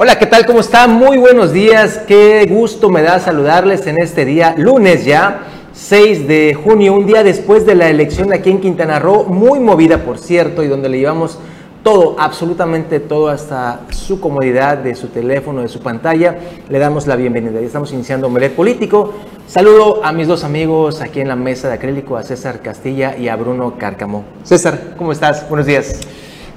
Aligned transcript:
Hola, 0.00 0.16
¿qué 0.16 0.26
tal? 0.26 0.46
¿Cómo 0.46 0.60
está? 0.60 0.86
Muy 0.86 1.18
buenos 1.18 1.52
días. 1.52 2.02
Qué 2.06 2.46
gusto 2.48 2.88
me 2.88 3.02
da 3.02 3.18
saludarles 3.18 3.84
en 3.88 4.00
este 4.00 4.24
día, 4.24 4.54
lunes 4.56 5.04
ya, 5.04 5.40
6 5.72 6.28
de 6.28 6.54
junio, 6.54 6.94
un 6.94 7.04
día 7.04 7.24
después 7.24 7.66
de 7.66 7.74
la 7.74 7.88
elección 7.88 8.32
aquí 8.32 8.48
en 8.48 8.60
Quintana 8.60 9.00
Roo, 9.00 9.24
muy 9.24 9.58
movida 9.58 10.04
por 10.04 10.18
cierto, 10.18 10.62
y 10.62 10.68
donde 10.68 10.88
le 10.88 10.98
llevamos 10.98 11.40
todo, 11.82 12.14
absolutamente 12.16 13.00
todo, 13.00 13.28
hasta 13.28 13.80
su 13.90 14.20
comodidad 14.20 14.78
de 14.78 14.94
su 14.94 15.08
teléfono, 15.08 15.62
de 15.62 15.68
su 15.68 15.80
pantalla. 15.80 16.38
Le 16.68 16.78
damos 16.78 17.08
la 17.08 17.16
bienvenida. 17.16 17.58
Ya 17.58 17.66
estamos 17.66 17.92
iniciando 17.92 18.28
Omelet 18.28 18.54
Político. 18.54 19.14
Saludo 19.48 20.04
a 20.04 20.12
mis 20.12 20.28
dos 20.28 20.44
amigos 20.44 21.00
aquí 21.00 21.20
en 21.20 21.26
la 21.26 21.34
mesa 21.34 21.66
de 21.66 21.74
acrílico, 21.74 22.16
a 22.16 22.22
César 22.22 22.62
Castilla 22.62 23.16
y 23.16 23.26
a 23.26 23.34
Bruno 23.34 23.74
Cárcamo. 23.76 24.22
César, 24.44 24.94
¿cómo 24.96 25.10
estás? 25.10 25.48
Buenos 25.48 25.66
días. 25.66 25.98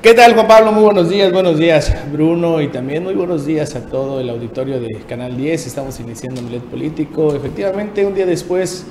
¿Qué 0.02 0.16
tal 0.16 0.34
Juan 0.34 0.48
Pablo? 0.48 0.72
Muy 0.72 0.82
buenos 0.82 1.12
días, 1.12 1.32
buenos 1.32 1.60
días 1.60 1.96
Bruno 2.12 2.60
y 2.60 2.70
también 2.70 3.04
muy 3.04 3.14
buenos 3.14 3.46
días 3.46 3.76
a 3.76 3.82
todo 3.82 4.20
el 4.20 4.32
auditorio 4.32 4.80
de 4.80 4.90
Canal 5.08 5.38
10. 5.38 5.68
Estamos 5.68 6.00
iniciando 6.00 6.42
un 6.42 6.48
político. 6.62 7.36
Efectivamente, 7.36 8.04
un 8.04 8.16
día 8.16 8.26
después 8.26 8.88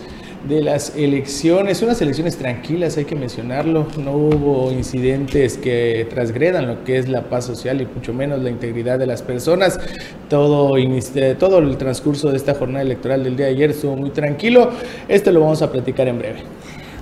de 0.49 0.63
las 0.63 0.95
elecciones, 0.95 1.83
unas 1.83 2.01
elecciones 2.01 2.37
tranquilas, 2.37 2.97
hay 2.97 3.07
que 3.07 3.17
mencionarlo. 3.17 3.89
No 3.99 4.13
hubo 4.13 4.71
incidentes 4.71 5.59
que 5.59 6.07
transgredan 6.09 6.69
lo 6.69 6.85
que 6.85 6.99
es 6.99 7.09
la 7.09 7.23
paz 7.23 7.45
social 7.45 7.81
y 7.81 7.87
mucho 7.87 8.15
menos 8.15 8.41
la 8.41 8.51
integridad 8.51 8.97
de 8.97 9.07
las 9.07 9.23
personas. 9.23 9.81
Todo, 10.29 10.77
todo 11.41 11.59
el 11.59 11.77
transcurso 11.77 12.31
de 12.31 12.37
esta 12.37 12.55
jornada 12.55 12.83
electoral 12.83 13.25
del 13.25 13.37
día 13.37 13.47
de 13.47 13.53
ayer 13.53 13.71
estuvo 13.71 13.97
muy 13.97 14.11
tranquilo. 14.11 14.71
Esto 15.09 15.33
lo 15.33 15.41
vamos 15.41 15.61
a 15.61 15.73
platicar 15.73 16.07
en 16.07 16.21
breve. 16.21 16.39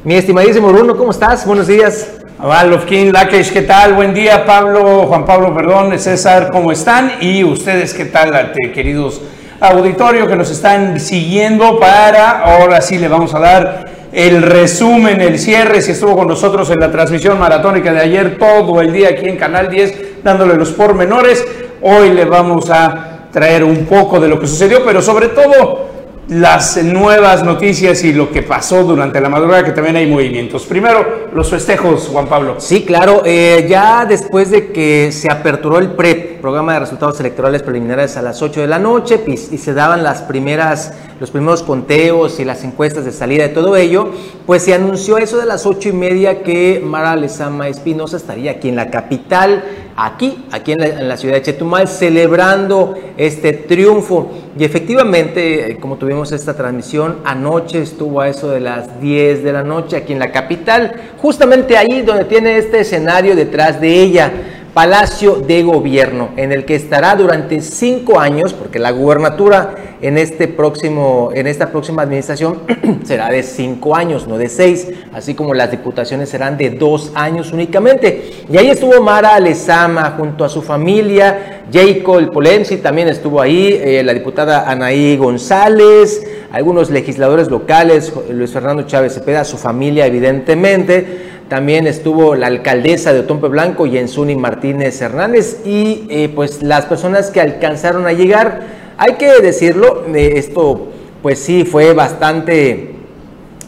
Mi 0.03 0.15
estimadísimo 0.15 0.73
Bruno, 0.73 0.97
¿cómo 0.97 1.11
estás? 1.11 1.47
Buenos 1.47 1.67
días. 1.67 2.18
Avalofkin, 2.41 3.13
Lakesh, 3.13 3.53
¿qué 3.53 3.63
tal? 3.63 3.95
Buen 3.95 4.15
día, 4.15 4.47
Pablo, 4.47 5.07
Juan 5.09 5.27
Pablo, 5.27 5.53
perdón, 5.53 5.99
César, 5.99 6.51
¿cómo 6.53 6.71
están? 6.71 7.15
Y 7.21 7.43
ustedes, 7.43 7.93
¿qué 7.93 8.05
tal, 8.05 8.53
queridos 8.73 9.21
auditorio 9.59 10.29
que 10.29 10.37
nos 10.37 10.49
están 10.49 11.01
siguiendo 11.01 11.81
para, 11.81 12.43
ahora 12.43 12.81
sí 12.81 12.97
le 12.97 13.09
vamos 13.09 13.35
a 13.35 13.41
dar 13.41 13.91
el 14.13 14.43
resumen, 14.43 15.21
el 15.21 15.37
cierre, 15.37 15.83
si 15.83 15.91
estuvo 15.91 16.17
con 16.17 16.29
nosotros 16.29 16.71
en 16.71 16.79
la 16.79 16.93
transmisión 16.93 17.41
maratónica 17.41 17.93
de 17.93 18.03
ayer 18.03 18.39
todo 18.39 18.81
el 18.81 18.93
día 18.93 19.09
aquí 19.09 19.29
en 19.29 19.37
Canal 19.37 19.69
10, 19.69 20.23
dándole 20.23 20.55
los 20.55 20.71
pormenores. 20.71 21.45
Hoy 21.83 22.11
le 22.11 22.25
vamos 22.25 22.71
a 22.71 23.27
traer 23.33 23.65
un 23.65 23.85
poco 23.87 24.21
de 24.21 24.29
lo 24.29 24.39
que 24.39 24.47
sucedió, 24.47 24.85
pero 24.85 25.03
sobre 25.03 25.27
todo 25.27 25.89
las 26.29 26.83
nuevas 26.83 27.43
noticias 27.43 28.05
y 28.05 28.13
lo 28.13 28.31
que 28.31 28.43
pasó 28.43 28.85
durante 28.85 29.21
la 29.21 29.31
madrugada, 29.31 29.65
que 29.65 29.73
también 29.73 29.97
hay 29.97 30.07
movimientos. 30.07 30.67
Primero, 30.67 31.29
los 31.33 31.49
festejos, 31.49 32.09
Juan 32.09 32.27
Pablo. 32.27 32.57
Sí, 32.59 32.85
claro, 32.85 33.23
eh, 33.25 33.67
ya 33.69 34.05
después 34.05 34.51
de 34.51 34.71
que 34.71 35.11
se 35.11 35.31
aperturó 35.31 35.79
el 35.79 35.93
PREP, 35.93 36.41
programa 36.41 36.75
de 36.75 36.81
resultados 36.81 37.19
electorales 37.21 37.63
preliminares 37.63 38.17
a 38.17 38.23
las 38.23 38.43
8 38.43 38.61
de 38.61 38.67
la 38.67 38.79
noche, 38.79 39.25
y 39.27 39.37
se 39.37 39.73
daban 39.73 40.03
las 40.03 40.21
primeras, 40.23 40.93
los 41.21 41.31
primeros 41.31 41.63
conteos 41.63 42.39
y 42.41 42.45
las 42.45 42.65
encuestas 42.65 43.05
de 43.05 43.13
salida 43.13 43.45
de 43.45 43.49
todo 43.51 43.77
ello, 43.77 44.11
pues 44.47 44.63
se 44.63 44.75
anunció 44.75 45.19
eso 45.19 45.39
de 45.39 45.47
las 45.47 45.67
ocho 45.67 45.89
y 45.89 45.93
media 45.93 46.43
que 46.43 46.81
Mara 46.85 47.17
Lezama 47.17 47.69
Espinosa 47.69 48.17
estaría 48.17 48.53
aquí 48.53 48.69
en 48.69 48.77
la 48.77 48.91
capital 48.91 49.65
aquí, 49.99 50.45
aquí 50.53 50.73
en 50.73 51.09
la, 51.09 51.17
ciudad 51.17 51.35
de 51.35 51.43
Chetumal, 51.43 51.89
celebrando 51.89 52.95
este 53.17 53.53
triunfo. 53.53 54.31
Y 54.57 54.65
efectivamente, 54.65 55.73
eh, 55.73 55.77
como 55.79 55.97
tuvimos 55.97 56.31
esta 56.31 56.55
transmisión, 56.55 57.19
anoche 57.25 57.83
estuvo 57.83 58.21
a 58.21 58.29
eso 58.29 58.49
de 58.49 58.61
las 58.61 59.01
10 59.01 59.43
de 59.43 59.53
la 59.53 59.65
noche 59.65 59.97
aquí 59.97 60.13
en 60.13 60.21
la 60.21 60.31
capital, 60.31 60.95
justamente 61.21 61.77
ahí 61.77 62.03
donde 62.03 62.25
tiene 62.27 62.59
este 62.59 62.81
escenario 62.81 63.35
detrás 63.35 63.81
de 63.81 64.01
ella. 64.01 64.33
Palacio 64.79 65.41
de 65.45 65.65
Gobierno, 65.65 66.29
en 66.37 66.53
el 66.53 66.65
que 66.65 66.77
estará 66.77 67.17
durante 67.17 67.61
cinco 67.63 68.21
años, 68.21 68.53
porque 68.55 68.79
la 68.79 68.93
gubernatura 68.93 69.75
en, 70.01 70.17
este 70.17 70.47
próximo, 70.47 71.31
en 71.35 71.49
esta 71.49 71.73
próxima 71.73 72.03
administración 72.03 72.61
será 73.03 73.29
de 73.29 73.43
cinco 73.43 73.97
años, 73.97 74.29
no 74.29 74.39
de 74.39 74.49
seis, 74.49 74.87
así 75.13 75.35
como 75.35 75.53
las 75.53 75.73
diputaciones 75.73 76.29
serán 76.29 76.57
de 76.57 76.71
dos 76.71 77.11
años 77.17 77.53
únicamente. 77.53 78.31
Y 78.49 78.57
ahí 78.57 78.71
estuvo 78.71 79.03
Mara 79.03 79.41
Lezama 79.41 80.15
junto 80.17 80.45
a 80.45 80.49
su 80.49 80.63
familia, 80.63 81.63
Jacob 81.73 82.31
Polensi 82.31 82.77
también 82.77 83.09
estuvo 83.09 83.41
ahí, 83.43 83.81
eh, 83.83 84.05
la 84.05 84.15
diputada 84.15 84.71
Anaí 84.71 85.17
González, 85.17 86.25
algunos 86.53 86.89
legisladores 86.89 87.51
locales, 87.51 88.13
Luis 88.31 88.53
Fernando 88.53 88.85
Chávez 88.85 89.13
Cepeda, 89.15 89.43
su 89.43 89.57
familia 89.57 90.07
evidentemente. 90.07 91.38
También 91.49 91.87
estuvo 91.87 92.35
la 92.35 92.49
alcaldesa 92.49 93.15
de 93.15 93.21
Otompe 93.21 93.49
Blanco, 93.49 93.87
Yensuni 93.87 94.37
Martínez 94.37 95.01
Hernández, 95.01 95.63
y 95.65 96.07
eh, 96.11 96.31
pues 96.35 96.63
las 96.63 96.85
personas 96.85 97.31
que 97.31 97.41
alcanzaron 97.41 98.07
a 98.07 98.13
llegar. 98.13 98.79
Hay 98.99 99.15
que 99.15 99.41
decirlo, 99.41 100.05
eh, 100.15 100.35
esto 100.37 100.89
pues 101.23 101.39
sí 101.39 101.65
fue 101.65 101.95
bastante 101.95 102.97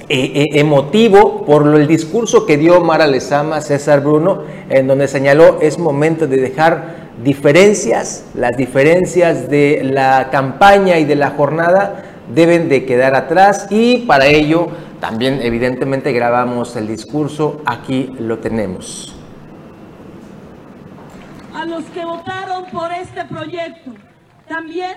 eh, 0.08 0.46
emotivo 0.54 1.44
por 1.46 1.74
el 1.74 1.86
discurso 1.86 2.44
que 2.44 2.58
dio 2.58 2.80
Mara 2.80 3.06
Lezama, 3.06 3.60
César 3.60 4.00
Bruno, 4.00 4.42
en 4.68 4.86
donde 4.86 5.08
señaló 5.08 5.58
es 5.62 5.78
momento 5.78 6.26
de 6.26 6.36
dejar 6.36 7.10
diferencias, 7.22 8.24
las 8.34 8.56
diferencias 8.56 9.48
de 9.48 9.82
la 9.84 10.28
campaña 10.30 10.98
y 10.98 11.04
de 11.04 11.16
la 11.16 11.30
jornada 11.30 12.04
deben 12.34 12.68
de 12.68 12.84
quedar 12.84 13.14
atrás 13.14 13.66
y 13.70 13.98
para 13.98 14.26
ello 14.26 14.68
también 15.00 15.40
evidentemente 15.42 16.12
grabamos 16.12 16.76
el 16.76 16.86
discurso, 16.86 17.62
aquí 17.64 18.14
lo 18.18 18.38
tenemos. 18.38 19.14
A 21.54 21.64
los 21.64 21.84
que 21.86 22.04
votaron 22.04 22.66
por 22.66 22.92
este 22.92 23.24
proyecto, 23.24 23.92
también 24.46 24.92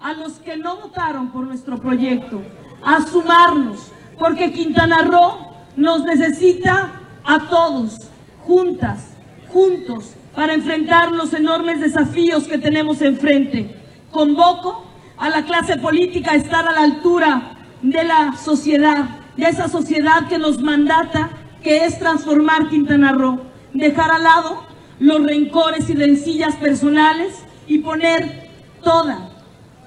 a 0.00 0.14
los 0.14 0.32
que 0.34 0.56
no 0.56 0.76
votaron 0.76 1.30
por 1.30 1.46
nuestro 1.46 1.76
proyecto, 1.78 2.42
a 2.82 3.02
sumarnos, 3.06 3.92
porque 4.18 4.52
Quintana 4.52 5.02
Roo 5.02 5.52
nos 5.76 6.04
necesita 6.04 7.00
a 7.24 7.38
todos, 7.48 8.10
juntas, 8.40 9.10
juntos, 9.48 10.14
para 10.34 10.54
enfrentar 10.54 11.12
los 11.12 11.32
enormes 11.34 11.80
desafíos 11.80 12.44
que 12.44 12.58
tenemos 12.58 13.02
enfrente. 13.02 13.76
Convoco 14.10 14.86
a 15.18 15.28
la 15.28 15.44
clase 15.44 15.76
política 15.76 16.32
a 16.32 16.36
estar 16.36 16.66
a 16.66 16.72
la 16.72 16.82
altura 16.82 17.56
de 17.82 18.04
la 18.04 18.34
sociedad, 18.36 19.21
de 19.36 19.44
esa 19.44 19.68
sociedad 19.68 20.28
que 20.28 20.38
nos 20.38 20.60
mandata, 20.60 21.30
que 21.62 21.84
es 21.84 21.98
transformar 21.98 22.68
Quintana 22.68 23.12
Roo, 23.12 23.40
dejar 23.72 24.10
al 24.10 24.24
lado 24.24 24.64
los 24.98 25.24
rencores 25.24 25.88
y 25.90 25.94
rencillas 25.94 26.56
personales 26.56 27.42
y 27.66 27.78
poner 27.78 28.50
toda, 28.82 29.30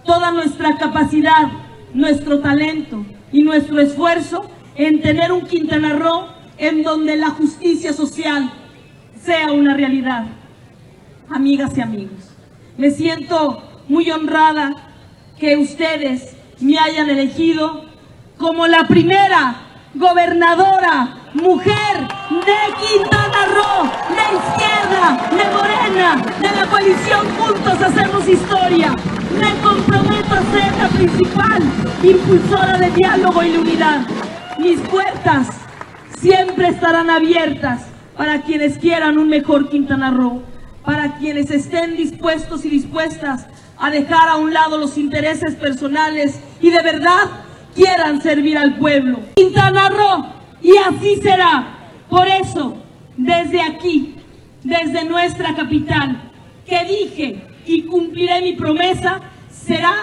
toda 0.06 0.32
nuestra 0.32 0.78
capacidad, 0.78 1.52
nuestro 1.94 2.40
talento 2.40 3.06
y 3.32 3.44
nuestro 3.44 3.80
esfuerzo 3.82 4.50
en 4.76 5.02
tener 5.02 5.32
un 5.32 5.42
Quintana 5.42 5.94
Roo 5.94 6.28
en 6.58 6.84
donde 6.84 7.16
la 7.16 7.30
justicia 7.30 7.94
social 7.94 8.52
sea 9.22 9.52
una 9.52 9.74
realidad. 9.74 10.26
Amigas 11.30 11.78
y 11.78 11.82
amigos, 11.82 12.36
me 12.78 12.92
siento 12.92 13.64
muy 13.88 14.10
honrada 14.12 14.76
que 15.40 15.58
ustedes 15.58 16.36
me 16.60 16.78
hayan 16.78 17.10
elegido 17.10 17.85
como 18.38 18.68
la 18.68 18.86
primera 18.88 19.56
gobernadora 19.94 21.16
mujer 21.34 22.08
de 22.30 22.76
Quintana 22.80 23.46
Roo, 23.54 23.84
de 24.10 24.26
izquierda, 24.38 25.30
de 25.32 25.46
Morena, 25.56 26.16
de 26.42 26.56
la 26.56 26.66
coalición 26.68 27.28
Juntos 27.38 27.82
Hacemos 27.82 28.28
Historia. 28.28 28.94
Me 29.40 29.54
comprometo 29.62 30.34
a 30.34 30.44
ser 30.52 30.78
la 30.78 30.88
principal 30.90 31.64
impulsora 32.04 32.78
de 32.78 32.90
diálogo 32.92 33.44
y 33.44 33.52
de 33.52 33.60
unidad. 33.60 34.02
Mis 34.60 34.80
puertas 34.82 35.48
siempre 36.20 36.70
estarán 36.70 37.10
abiertas 37.10 37.82
para 38.18 38.42
quienes 38.42 38.78
quieran 38.78 39.18
un 39.18 39.30
mejor 39.30 39.70
Quintana 39.70 40.12
Roo, 40.12 40.42
para 40.84 41.18
quienes 41.18 41.52
estén 41.52 41.98
dispuestos 41.98 42.66
y 42.66 42.70
dispuestas 42.70 43.48
a 43.78 43.90
dejar 43.90 44.30
a 44.30 44.38
un 44.38 44.54
lado 44.54 44.78
los 44.78 44.98
intereses 44.98 45.56
personales 45.56 46.40
y 46.62 46.70
de 46.70 46.82
verdad 46.82 47.45
quieran 47.76 48.22
servir 48.22 48.58
al 48.58 48.78
pueblo. 48.78 49.20
Quintana 49.36 49.90
Roo, 49.90 50.26
y 50.62 50.76
así 50.78 51.18
será. 51.22 51.68
Por 52.10 52.28
eso, 52.28 52.78
desde 53.18 53.62
aquí, 53.62 54.16
desde 54.64 55.04
nuestra 55.06 55.54
capital, 55.56 56.32
que 56.66 56.84
dije 56.86 57.44
y 57.68 57.84
cumpliré 57.84 58.42
mi 58.42 58.54
promesa, 58.54 59.20
será 59.50 59.94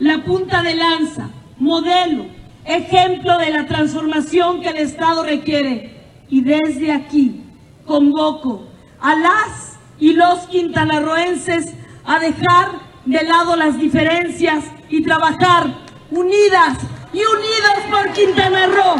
la 0.00 0.24
punta 0.24 0.62
de 0.62 0.74
lanza, 0.74 1.28
modelo, 1.58 2.26
ejemplo 2.64 3.38
de 3.38 3.50
la 3.50 3.66
transformación 3.66 4.60
que 4.60 4.70
el 4.70 4.78
Estado 4.78 5.22
requiere. 5.22 5.96
Y 6.28 6.42
desde 6.42 6.92
aquí 6.92 7.42
convoco 7.86 8.66
a 9.00 9.14
las 9.14 9.78
y 10.00 10.12
los 10.12 10.40
quintanarroenses 10.48 11.74
a 12.04 12.18
dejar 12.18 12.88
de 13.04 13.22
lado 13.24 13.56
las 13.56 13.78
diferencias 13.78 14.64
y 14.88 15.02
trabajar 15.02 15.74
unidas 16.10 16.78
y 17.12 17.20
unidos 17.20 17.78
por 17.90 18.12
Quintana 18.12 18.66
Roo. 18.66 18.94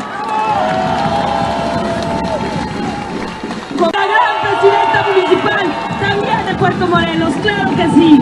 Con 3.78 3.90
la 3.92 4.06
gran 4.06 4.36
presidenta 4.42 5.06
municipal 5.12 5.66
también 6.00 6.46
de 6.46 6.54
Puerto 6.54 6.86
Morelos, 6.86 7.34
claro 7.42 7.70
que 7.76 7.88
sí. 7.90 8.18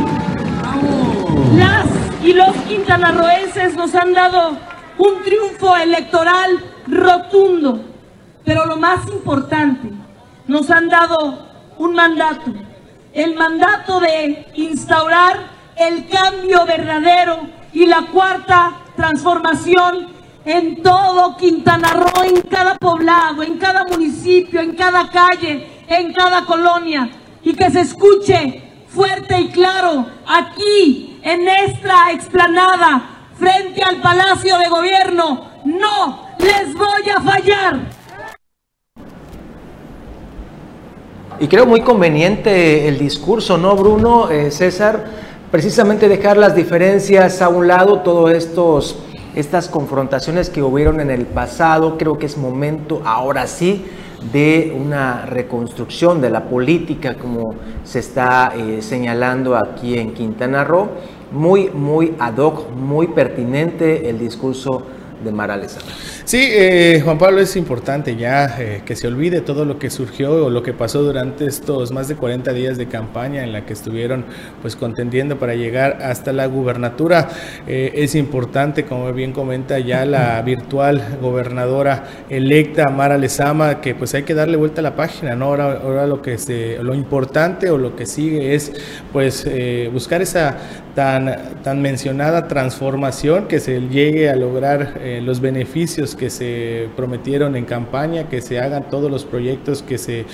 y 2.23 2.33
los 2.33 2.57
quintanarroenses 2.67 3.77
nos 3.77 3.95
han 3.95 4.13
dado 4.13 4.59
un 4.99 5.23
triunfo 5.23 5.77
electoral 5.77 6.59
rotundo. 6.89 7.85
Pero 8.45 8.67
lo 8.67 8.77
más 8.77 9.07
importante, 9.07 9.93
nos 10.49 10.69
han 10.71 10.89
dado 10.89 11.47
un 11.79 11.95
mandato, 11.95 12.53
el 13.13 13.37
mandato 13.37 14.01
de 14.01 14.47
instaurar 14.55 15.39
el 15.77 16.09
cambio 16.09 16.67
verdadero 16.67 17.47
y 17.73 17.87
la 17.87 18.03
cuarta 18.13 18.73
transformación 18.97 20.09
en 20.45 20.83
todo 20.83 21.37
Quintana 21.37 21.93
Roo, 21.93 22.25
en 22.25 22.41
cada 22.43 22.77
poblado, 22.77 23.43
en 23.43 23.59
cada 23.59 23.85
municipio, 23.85 24.61
en 24.61 24.75
cada 24.75 25.11
calle, 25.11 25.67
en 25.89 26.13
cada 26.13 26.45
colonia, 26.45 27.11
y 27.43 27.53
que 27.55 27.71
se 27.71 27.81
escuche 27.81 28.63
fuerte 28.89 29.39
y 29.41 29.49
claro 29.49 30.07
aquí 30.27 31.19
en 31.23 31.47
esta 31.49 32.13
explanada 32.13 33.11
frente 33.39 33.83
al 33.83 34.01
Palacio 34.01 34.59
de 34.59 34.69
Gobierno. 34.69 35.51
No 35.65 36.29
les 36.39 36.75
voy 36.75 37.11
a 37.15 37.21
fallar. 37.21 37.81
Y 41.39 41.49
creo 41.49 41.67
muy 41.67 41.83
conveniente 41.83 42.89
el 42.89 42.99
discurso, 42.99 43.59
¿no, 43.59 43.77
Bruno? 43.77 44.31
Eh, 44.31 44.51
César, 44.51 45.05
precisamente 45.57 46.11
dejar 46.11 46.37
las 46.37 46.55
diferencias 46.55 47.41
a 47.41 47.49
un 47.49 47.67
lado, 47.67 48.01
todos 48.01 48.31
estos 48.31 48.99
estas 49.35 49.71
confrontaciones 49.71 50.51
que 50.51 50.61
hubieron 50.61 51.01
en 51.01 51.11
el 51.11 51.25
pasado, 51.25 51.97
creo 51.97 52.19
que 52.19 52.27
es 52.27 52.37
momento 52.37 53.01
ahora 53.07 53.47
sí 53.47 53.87
de 54.35 54.77
una 54.79 55.25
reconstrucción 55.25 56.21
de 56.21 56.29
la 56.29 56.45
política 56.45 57.15
como 57.15 57.55
se 57.85 58.01
está 58.01 58.53
eh, 58.55 58.83
señalando 58.83 59.57
aquí 59.57 59.99
en 59.99 60.13
Quintana 60.13 60.63
Roo. 60.63 60.91
Muy, 61.33 61.71
muy 61.71 62.13
ad 62.19 62.37
hoc, 62.37 62.71
muy 62.73 63.07
pertinente 63.07 64.11
el 64.11 64.19
discurso 64.19 64.83
de 65.25 65.33
Mara 65.33 65.61
Sí, 66.25 66.39
eh, 66.51 67.01
Juan 67.05 67.19
Pablo, 67.19 67.41
es 67.41 67.57
importante 67.57 68.17
ya 68.17 68.57
eh, 68.59 68.83
que 68.85 68.97
se 68.97 69.07
olvide 69.07 69.41
todo 69.41 69.65
lo 69.65 69.79
que 69.79 69.91
surgió 69.91 70.47
o 70.47 70.51
lo 70.51 70.63
que 70.63 70.73
pasó 70.73 71.03
durante 71.03 71.47
estos 71.47 71.93
más 71.93 72.09
de 72.09 72.17
40 72.17 72.53
días 72.53 72.77
de 72.77 72.87
campaña 72.87 73.43
en 73.45 73.53
la 73.53 73.65
que 73.65 73.73
estuvieron 73.73 74.25
pues 74.61 74.77
contendiendo 74.77 75.39
para 75.39 75.55
llegar 75.55 75.99
hasta 76.03 76.33
la 76.33 76.47
gubernatura. 76.47 77.29
Eh, 77.67 77.93
es 77.95 78.15
importante, 78.15 78.85
como 78.85 79.13
bien 79.13 79.33
comenta 79.33 79.79
ya 79.79 80.05
la 80.05 80.43
virtual 80.47 81.19
gobernadora 81.21 82.05
electa 82.29 82.91
Mara 82.91 83.17
Lezama, 83.17 83.81
que 83.81 83.95
pues 83.95 84.15
hay 84.15 84.25
que 84.25 84.35
darle 84.35 84.57
vuelta 84.57 84.81
a 84.81 84.85
la 84.85 84.97
página, 84.97 85.35
¿no? 85.35 85.47
Ahora, 85.47 85.81
ahora 85.83 86.07
lo 86.07 86.23
que 86.23 86.39
se, 86.39 86.79
lo 86.83 86.95
importante 86.95 87.71
o 87.71 87.79
lo 87.79 87.97
que 87.97 88.05
sigue 88.05 88.55
es 88.55 88.73
pues 89.13 89.49
buscar 89.93 90.23
esa 90.23 90.57
tan, 90.97 91.61
tan 91.63 91.83
mencionada 91.83 92.49
transformación 92.49 93.47
que 93.47 93.61
se 93.61 93.81
llegue 93.83 94.31
a 94.31 94.35
lograr 94.35 94.99
los 95.23 95.41
beneficios 95.41 96.17
que 96.17 96.31
se 96.31 96.89
prometieron 96.97 97.55
en 97.55 97.67
campaña, 97.67 98.29
que 98.29 98.41
se 98.41 98.59
hagan 98.59 98.89
todos 98.89 99.11
los 99.11 99.25
proyectos 99.25 99.83
que 99.83 99.99
se, 99.99 100.25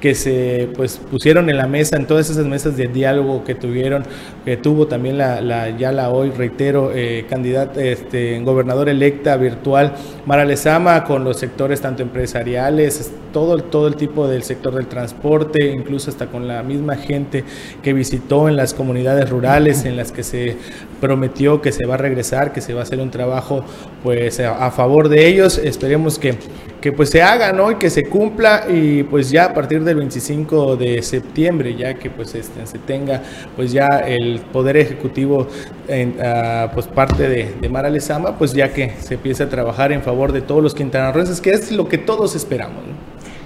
que 0.00 0.14
se 0.14 0.68
pues, 0.74 0.98
pusieron 0.98 1.50
en 1.50 1.56
la 1.56 1.66
mesa, 1.66 1.96
en 1.96 2.06
todas 2.06 2.30
esas 2.30 2.46
mesas 2.46 2.76
de 2.76 2.86
diálogo 2.86 3.42
que 3.42 3.56
tuvieron, 3.56 4.04
que 4.44 4.56
tuvo 4.56 4.86
también 4.86 5.18
la, 5.18 5.40
la 5.40 5.70
ya 5.76 5.90
la 5.90 6.10
hoy, 6.10 6.30
reitero, 6.30 6.92
eh, 6.94 7.26
candidata, 7.28 7.82
este, 7.82 8.38
gobernador 8.40 8.88
electa 8.88 9.36
virtual, 9.36 9.94
Mara 10.24 10.44
Lezama, 10.44 11.02
con 11.04 11.24
los 11.24 11.38
sectores 11.38 11.80
tanto 11.80 12.02
empresariales, 12.02 13.10
todo, 13.32 13.58
todo 13.58 13.88
el 13.88 13.96
tipo 13.96 14.28
del 14.28 14.42
sector 14.42 14.74
del 14.74 14.86
transporte, 14.86 15.72
incluso 15.72 16.10
hasta 16.10 16.26
con 16.26 16.46
la 16.46 16.62
misma 16.62 16.96
gente 16.96 17.44
que 17.82 17.92
visitó 17.92 18.48
en 18.48 18.56
las 18.56 18.74
comunidades 18.74 19.28
rurales, 19.30 19.84
en 19.84 19.96
las 19.96 20.11
que 20.12 20.22
se 20.22 20.56
prometió 21.00 21.60
que 21.60 21.72
se 21.72 21.86
va 21.86 21.94
a 21.94 21.96
regresar, 21.96 22.52
que 22.52 22.60
se 22.60 22.74
va 22.74 22.80
a 22.80 22.82
hacer 22.84 23.00
un 23.00 23.10
trabajo 23.10 23.64
pues 24.02 24.40
a, 24.40 24.70
favor 24.70 25.08
de 25.08 25.26
ellos. 25.26 25.58
Esperemos 25.58 26.18
que, 26.18 26.34
que 26.80 26.92
pues 26.92 27.10
se 27.10 27.22
haga, 27.22 27.52
¿no? 27.52 27.70
Y 27.70 27.76
que 27.76 27.90
se 27.90 28.04
cumpla 28.04 28.66
y 28.68 29.02
pues 29.04 29.30
ya 29.30 29.46
a 29.46 29.54
partir 29.54 29.82
del 29.84 29.96
25 29.96 30.76
de 30.76 31.02
septiembre, 31.02 31.74
ya 31.74 31.94
que 31.94 32.10
pues 32.10 32.34
este, 32.34 32.66
se 32.66 32.78
tenga 32.78 33.22
pues 33.56 33.72
ya 33.72 33.86
el 34.06 34.40
poder 34.52 34.76
ejecutivo 34.76 35.48
en 35.88 36.16
ah, 36.22 36.70
pues 36.72 36.86
parte 36.86 37.28
de, 37.28 37.68
Mara 37.68 37.90
Lezama, 37.90 38.36
pues 38.36 38.52
ya 38.52 38.72
que 38.72 38.92
se 39.00 39.14
empiece 39.14 39.42
a 39.42 39.48
trabajar 39.48 39.92
en 39.92 40.02
favor 40.02 40.32
de 40.32 40.42
todos 40.42 40.62
los 40.62 40.74
quintanarroenses, 40.74 41.40
que 41.40 41.50
es 41.50 41.72
lo 41.72 41.88
que 41.88 41.98
todos 41.98 42.34
esperamos. 42.34 42.82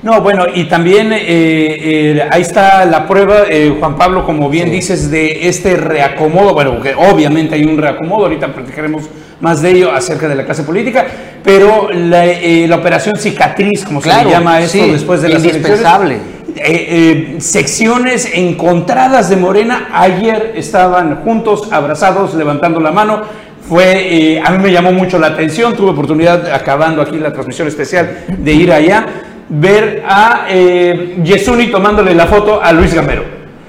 Bueno, 0.03 0.45
y 0.55 0.65
también 0.65 1.13
eh, 1.13 1.19
eh, 1.27 2.29
ahí 2.31 2.43
está 2.43 2.85
la 2.85 3.07
prueba, 3.07 3.45
eh, 3.49 3.75
Juan 3.79 3.97
Pablo, 3.97 4.25
como 4.25 4.49
bien 4.49 4.71
dices, 4.71 5.11
de 5.11 5.49
este 5.49 5.77
reacomodo. 5.77 6.55
Bueno, 6.55 6.81
que 6.81 6.95
obviamente 6.95 7.55
hay 7.55 7.65
un 7.65 7.77
reacomodo, 7.79 8.25
ahorita 8.25 8.53
platicaremos 8.53 9.09
más 9.41 9.63
de 9.63 9.71
ello 9.71 9.93
acerca 9.93 10.29
de 10.29 10.35
la 10.35 10.45
clase 10.45 10.63
política, 10.63 11.07
pero 11.45 11.91
la, 11.93 12.27
eh, 12.27 12.71
operación 12.73 13.17
cicatriz, 13.17 13.85
como 13.85 14.01
se 14.01 14.09
le 14.09 14.31
llama 14.31 14.61
esto 14.61 14.87
después 14.87 15.23
de 15.23 15.29
las 15.29 15.45
indispensable. 15.45 16.15
Eh, 16.57 17.35
eh, 17.37 17.41
secciones 17.41 18.31
encontradas 18.33 19.29
de 19.29 19.37
Morena 19.37 19.89
ayer 19.93 20.55
estaban 20.57 21.17
juntos, 21.17 21.69
abrazados, 21.71 22.35
levantando 22.35 22.81
la 22.81 22.93
mano. 22.93 23.23
Fue, 23.69 24.41
a 24.45 24.51
mí 24.53 24.59
me 24.63 24.71
llamó 24.71 24.93
mucho 24.93 25.19
la 25.19 25.27
atención, 25.27 25.75
tuve 25.75 25.91
oportunidad, 25.91 26.53
acabando 26.53 27.03
aquí 27.03 27.19
la 27.19 27.33
transmisión 27.33 27.67
especial, 27.67 28.25
de 28.29 28.53
ir 28.53 28.73
allá, 28.73 29.07
ver 29.49 30.03
a 30.07 30.47
Yesuni 30.49 31.71
tomándole 31.71 32.15
la 32.15 32.27
foto 32.27 32.63
a 32.63 32.73
Luis 32.73 32.95
Gamero, 32.95 33.25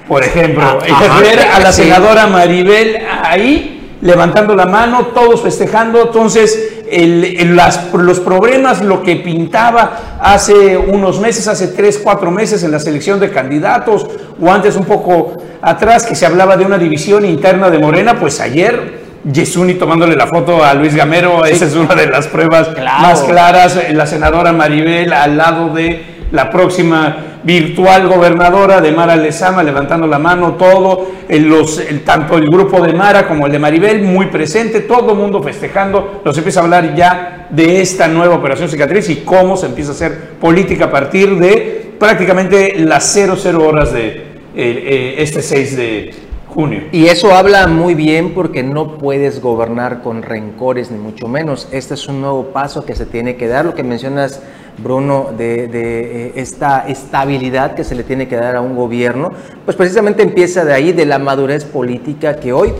por 0.08 0.24
ejemplo. 0.24 0.64
Ah, 0.64 1.20
ver 1.22 1.40
a 1.40 1.60
la 1.60 1.72
senadora 1.72 2.28
Maribel 2.28 2.98
ahí 3.24 3.74
levantando 4.02 4.56
la 4.56 4.66
mano, 4.66 5.08
todos 5.08 5.42
festejando. 5.42 6.08
Entonces, 6.08 6.74
los 7.94 8.20
problemas, 8.20 8.82
lo 8.82 9.04
que 9.04 9.18
pintaba 9.18 10.20
hace 10.22 10.78
unos 10.78 11.20
meses, 11.20 11.48
hace 11.48 11.70
tres, 11.70 12.00
cuatro 12.04 12.32
meses 12.32 12.64
en 12.64 12.72
la 12.72 12.80
selección 12.80 13.20
de 13.20 13.32
candidatos, 13.32 14.08
o 14.40 14.52
antes 14.52 14.76
un 14.76 14.86
poco 14.86 15.38
atrás, 15.62 16.06
que 16.06 16.16
se 16.16 16.26
hablaba 16.26 16.58
de 16.58 16.66
una 16.66 16.78
división 16.78 17.26
interna 17.26 17.70
de 17.70 17.80
Morena, 17.80 18.20
pues 18.20 18.40
ayer 18.40 18.97
Yesuni 19.24 19.74
tomándole 19.76 20.16
la 20.16 20.28
foto 20.28 20.64
a 20.64 20.74
Luis 20.74 20.96
Gamero, 20.96 21.46
esa 21.46 21.66
es 21.66 21.76
una 21.76 21.96
de 21.96 22.08
las 22.08 22.28
pruebas 22.28 22.70
más 23.02 23.22
claras. 23.24 23.80
La 23.92 24.08
senadora 24.08 24.54
Maribel 24.54 25.12
al 25.14 25.38
lado 25.38 25.70
de 25.74 26.18
la 26.32 26.50
próxima 26.50 27.38
virtual 27.44 28.08
gobernadora 28.08 28.82
de 28.82 28.92
Mara 28.92 29.16
Lezama, 29.16 29.64
levantando 29.64 30.06
la 30.08 30.20
mano, 30.20 30.54
todo, 30.54 31.08
los, 31.30 31.80
el, 31.80 32.04
tanto 32.04 32.38
el 32.38 32.50
grupo 32.50 32.82
de 32.82 32.94
Mara 32.94 33.28
como 33.28 33.46
el 33.46 33.52
de 33.52 33.60
Maribel, 33.60 34.02
muy 34.02 34.26
presente, 34.26 34.82
todo 34.82 35.12
el 35.12 35.18
mundo 35.18 35.42
festejando, 35.42 36.22
nos 36.26 36.38
empieza 36.38 36.60
a 36.60 36.64
hablar 36.64 36.96
ya 36.96 37.48
de 37.50 37.82
esta 37.82 38.08
nueva 38.08 38.36
operación 38.36 38.68
cicatriz 38.68 39.10
y 39.10 39.18
cómo 39.18 39.56
se 39.56 39.68
empieza 39.68 39.92
a 39.92 39.96
hacer 39.96 40.32
política 40.42 40.86
a 40.86 40.92
partir 40.92 41.38
de 41.38 41.94
prácticamente 41.98 42.76
las 42.80 43.14
00 43.14 43.66
horas 43.66 43.94
de 43.94 44.08
eh, 44.08 44.24
eh, 44.56 45.16
este 45.20 45.42
6 45.42 45.78
de 45.78 46.27
Y 46.92 47.06
eso 47.06 47.36
habla 47.36 47.68
muy 47.68 47.94
bien 47.94 48.34
porque 48.34 48.64
no 48.64 48.98
puedes 48.98 49.42
gobernar 49.42 50.02
con 50.02 50.24
rencores, 50.24 50.90
ni 50.90 50.98
mucho 50.98 51.28
menos. 51.28 51.68
Este 51.72 51.94
es 51.94 52.08
un 52.08 52.20
nuevo 52.20 52.46
paso 52.46 52.84
que 52.84 52.96
se 52.96 53.06
tiene 53.06 53.36
que 53.36 53.48
dar, 53.48 53.64
lo 53.64 53.76
que 53.76 53.84
mencionas 53.84 54.42
Bruno, 54.80 55.30
de, 55.38 55.66
eh, 55.72 56.32
esta 56.36 56.88
estabilidad 56.88 57.76
que 57.76 57.84
se 57.84 57.94
le 57.94 58.04
tiene 58.04 58.28
que 58.28 58.38
dar 58.38 58.56
a 58.56 58.62
un 58.62 58.76
gobierno, 58.76 59.34
pues 59.66 59.78
precisamente 59.78 60.24
empieza 60.24 60.66
de 60.66 60.74
ahí, 60.74 60.94
de 60.94 61.06
la 61.06 61.20
madurez 61.20 61.64
política 61.64 62.38
que 62.38 62.54
hoy 62.54 62.74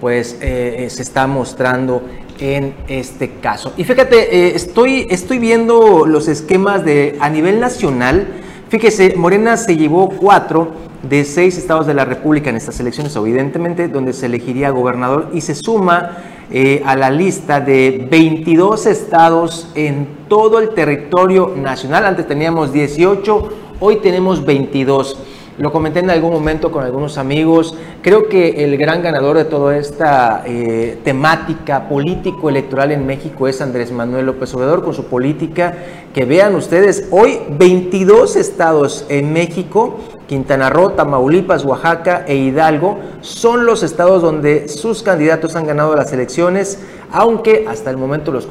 pues 0.00 0.38
eh, 0.40 0.84
eh, 0.84 0.90
se 0.90 1.02
está 1.02 1.26
mostrando 1.26 2.02
en 2.38 2.74
este 2.86 3.30
caso. 3.40 3.72
Y 3.76 3.82
fíjate, 3.82 4.54
estoy, 4.54 5.08
estoy 5.10 5.38
viendo 5.38 6.06
los 6.06 6.28
esquemas 6.28 6.84
de 6.84 7.16
a 7.18 7.30
nivel 7.30 7.58
nacional. 7.58 8.28
Fíjese, 8.68 9.14
Morena 9.16 9.56
se 9.56 9.76
llevó 9.76 10.08
cuatro 10.08 10.93
de 11.08 11.24
seis 11.24 11.58
estados 11.58 11.86
de 11.86 11.94
la 11.94 12.04
República 12.04 12.50
en 12.50 12.56
estas 12.56 12.80
elecciones, 12.80 13.14
evidentemente, 13.16 13.88
donde 13.88 14.12
se 14.12 14.26
elegiría 14.26 14.70
gobernador 14.70 15.30
y 15.32 15.40
se 15.40 15.54
suma 15.54 16.18
eh, 16.50 16.82
a 16.84 16.96
la 16.96 17.10
lista 17.10 17.60
de 17.60 18.06
22 18.10 18.86
estados 18.86 19.68
en 19.74 20.06
todo 20.28 20.58
el 20.58 20.70
territorio 20.70 21.52
nacional. 21.56 22.04
Antes 22.06 22.26
teníamos 22.26 22.72
18, 22.72 23.48
hoy 23.80 23.96
tenemos 23.96 24.44
22. 24.44 25.18
Lo 25.56 25.70
comenté 25.70 26.00
en 26.00 26.10
algún 26.10 26.32
momento 26.32 26.72
con 26.72 26.84
algunos 26.84 27.16
amigos. 27.16 27.76
Creo 28.02 28.28
que 28.28 28.64
el 28.64 28.76
gran 28.76 29.02
ganador 29.02 29.36
de 29.36 29.44
toda 29.44 29.76
esta 29.76 30.42
eh, 30.46 30.98
temática 31.04 31.88
político-electoral 31.88 32.90
en 32.90 33.06
México 33.06 33.46
es 33.46 33.60
Andrés 33.60 33.92
Manuel 33.92 34.26
López 34.26 34.52
Obrador 34.54 34.82
con 34.82 34.94
su 34.94 35.04
política. 35.04 35.74
Que 36.12 36.24
vean 36.24 36.56
ustedes, 36.56 37.08
hoy 37.12 37.38
22 37.50 38.36
estados 38.36 39.06
en 39.08 39.32
México 39.32 39.98
Quintana 40.26 40.70
Roo, 40.70 40.90
Tamaulipas, 40.90 41.64
Oaxaca 41.64 42.24
e 42.26 42.36
Hidalgo 42.36 42.98
son 43.20 43.66
los 43.66 43.82
estados 43.82 44.22
donde 44.22 44.68
sus 44.68 45.02
candidatos 45.02 45.54
han 45.54 45.66
ganado 45.66 45.94
las 45.94 46.12
elecciones 46.12 46.78
aunque 47.12 47.64
hasta 47.68 47.90
el 47.90 47.96
momento 47.96 48.32
los, 48.32 48.48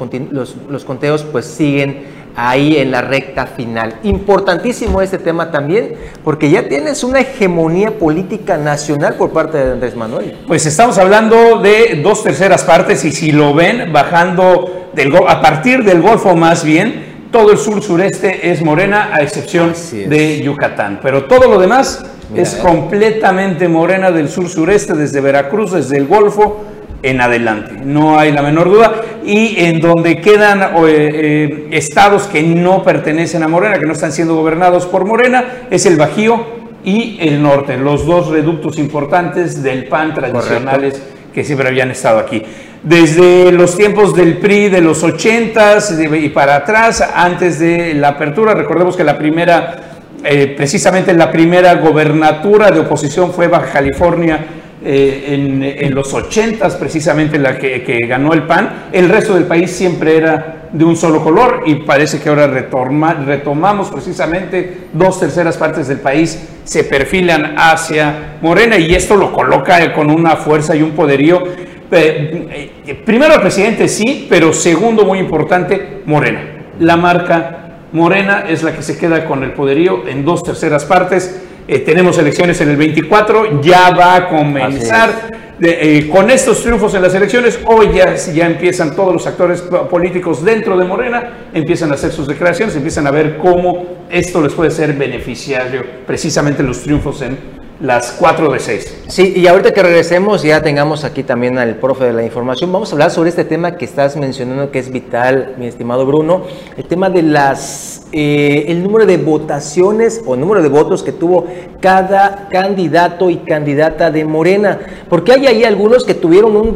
los, 0.70 0.84
conteos 0.84 1.22
pues 1.24 1.44
siguen 1.44 2.23
ahí 2.36 2.76
en 2.76 2.90
la 2.90 3.00
recta 3.00 3.46
final. 3.46 4.00
Importantísimo 4.02 5.00
este 5.02 5.18
tema 5.18 5.50
también, 5.50 5.94
porque 6.24 6.50
ya 6.50 6.68
tienes 6.68 7.04
una 7.04 7.20
hegemonía 7.20 7.98
política 7.98 8.56
nacional 8.56 9.14
por 9.14 9.30
parte 9.30 9.58
de 9.58 9.72
Andrés 9.72 9.96
Manuel. 9.96 10.38
Pues 10.46 10.66
estamos 10.66 10.98
hablando 10.98 11.60
de 11.60 12.00
dos 12.02 12.22
terceras 12.22 12.64
partes 12.64 13.04
y 13.04 13.12
si 13.12 13.32
lo 13.32 13.54
ven 13.54 13.92
bajando 13.92 14.88
del, 14.94 15.14
a 15.28 15.40
partir 15.40 15.84
del 15.84 16.02
Golfo 16.02 16.34
más 16.34 16.64
bien, 16.64 17.14
todo 17.30 17.50
el 17.50 17.58
sur 17.58 17.82
sureste 17.82 18.50
es 18.50 18.62
morena 18.62 19.10
a 19.12 19.22
excepción 19.22 19.74
de 19.92 20.40
Yucatán, 20.40 21.00
pero 21.02 21.24
todo 21.24 21.48
lo 21.48 21.58
demás 21.58 22.04
es 22.34 22.54
completamente 22.54 23.68
morena 23.68 24.10
del 24.10 24.28
sur 24.28 24.48
sureste, 24.48 24.94
desde 24.94 25.20
Veracruz, 25.20 25.72
desde 25.72 25.96
el 25.98 26.06
Golfo 26.06 26.64
en 27.04 27.20
adelante, 27.20 27.74
no 27.84 28.18
hay 28.18 28.32
la 28.32 28.40
menor 28.40 28.70
duda. 28.70 29.02
Y 29.26 29.62
en 29.62 29.80
donde 29.80 30.22
quedan 30.22 30.62
eh, 30.62 30.68
eh, 30.86 31.68
estados 31.70 32.22
que 32.24 32.42
no 32.42 32.82
pertenecen 32.82 33.42
a 33.42 33.48
Morena, 33.48 33.78
que 33.78 33.84
no 33.84 33.92
están 33.92 34.10
siendo 34.10 34.34
gobernados 34.34 34.86
por 34.86 35.04
Morena, 35.04 35.66
es 35.70 35.84
el 35.84 35.96
Bajío 35.96 36.64
y 36.82 37.18
el 37.20 37.42
norte, 37.42 37.76
los 37.76 38.06
dos 38.06 38.28
reductos 38.28 38.78
importantes 38.78 39.62
del 39.62 39.84
PAN 39.84 40.14
tradicionales 40.14 41.00
que 41.34 41.44
siempre 41.44 41.68
habían 41.68 41.90
estado 41.90 42.18
aquí. 42.18 42.42
Desde 42.82 43.52
los 43.52 43.76
tiempos 43.76 44.14
del 44.14 44.38
PRI 44.38 44.70
de 44.70 44.80
los 44.80 45.04
80s 45.04 46.22
y 46.22 46.28
para 46.30 46.56
atrás, 46.56 47.02
antes 47.14 47.58
de 47.58 47.92
la 47.94 48.08
apertura, 48.08 48.54
recordemos 48.54 48.96
que 48.96 49.04
la 49.04 49.18
primera, 49.18 49.76
eh, 50.24 50.54
precisamente 50.56 51.12
la 51.12 51.30
primera 51.30 51.74
gobernatura 51.74 52.70
de 52.70 52.80
oposición 52.80 53.32
fue 53.32 53.48
Baja 53.48 53.72
California 53.72 54.46
eh, 54.84 55.78
en, 55.80 55.94
los 55.94 56.12
80 56.12 56.78
precisamente 56.78 57.38
la 57.38 57.58
que, 57.58 58.06
ganó 58.06 58.32
el 58.32 58.42
PAN, 58.42 58.88
el 58.92 59.08
resto 59.08 59.34
del 59.34 59.44
país 59.44 59.70
siempre 59.70 60.16
era 60.16 60.68
de 60.72 60.84
un 60.84 60.96
solo 60.96 61.22
color 61.22 61.62
y 61.66 61.76
parece 61.76 62.20
que 62.20 62.28
ahora 62.28 62.46
retomamos 62.46 63.90
precisamente 63.90 64.88
dos 64.92 65.20
terceras 65.20 65.56
partes 65.56 65.88
del 65.88 66.00
país 66.00 66.48
se 66.64 66.84
perfilan 66.84 67.54
hacia 67.56 68.38
Morena 68.40 68.78
y 68.78 68.94
esto 68.94 69.16
lo 69.16 69.32
coloca 69.32 69.92
con 69.92 70.10
una 70.10 70.36
fuerza 70.36 70.74
y 70.74 70.82
un 70.82 70.92
poderío. 70.92 71.44
Eh, 71.90 72.72
eh, 72.86 72.94
primero 73.04 73.34
el 73.34 73.40
presidente 73.40 73.88
sí, 73.88 74.26
pero 74.28 74.52
segundo 74.52 75.04
muy 75.04 75.18
importante, 75.18 76.02
Morena. 76.06 76.40
La 76.80 76.96
marca 76.96 77.64
Morena 77.92 78.44
es 78.48 78.62
la 78.62 78.74
que 78.74 78.82
se 78.82 78.98
queda 78.98 79.24
con 79.26 79.44
el 79.44 79.52
poderío 79.52 80.08
en 80.08 80.24
dos 80.24 80.42
terceras 80.42 80.84
partes 80.84 81.40
eh, 81.66 81.78
tenemos 81.80 82.18
elecciones 82.18 82.60
en 82.60 82.70
el 82.70 82.76
24, 82.76 83.60
ya 83.62 83.90
va 83.90 84.16
a 84.16 84.28
comenzar 84.28 85.28
eh, 85.60 86.08
con 86.12 86.30
estos 86.30 86.62
triunfos 86.62 86.94
en 86.94 87.02
las 87.02 87.14
elecciones. 87.14 87.58
Hoy 87.64 87.90
ya, 87.94 88.14
ya 88.16 88.46
empiezan 88.46 88.94
todos 88.94 89.12
los 89.12 89.26
actores 89.26 89.62
políticos 89.62 90.44
dentro 90.44 90.76
de 90.76 90.84
Morena, 90.84 91.48
empiezan 91.54 91.90
a 91.90 91.94
hacer 91.94 92.12
sus 92.12 92.26
declaraciones, 92.26 92.76
empiezan 92.76 93.06
a 93.06 93.10
ver 93.10 93.38
cómo 93.38 94.04
esto 94.10 94.42
les 94.42 94.52
puede 94.52 94.70
ser 94.70 94.92
beneficiario, 94.92 95.84
precisamente 96.06 96.62
los 96.62 96.82
triunfos 96.82 97.22
en 97.22 97.53
las 97.80 98.12
4 98.18 98.52
de 98.52 98.60
6. 98.60 99.02
Sí, 99.08 99.32
y 99.36 99.46
ahorita 99.46 99.72
que 99.72 99.82
regresemos, 99.82 100.42
ya 100.42 100.62
tengamos 100.62 101.04
aquí 101.04 101.22
también 101.22 101.58
al 101.58 101.76
profe 101.76 102.04
de 102.04 102.12
la 102.12 102.24
información, 102.24 102.72
vamos 102.72 102.90
a 102.90 102.92
hablar 102.94 103.10
sobre 103.10 103.30
este 103.30 103.44
tema 103.44 103.76
que 103.76 103.84
estás 103.84 104.16
mencionando 104.16 104.70
que 104.70 104.78
es 104.78 104.90
vital, 104.90 105.54
mi 105.58 105.66
estimado 105.66 106.06
Bruno, 106.06 106.42
el 106.76 106.84
tema 106.84 107.10
de 107.10 107.22
las, 107.22 108.06
eh, 108.12 108.66
el 108.68 108.82
número 108.82 109.06
de 109.06 109.16
votaciones 109.16 110.22
o 110.24 110.36
número 110.36 110.62
de 110.62 110.68
votos 110.68 111.02
que 111.02 111.12
tuvo 111.12 111.46
cada 111.80 112.48
candidato 112.48 113.28
y 113.28 113.38
candidata 113.38 114.10
de 114.10 114.24
Morena, 114.24 114.78
porque 115.08 115.32
hay 115.32 115.46
ahí 115.46 115.64
algunos 115.64 116.04
que 116.04 116.14
tuvieron 116.14 116.56
un 116.56 116.74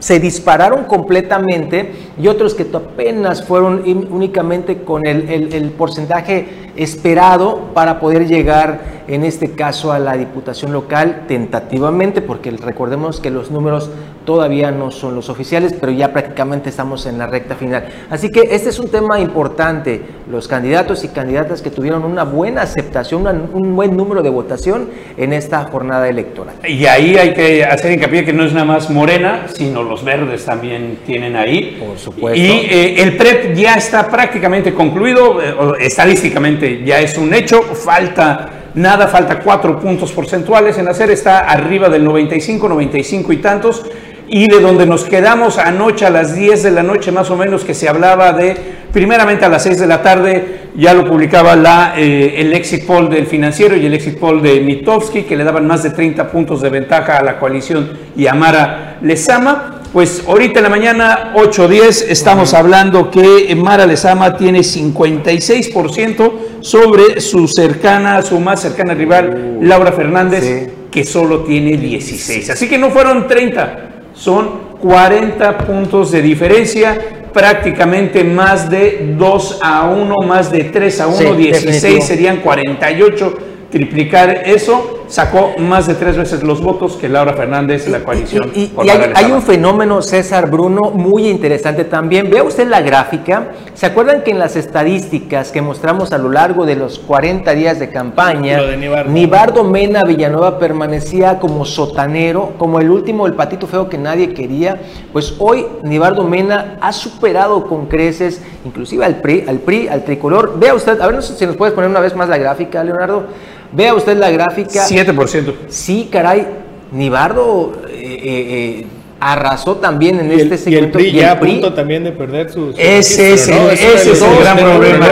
se 0.00 0.18
dispararon 0.18 0.84
completamente 0.84 1.92
y 2.20 2.26
otros 2.26 2.54
que 2.54 2.66
apenas 2.74 3.44
fueron 3.44 3.82
únicamente 4.10 4.82
con 4.82 5.06
el, 5.06 5.30
el 5.52 5.70
porcentaje 5.70 6.72
esperado 6.76 7.70
para 7.74 8.00
poder 8.00 8.26
llegar 8.26 9.04
en 9.06 9.24
este 9.24 9.52
caso 9.52 9.92
a 9.92 9.98
la 9.98 10.16
Diputación 10.16 10.72
local 10.72 11.24
tentativamente, 11.28 12.22
porque 12.22 12.50
recordemos 12.50 13.20
que 13.20 13.30
los 13.30 13.50
números 13.50 13.90
todavía 14.30 14.70
no 14.70 14.92
son 14.92 15.16
los 15.16 15.28
oficiales, 15.28 15.74
pero 15.80 15.90
ya 15.90 16.12
prácticamente 16.12 16.70
estamos 16.70 17.04
en 17.06 17.18
la 17.18 17.26
recta 17.26 17.56
final. 17.56 17.88
Así 18.10 18.30
que 18.30 18.42
este 18.52 18.68
es 18.68 18.78
un 18.78 18.88
tema 18.88 19.18
importante, 19.18 20.00
los 20.30 20.46
candidatos 20.46 21.02
y 21.02 21.08
candidatas 21.08 21.62
que 21.62 21.70
tuvieron 21.70 22.04
una 22.04 22.22
buena 22.22 22.62
aceptación, 22.62 23.26
un 23.52 23.74
buen 23.74 23.96
número 23.96 24.22
de 24.22 24.30
votación 24.30 24.88
en 25.16 25.32
esta 25.32 25.64
jornada 25.64 26.08
electoral. 26.08 26.54
Y 26.64 26.86
ahí 26.86 27.16
hay 27.16 27.34
que 27.34 27.64
hacer 27.64 27.90
hincapié 27.90 28.24
que 28.24 28.32
no 28.32 28.44
es 28.44 28.52
nada 28.52 28.66
más 28.66 28.88
Morena, 28.88 29.46
sino 29.52 29.82
los 29.82 30.04
verdes 30.04 30.44
también 30.44 31.00
tienen 31.04 31.34
ahí. 31.34 31.82
Por 31.84 31.98
supuesto. 31.98 32.40
Y 32.40 32.68
eh, 32.70 33.02
el 33.02 33.16
PREP 33.16 33.56
ya 33.56 33.74
está 33.74 34.08
prácticamente 34.08 34.72
concluido, 34.72 35.42
eh, 35.42 35.54
estadísticamente 35.80 36.84
ya 36.84 37.00
es 37.00 37.18
un 37.18 37.34
hecho, 37.34 37.62
falta 37.62 38.60
nada, 38.74 39.08
falta 39.08 39.40
cuatro 39.40 39.80
puntos 39.80 40.12
porcentuales 40.12 40.78
en 40.78 40.86
hacer, 40.86 41.10
está 41.10 41.40
arriba 41.40 41.88
del 41.88 42.04
95, 42.04 42.68
95 42.68 43.32
y 43.32 43.36
tantos. 43.38 43.84
Y 44.32 44.46
de 44.46 44.60
donde 44.60 44.86
nos 44.86 45.02
quedamos 45.02 45.58
anoche 45.58 46.06
a 46.06 46.10
las 46.10 46.36
10 46.36 46.62
de 46.62 46.70
la 46.70 46.84
noche 46.84 47.10
más 47.10 47.28
o 47.32 47.36
menos, 47.36 47.64
que 47.64 47.74
se 47.74 47.88
hablaba 47.88 48.32
de, 48.32 48.56
primeramente 48.92 49.44
a 49.44 49.48
las 49.48 49.64
6 49.64 49.80
de 49.80 49.86
la 49.88 50.02
tarde, 50.02 50.60
ya 50.76 50.94
lo 50.94 51.04
publicaba 51.04 51.56
la, 51.56 51.94
eh, 51.96 52.40
el 52.40 52.52
exit 52.52 52.86
poll 52.86 53.10
del 53.10 53.26
financiero 53.26 53.76
y 53.76 53.84
el 53.86 53.92
exit 53.92 54.20
poll 54.20 54.40
de 54.40 54.60
Mitowski, 54.60 55.24
que 55.24 55.36
le 55.36 55.42
daban 55.42 55.66
más 55.66 55.82
de 55.82 55.90
30 55.90 56.30
puntos 56.30 56.62
de 56.62 56.70
ventaja 56.70 57.16
a 57.16 57.24
la 57.24 57.40
coalición 57.40 57.90
y 58.16 58.28
a 58.28 58.34
Mara 58.34 58.98
Lezama. 59.02 59.80
Pues 59.92 60.22
ahorita 60.28 60.60
en 60.60 60.62
la 60.62 60.70
mañana, 60.70 61.32
8.10, 61.34 62.04
estamos 62.08 62.54
hablando 62.54 63.10
que 63.10 63.52
Mara 63.56 63.84
Lezama 63.84 64.36
tiene 64.36 64.60
56% 64.60 66.32
sobre 66.60 67.20
su 67.20 67.48
cercana, 67.48 68.22
su 68.22 68.38
más 68.38 68.62
cercana 68.62 68.94
rival, 68.94 69.56
uh, 69.58 69.64
Laura 69.64 69.90
Fernández, 69.90 70.70
que 70.88 71.02
solo 71.02 71.40
tiene 71.40 71.76
16. 71.76 72.50
Así 72.50 72.68
que 72.68 72.78
no 72.78 72.90
fueron 72.90 73.26
30, 73.26 73.89
son 74.20 74.50
40 74.82 75.58
puntos 75.58 76.10
de 76.10 76.20
diferencia, 76.20 77.28
prácticamente 77.32 78.22
más 78.22 78.68
de 78.68 79.14
2 79.16 79.60
a 79.62 79.86
1, 79.86 80.14
más 80.26 80.52
de 80.52 80.64
3 80.64 81.00
a 81.00 81.06
1, 81.06 81.34
16 81.36 82.04
serían 82.04 82.36
48, 82.38 83.38
triplicar 83.70 84.42
eso 84.44 84.99
sacó 85.10 85.54
más 85.58 85.86
de 85.88 85.94
tres 85.94 86.16
veces 86.16 86.42
los 86.42 86.62
votos 86.62 86.96
que 86.96 87.08
Laura 87.08 87.34
Fernández, 87.34 87.88
la 87.88 88.04
coalición. 88.04 88.50
Y, 88.54 88.70
hay, 88.88 89.30
un 89.30 89.42
fenómeno, 89.42 90.00
César 90.02 90.48
Bruno, 90.50 90.90
muy 90.90 91.28
interesante 91.28 91.84
también. 91.84 92.30
Vea 92.30 92.44
usted 92.44 92.68
la 92.68 92.80
gráfica. 92.80 93.48
¿Se 93.74 93.86
acuerdan 93.86 94.22
que 94.22 94.30
en 94.30 94.38
las 94.38 94.56
estadísticas 94.56 95.50
que 95.50 95.60
mostramos 95.60 96.12
a 96.12 96.18
lo 96.18 96.30
largo 96.30 96.64
de 96.64 96.76
los 96.76 96.98
40 97.00 97.52
días 97.52 97.78
de 97.78 97.90
campaña, 97.90 98.60
Nibardo. 99.08 99.64
Mena 99.64 100.04
Villanueva 100.04 100.58
permanecía 100.58 101.38
como 101.38 101.64
sotanero, 101.64 102.52
como 102.56 102.78
el 102.80 102.90
último, 102.90 103.26
el 103.26 103.34
patito 103.34 103.66
feo 103.66 103.88
que 103.88 103.98
nadie 103.98 104.32
quería? 104.32 104.80
Pues 105.12 105.34
hoy 105.38 105.66
Nibardo 105.82 106.24
Mena 106.24 106.78
ha 106.80 106.92
superado 106.92 107.66
con 107.66 107.86
creces, 107.86 108.40
inclusive 108.64 109.04
al 109.04 109.16
PRI, 109.16 109.44
al 109.48 109.58
PRI, 109.58 109.88
al 109.88 110.04
tricolor. 110.04 110.58
Vea 110.58 110.74
usted, 110.74 111.00
a 111.00 111.06
ver 111.08 111.20
si 111.22 111.46
nos 111.46 111.56
puedes 111.56 111.74
poner 111.74 111.90
una 111.90 112.00
vez 112.00 112.14
más 112.14 112.28
la 112.28 112.38
gráfica, 112.38 112.84
Leonardo. 112.84 113.24
Vea 113.72 113.94
usted 113.94 114.16
la 114.16 114.30
gráfica. 114.30 114.86
7%. 114.86 115.54
Sí, 115.68 116.08
caray. 116.10 116.46
Nibardo 116.92 117.82
eh, 117.88 117.92
eh, 117.92 118.20
eh, 118.24 118.86
arrasó 119.20 119.76
también 119.76 120.18
en 120.18 120.32
este 120.32 120.58
segmento. 120.58 120.70
Y 120.70 120.74
el 121.04 121.10
PRI 121.12 121.12
ya 121.12 121.30
a 121.32 121.38
punto 121.38 121.72
también 121.72 122.02
de 122.02 122.10
perder 122.12 122.50
sus. 122.50 122.74
Ese 122.76 123.34
es, 123.34 123.48
ese 123.48 124.12
es 124.12 124.22
el 124.22 124.38
gran 124.40 124.56
problema. 124.56 125.06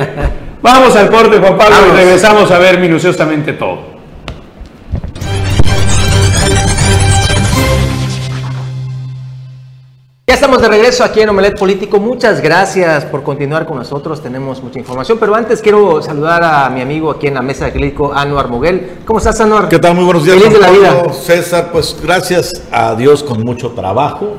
vamos 0.62 0.96
al 0.96 1.10
corte, 1.10 1.40
Juan 1.40 1.58
Pablo, 1.58 1.78
y 1.92 1.98
regresamos 1.98 2.52
a 2.52 2.60
ver 2.60 2.80
minuciosamente 2.80 3.54
todo. 3.54 3.98
Ya 10.28 10.36
estamos 10.36 10.62
de 10.62 10.68
regreso 10.68 11.04
aquí 11.04 11.22
en 11.22 11.30
Omelet 11.30 11.58
Político. 11.58 12.00
Muchas 12.00 12.40
gracias 12.40 13.06
por 13.06 13.24
continuar 13.24 13.66
con 13.66 13.78
nosotros. 13.78 14.22
Tenemos 14.22 14.62
mucha 14.62 14.78
información, 14.78 15.18
pero 15.20 15.34
antes 15.34 15.60
quiero 15.60 16.04
saludar 16.04 16.44
a 16.44 16.70
mi 16.70 16.82
amigo 16.82 17.10
aquí 17.10 17.26
en 17.26 17.34
la 17.34 17.42
mesa 17.42 17.66
de 17.66 17.72
clínico, 17.72 18.14
Anuar 18.14 18.48
Moguel. 18.48 19.00
¿Cómo 19.06 19.18
estás, 19.18 19.42
Anuar? 19.42 19.70
¿Qué 19.70 19.80
tal? 19.80 19.96
Muy 19.96 20.04
buenos 20.04 20.24
días. 20.24 20.38
Feliz 20.38 20.54
de 20.54 20.60
la 20.60 20.70
vida. 20.70 21.14
César, 21.14 21.70
pues 21.72 21.98
gracias 22.04 22.62
a 22.72 22.94
Dios 22.94 23.24
con 23.24 23.42
mucho 23.42 23.72
trabajo 23.72 24.38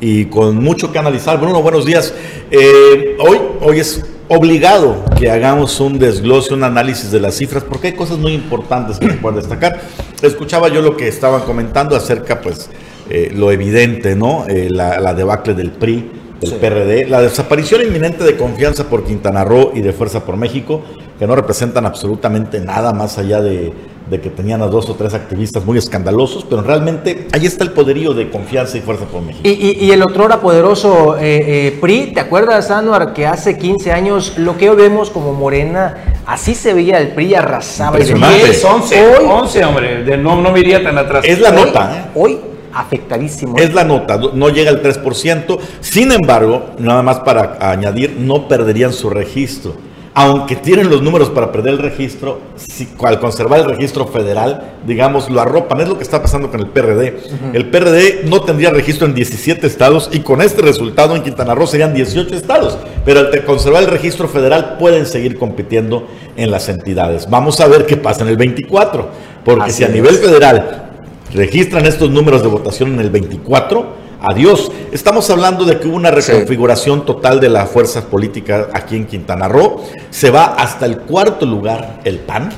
y 0.00 0.26
con 0.26 0.56
mucho 0.56 0.92
que 0.92 0.98
analizar. 0.98 1.38
Bruno, 1.38 1.62
buenos 1.62 1.84
días. 1.84 2.14
Eh, 2.50 3.16
hoy, 3.18 3.38
hoy 3.60 3.80
es 3.80 4.04
obligado 4.28 5.04
que 5.18 5.30
hagamos 5.30 5.78
un 5.80 5.98
desglose, 5.98 6.54
un 6.54 6.64
análisis 6.64 7.10
de 7.10 7.20
las 7.20 7.34
cifras, 7.34 7.64
porque 7.64 7.88
hay 7.88 7.92
cosas 7.94 8.18
muy 8.18 8.32
importantes 8.32 8.98
que 8.98 9.10
se 9.10 9.14
pueden 9.14 9.40
destacar. 9.40 9.80
Escuchaba 10.22 10.68
yo 10.68 10.82
lo 10.82 10.96
que 10.96 11.08
estaban 11.08 11.42
comentando 11.42 11.96
acerca, 11.96 12.40
pues, 12.40 12.70
eh, 13.10 13.32
lo 13.34 13.52
evidente, 13.52 14.14
¿no? 14.14 14.46
Eh, 14.48 14.68
la, 14.70 15.00
la, 15.00 15.14
debacle 15.14 15.54
del 15.54 15.72
PRI, 15.72 16.10
del 16.40 16.54
PRD, 16.54 17.06
la 17.08 17.20
desaparición 17.20 17.82
inminente 17.82 18.24
de 18.24 18.36
confianza 18.36 18.88
por 18.88 19.04
Quintana 19.04 19.44
Roo 19.44 19.72
y 19.74 19.80
de 19.80 19.92
Fuerza 19.92 20.24
por 20.24 20.36
México, 20.36 20.82
que 21.18 21.26
no 21.26 21.34
representan 21.34 21.84
absolutamente 21.84 22.60
nada 22.60 22.92
más 22.92 23.18
allá 23.18 23.42
de, 23.42 23.72
de 24.10 24.20
que 24.20 24.28
tenían 24.28 24.60
a 24.60 24.66
dos 24.66 24.90
o 24.90 24.94
tres 24.94 25.14
activistas 25.14 25.64
muy 25.64 25.78
escandalosos, 25.78 26.44
pero 26.44 26.62
realmente 26.62 27.28
ahí 27.32 27.46
está 27.46 27.62
el 27.62 27.70
poderío 27.70 28.12
de 28.12 28.28
confianza 28.28 28.76
y 28.76 28.80
fuerza 28.80 29.04
por 29.04 29.22
México. 29.22 29.42
Y, 29.44 29.50
y, 29.50 29.84
y 29.84 29.92
el 29.92 30.02
otrora 30.02 30.40
poderoso 30.40 31.16
eh, 31.16 31.68
eh, 31.68 31.78
PRI, 31.80 32.12
¿te 32.12 32.20
acuerdas, 32.20 32.70
Anuar, 32.70 33.12
que 33.12 33.26
hace 33.26 33.56
15 33.56 33.92
años 33.92 34.34
lo 34.36 34.58
que 34.58 34.68
hoy 34.68 34.76
vemos 34.76 35.10
como 35.10 35.32
Morena, 35.32 36.22
así 36.26 36.54
se 36.54 36.74
veía 36.74 36.98
el 36.98 37.08
PRI, 37.08 37.36
arrasaba. 37.36 38.00
Y 38.00 38.04
10, 38.04 38.64
11, 38.64 39.06
hoy, 39.06 39.26
11, 39.28 39.64
hombre, 39.64 40.04
de, 40.04 40.16
no, 40.16 40.40
no 40.40 40.50
me 40.50 40.60
iría 40.60 40.82
tan 40.82 40.98
atrás. 40.98 41.24
Es 41.24 41.38
la 41.38 41.52
nota, 41.52 41.96
¿eh? 41.96 42.10
Hoy 42.14 42.38
afectadísimo. 42.72 43.56
Es 43.58 43.74
la 43.74 43.84
nota, 43.84 44.18
no 44.32 44.48
llega 44.48 44.70
al 44.70 44.82
3%. 44.82 45.58
Sin 45.80 46.12
embargo, 46.12 46.70
nada 46.78 47.02
más 47.02 47.20
para 47.20 47.58
añadir, 47.60 48.16
no 48.18 48.48
perderían 48.48 48.92
su 48.92 49.10
registro. 49.10 49.89
Aunque 50.12 50.56
tienen 50.56 50.90
los 50.90 51.02
números 51.02 51.30
para 51.30 51.52
perder 51.52 51.74
el 51.74 51.78
registro, 51.78 52.40
si, 52.56 52.88
al 53.04 53.20
conservar 53.20 53.60
el 53.60 53.66
registro 53.66 54.06
federal, 54.08 54.72
digamos, 54.84 55.30
lo 55.30 55.40
arropan. 55.40 55.80
Es 55.80 55.88
lo 55.88 55.96
que 55.96 56.02
está 56.02 56.20
pasando 56.20 56.50
con 56.50 56.58
el 56.60 56.66
PRD. 56.66 57.10
Uh 57.10 57.30
-huh. 57.30 57.54
El 57.54 57.70
PRD 57.70 58.22
no 58.24 58.40
tendría 58.42 58.70
registro 58.70 59.06
en 59.06 59.14
17 59.14 59.66
estados 59.66 60.10
y 60.12 60.20
con 60.20 60.42
este 60.42 60.62
resultado 60.62 61.14
en 61.14 61.22
Quintana 61.22 61.54
Roo 61.54 61.66
serían 61.66 61.94
18 61.94 62.34
estados. 62.34 62.76
Pero 63.04 63.20
al 63.20 63.44
conservar 63.44 63.84
el 63.84 63.88
registro 63.88 64.26
federal 64.28 64.76
pueden 64.78 65.06
seguir 65.06 65.38
compitiendo 65.38 66.08
en 66.36 66.50
las 66.50 66.68
entidades. 66.68 67.30
Vamos 67.30 67.60
a 67.60 67.68
ver 67.68 67.86
qué 67.86 67.96
pasa 67.96 68.22
en 68.22 68.30
el 68.30 68.36
24. 68.36 69.08
Porque 69.44 69.64
Así 69.66 69.78
si 69.78 69.84
a 69.84 69.86
es. 69.86 69.92
nivel 69.92 70.16
federal 70.16 70.90
registran 71.32 71.86
estos 71.86 72.10
números 72.10 72.42
de 72.42 72.48
votación 72.48 72.94
en 72.94 73.00
el 73.00 73.10
24, 73.10 73.86
adiós. 74.22 74.70
Estamos 74.92 75.28
hablando 75.30 75.64
de 75.64 75.78
que 75.78 75.88
hubo 75.88 75.96
una 75.96 76.10
reconfiguración 76.10 77.00
sí. 77.00 77.06
total 77.06 77.40
de 77.40 77.48
la 77.48 77.66
fuerza 77.66 78.06
política 78.06 78.68
aquí 78.72 78.96
en 78.96 79.06
Quintana 79.06 79.48
Roo. 79.48 79.82
Se 80.10 80.30
va 80.30 80.54
hasta 80.54 80.86
el 80.86 80.98
cuarto 80.98 81.46
lugar 81.46 82.00
el 82.04 82.18
PAN 82.18 82.50